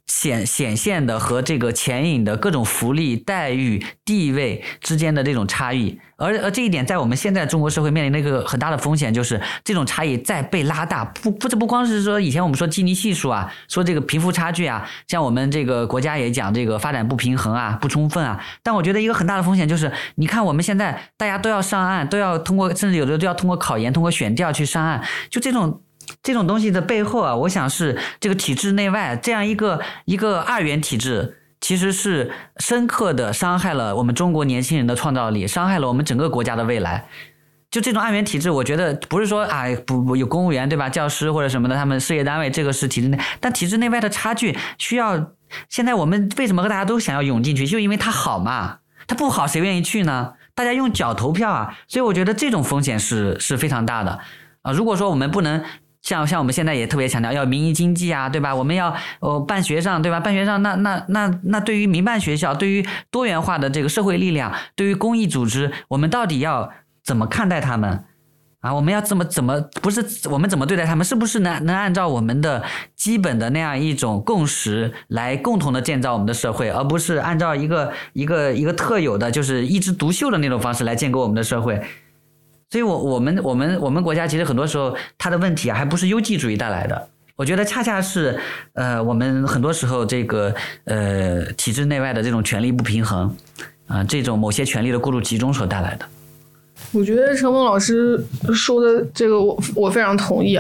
[0.08, 11.04] 显显现的和这个潜影的各种福利待遇地位之间的这种差异，而而这一点在我们现在中国社会面临的一个很大的风险，就是这种差异在被拉大。
[11.06, 18.42] 不不，这不光是说以前我们说基尼系数啊，说这个贫富差距啊，像我们这个国家也讲这个发展不平衡啊、不充分啊。
[18.64, 25.82] 但我觉得一个很大的风险就是，你看我们现在大家都要上岸，都要通过，甚至有的都要通过考研、通过选调去上岸，就这种。
[26.24, 37.08] 这种东西的背后啊，我想是这个体制内外这样一个一个二元体制，其实是深刻的伤害了我们中国年轻人的创造力，伤害了我们整个国家的未来。
[37.70, 45.34] 就这种二元体制，我觉得不是说啊不不有公务员对吧，教师或者什么的，他们事业单位这个是体制内，但体制内外的差距需要。
[45.70, 48.80] 现在我们为什么和大家都想要涌进去，就因为它好嘛？
[49.06, 50.34] 它不好谁愿意去呢？
[50.56, 54.20] 大家用脚投票啊，所以我觉得这种风险是是非常大的
[54.62, 54.72] 啊。
[54.72, 55.62] 如果说我们不能。
[56.08, 58.56] 像像我们现在也特别强调要民营经济啊，对吧？
[58.56, 60.22] 我们要呃办学上，对吧？
[60.22, 66.72] 办学上，那那那那对于民办学校，对于多元化的这个社会力量，对于公益组织，我们到底要
[67.04, 68.06] 怎么看待他们
[68.62, 68.74] 啊？
[68.74, 71.04] 我们要怎么怎么不是我们怎么对待他们？
[71.04, 72.64] 是不是能能按照我们的
[72.96, 81.82] 基本的那样一种共识来共同的建造我们的社会，而不是按照一个一个一个特有的就是一枝独秀的那种方式来建构我们的社会？
[82.70, 87.08] 所以，我我们我们我们国家其实很多时候它的问题啊，还不是优绩主义带来的。
[87.38, 88.38] 我觉得恰恰是，
[88.74, 90.54] 呃，我们很多时候这个
[90.84, 93.34] 呃体制内外的这种权力不平衡，
[93.88, 96.06] 啊，这种某些权力的过度集中所带来的。
[96.92, 98.22] 我觉得陈峰老师
[98.54, 100.60] 说的这个，我我非常同意。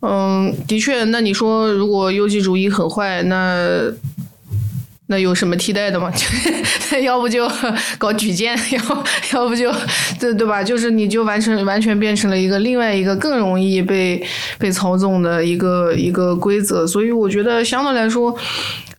[0.00, 3.90] 嗯，的确，那你说如果优绩主义很坏，那。
[5.10, 6.08] 那有什么替代的吗？
[7.02, 7.50] 要不就
[7.98, 9.68] 搞举荐，要要不就
[10.20, 10.62] 对对吧？
[10.62, 14.24] 就是你就完成完全变成了一个另外一个更容易被
[14.56, 16.86] 被操纵的一个一个规则。
[16.86, 18.32] 所以我觉得相对来说，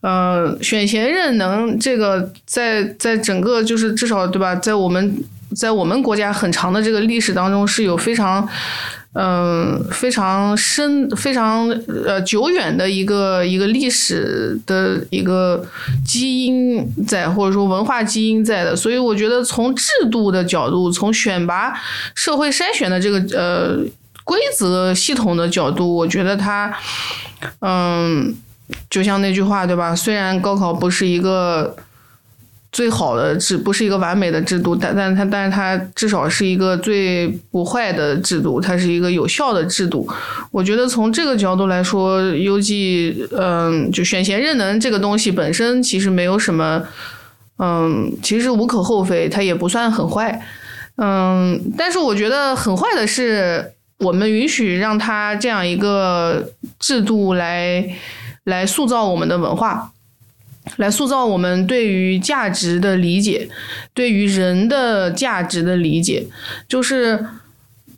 [0.02, 5.16] 呃，选贤任能这个在在整个就是至少对吧，在我们
[5.56, 8.46] 在我们国家很长的这个历史当中是有非常。
[9.14, 11.68] 嗯，非常深、非常
[12.06, 15.66] 呃久远的一个一个历史的一个
[16.06, 21.74] 基因在，或者说文化基因在的，所以我觉得从制度的角度，从选拔、
[22.16, 23.78] 社会筛选的这个呃
[24.24, 26.74] 规则系统的角度，我觉得它，
[27.60, 28.34] 嗯，
[28.90, 29.94] 就像那句话对吧？
[29.94, 31.76] 虽然高考不是一个。
[32.72, 40.08] 最好的制不是一个完美的制度，但但它但是它至少是一个最不坏的制度，它是一个有效的制度。
[40.52, 46.82] 我觉得从这个角度来说，优绩，嗯，就选贤任能这个东西本身其实没有什么，
[47.58, 50.42] 嗯，其实无可厚非，它也不算很坏，
[50.96, 56.50] 嗯，但是我觉得很坏的是，我们允许让它这样一个
[56.80, 57.86] 制度来
[58.46, 59.92] 来塑造我们的文化。
[60.78, 63.50] 来塑造我们对于价值的理解，
[63.94, 66.28] 对于人的价值的理解，
[66.68, 67.26] 就是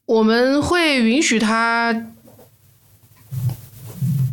[0.06, 2.07] 我们会允许他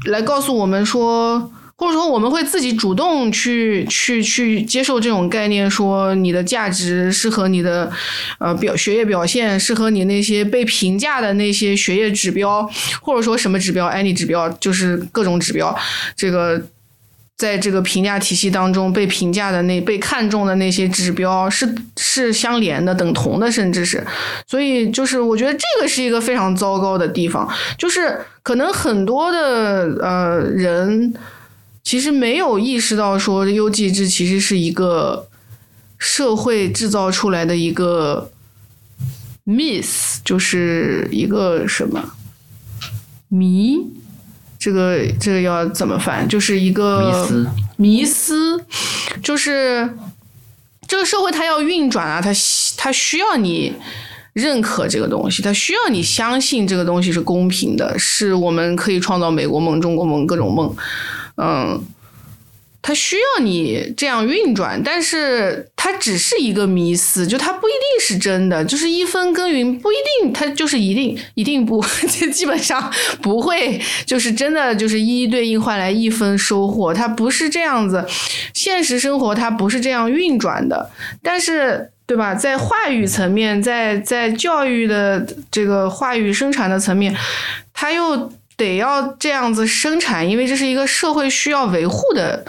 [0.07, 7.91] 来告诉我们说，或者说我们会自己主动去去去接受这种概念，说你的价值是和你的
[8.39, 12.67] 呃表学业表现是和你那些被评价的那些学业指标，
[13.03, 15.77] 或者说什么指标，，any 指标，就是各种指标，
[16.17, 16.63] 这个。
[17.41, 24.07] 在这个评价体系当中被评价的那被看中的那些指标是是相连的、等同的，甚至是，
[24.47, 27.49] 所以就是我觉得这个是一个非常糟糕的地方，
[27.79, 29.39] 就是可能很多的
[30.03, 31.15] 呃人
[31.83, 35.27] 其实没有意识到说优绩制其实是一个
[35.97, 38.31] 社会制造出来的一个
[39.47, 42.13] miss，就是一个什么
[43.29, 43.79] 迷。
[44.61, 46.29] 这个这个要怎么翻？
[46.29, 48.65] 就是一个迷思，迷思，
[49.23, 49.93] 就是
[50.87, 52.31] 这个社会它要运转啊，它
[52.77, 53.75] 它需要你
[54.35, 60.77] 认可这个东西，它需要你相信这个东西是公平的，是我们可以创造美国梦、中国梦各种梦，
[61.37, 61.83] 嗯。
[62.83, 72.91] 它需要你这样运转，但是它只是一个迷思，就它不一定是真的，就是一分耕耘不一定，它就是一定一定不，就基本上
[73.21, 78.05] 不会，就是真的就是一一对应换来一分收获，它不是这样子，
[78.55, 80.91] 现实生活它不是这样运转的，
[81.23, 87.15] 但是对吧，在话语层面，在在教育的这个话语生产的层面，
[87.75, 88.33] 它又。
[88.65, 92.45] 得要这样子生产，因为这是一个社会需要维护的，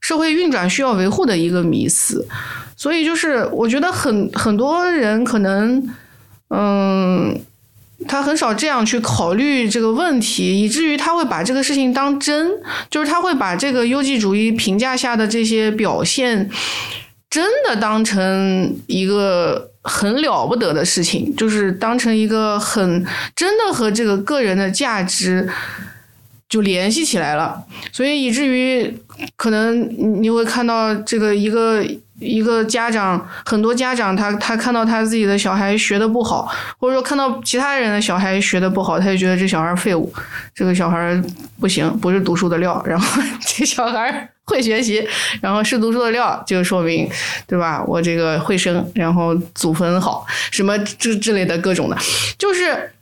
[0.00, 2.26] 社会运转需要维护的一个迷思，
[2.76, 5.88] 所以就是我觉得很很多人可能，
[6.50, 7.40] 嗯，
[8.06, 12.50] 他很少这样去考虑这个问题，以至于他会把这个事情当真，
[12.88, 16.50] 就是他会把这个优绩主义评价下的这些表现，
[17.28, 19.70] 真的当成一个。
[19.86, 25.48] 很了不得的事情，就是当成一个很真的和这个个人的价值
[26.48, 28.92] 就联系起来了，所以以至于
[29.36, 29.88] 可能
[30.20, 31.84] 你会看到这个一个
[32.18, 40.12] 一个家长，很多家长他他看到他自己的小孩学的不好，或者说看到其他人的小孩学的不好，他就觉得这小孩废物，
[40.54, 41.22] 这个小孩
[41.60, 44.30] 不行，不是读书的料，然后 这小孩。
[44.48, 45.04] 会学习，
[45.42, 47.10] 然后是读书的料，就说明，
[47.48, 47.82] 对吧？
[47.84, 51.98] 我这个会生，然后祖坟好，什么之之类的各种的，
[52.38, 52.92] 就是，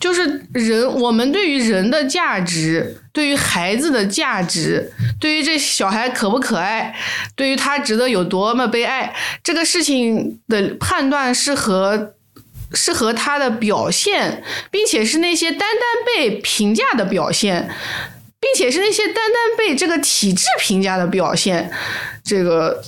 [0.00, 6.94] 就是人，我们对于人的价值，对于孩子的价值，对于这小孩可不可爱，
[7.34, 12.14] 对于他值得有多么被爱，这个事情的判断是和
[12.72, 17.70] 是和他的表现，并且是那些单单被评价的表现。
[18.44, 21.70] 并且是那些单单被这个体制评价的表现，
[22.22, 22.84] 这个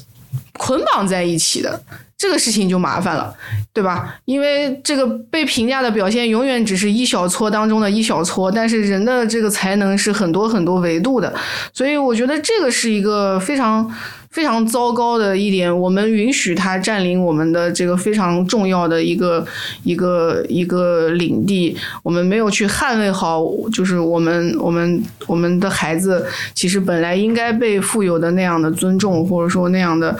[0.52, 1.82] 捆绑在一起的
[2.18, 3.34] 这个事情就麻烦了，
[3.72, 4.16] 对吧？
[4.24, 11.32] 因为这个被评价的表现永远只是一小撮当中的一小撮，但是人的这个才能是很多很多维度的，
[11.72, 13.90] 所以我觉得这个是一个非常。
[14.28, 19.42] 非常糟糕的一点，我们允许他占领我们的这个非常重要的一个
[19.82, 30.14] 一个一个领地，我们没有去捍卫好，就是我们我们我们的孩子其实本来应该被富有的那样的尊重，或者说那样的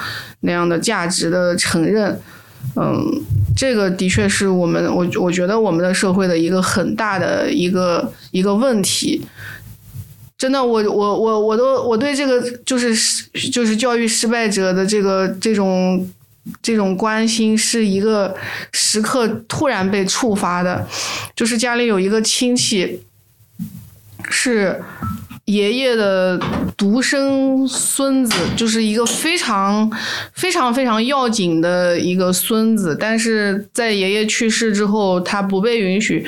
[0.47, 2.18] 那样的价值的承认，
[2.77, 3.05] 嗯，
[3.55, 9.27] 这个的确是我们我我觉得我们的社会的一个很大的一个一个问题。
[10.39, 12.94] 真的，我我我我都我对这个就是
[13.51, 16.06] 就是教育失败者的这个这种
[16.60, 18.36] 这种关心是一个
[18.73, 20.86] 时刻突然被触发的，
[21.35, 23.01] 就是家里有一个亲戚
[24.28, 24.78] 是
[25.47, 26.39] 爷爷的
[26.77, 29.90] 独生孙子，就是一个非常
[30.35, 36.27] 非常非常要紧的一个孙子，但是在爷爷去世之后，他不被允许。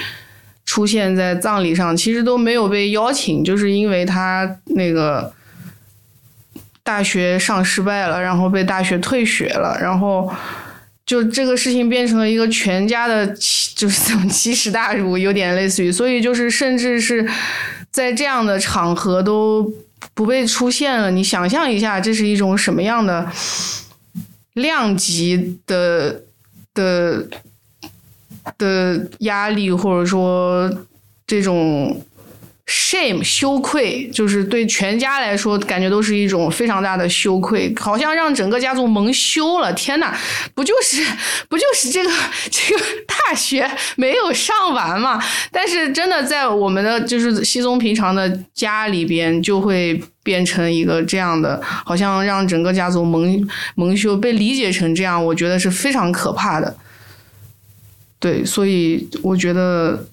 [0.65, 5.33] 出现在葬礼上，其实都没有被邀请，就是因为他那个
[6.83, 10.31] 大学上失败了，然后被大学退学了，然后
[11.07, 13.27] 就这个事情变成了一个全家的，
[13.75, 17.27] 就是这种奇耻大辱，有点类似于，所以就是甚至是
[17.91, 19.73] 在这样的场合都
[20.15, 21.11] 不被出现了。
[21.11, 23.31] 你想象一下，这是一种什么样的
[24.55, 26.23] 量级的
[26.75, 27.27] 的。
[28.57, 30.73] 的压力，或者说
[31.27, 32.03] 这种
[32.69, 39.73] shame 羞愧，就是对全家来说，感觉都是一种非常大的羞愧，好像让整个家族蒙羞了。
[39.73, 40.15] 天呐，
[40.55, 41.03] 不就是
[41.49, 42.11] 不就是这个
[42.51, 45.19] 这个大学没有上完嘛？
[45.51, 56.77] 但是真的在我们的就是稀松平常的家里边，就会变成一个这样的，好像让整个家族蒙蒙羞，被理解成这样，我觉得是非常可怕的。
[58.19, 60.07] 对，所以我觉得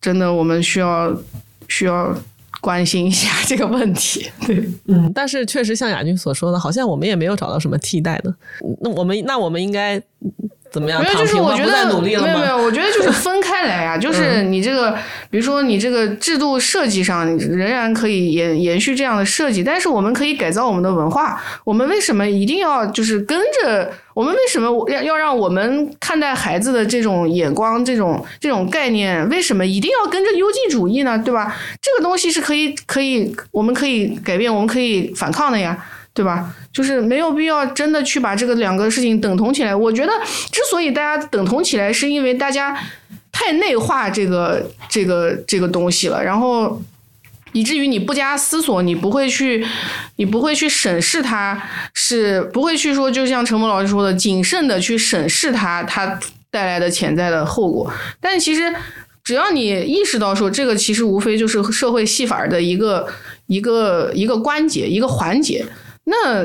[0.00, 1.12] 真的我们需要
[1.70, 2.14] 需要
[2.60, 4.30] 关心一下这个问题。
[4.46, 8.34] 对，嗯，但是确实像亚军所说的，好像我们也没有找到什么替代的。
[8.82, 9.98] 那我们那我们应该
[10.72, 11.02] 怎么样？
[11.02, 12.00] 没有，就是我觉得？
[12.00, 14.96] 没有没有， 我觉得就是分开来呀、 就是你这个，
[15.30, 21.40] 比如说你这个制度设计上仍然可以延延续这样的设计，但是我们可以改造我们的文化。
[21.64, 23.90] 我们为什么一定要就是跟着？
[24.12, 31.18] 我们为什么要要让我们看待孩子的这种眼光、这种这种概念，为什么一定要跟着优绩主义呢？
[31.24, 31.56] 对吧？
[31.80, 35.78] 这个东西是可以可以，我们可以改变，我们可以反抗的呀。
[36.20, 36.54] 对吧？
[36.70, 39.74] 就是没有必要真的去把这个两个事情等同起来。
[39.74, 40.12] 我觉得，
[40.52, 42.78] 之所以大家等同起来，是因为大家
[43.32, 46.78] 太内化这个这个这个东西了，然后
[47.52, 49.66] 以至于你不加思索，你不会去，
[50.16, 51.58] 你不会去审视它，
[51.94, 56.20] 是不会去说，就像陈默老师说的，谨慎的去审视它，它
[56.50, 57.90] 带来的潜在的后果。
[58.20, 58.70] 但其实。
[59.22, 63.06] 只要你意识到说这个其实无非就是社会戏法的一个
[63.46, 65.64] 一个一个关节一个环节，
[66.10, 66.44] 那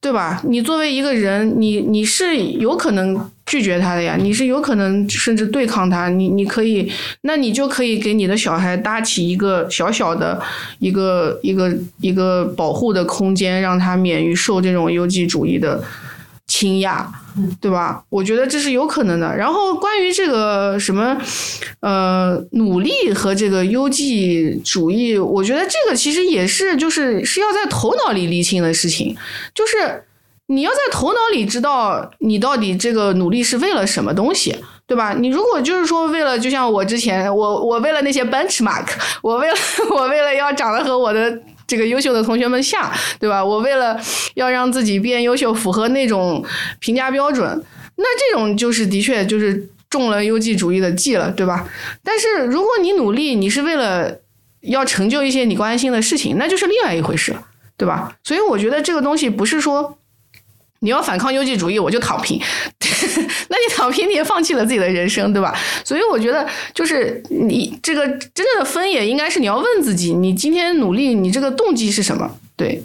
[0.00, 0.42] 对吧？
[0.48, 6.90] 你作为一个人，你你是有可能拒绝他的呀，你是有可能甚至对抗他，你你可以，
[7.20, 10.42] 那你就可以给你的小孩搭起一个小小的
[10.80, 15.80] 一个一个一个保护的空间，让他免于受这种优绩主义的
[16.62, 17.04] 惊讶。
[17.62, 18.04] 对吧？
[18.10, 19.34] 我觉得这是有可能的。
[19.34, 21.16] 然后关于这个什么，
[21.80, 29.16] 呃，努力和这个优绩主义，我觉得这个其实也是就是是要在头脑里理清的事情，
[29.54, 30.04] 就是
[30.48, 34.54] 你要在头脑里知道你到底这个努力是为了什么东西。
[34.84, 35.14] 对吧？
[35.18, 38.84] 你如果就是说为了，就像我之前，我我为了那些 benchmark，
[39.22, 39.54] 我为了
[39.96, 41.40] 我为了要长得和我的
[41.72, 43.42] 这个优秀的同学们像，对吧？
[43.42, 43.98] 我为了
[44.34, 46.44] 要让自己变优秀，符合那种
[46.80, 47.64] 评价标准，
[47.96, 51.66] 那这种就是的确就是中了优绩主义的计了，对吧？
[52.04, 54.20] 但是如果你努力，你是为了
[54.60, 57.42] 要成就一些你关心的事情，那就是另外一回事了，
[57.78, 58.14] 对吧？
[58.22, 59.96] 所以我觉得这个东西不是说。
[60.84, 62.42] 你要反抗优绩主义，我就躺平。
[63.48, 65.54] 那你躺平，你也放弃了自己的人生，对吧？
[65.84, 72.38] 所以我觉得，就是你这个真正的分野，应该是你要问自己，你今天努力，你这个动机是什么？
[72.56, 72.82] 对，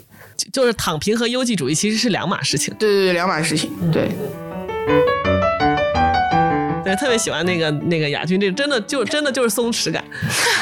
[0.52, 2.74] 就是躺平和优绩主义其实是两码事情。
[2.78, 3.70] 对对对，两码事情。
[3.92, 4.08] 对。
[6.88, 10.02] 对，特别喜欢那个那个亚军，这真的就真的就是松弛感。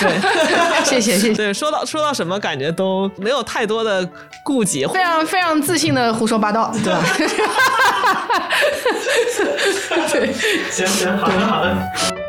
[0.01, 0.11] 对，
[0.85, 1.35] 谢谢谢谢。
[1.39, 4.09] 对，说到说到什么，感觉都没有太多的
[4.43, 7.01] 顾忌，非常非常自信的胡说八道，对吧？
[10.11, 10.33] 对，
[10.71, 12.26] 行行，好的好的。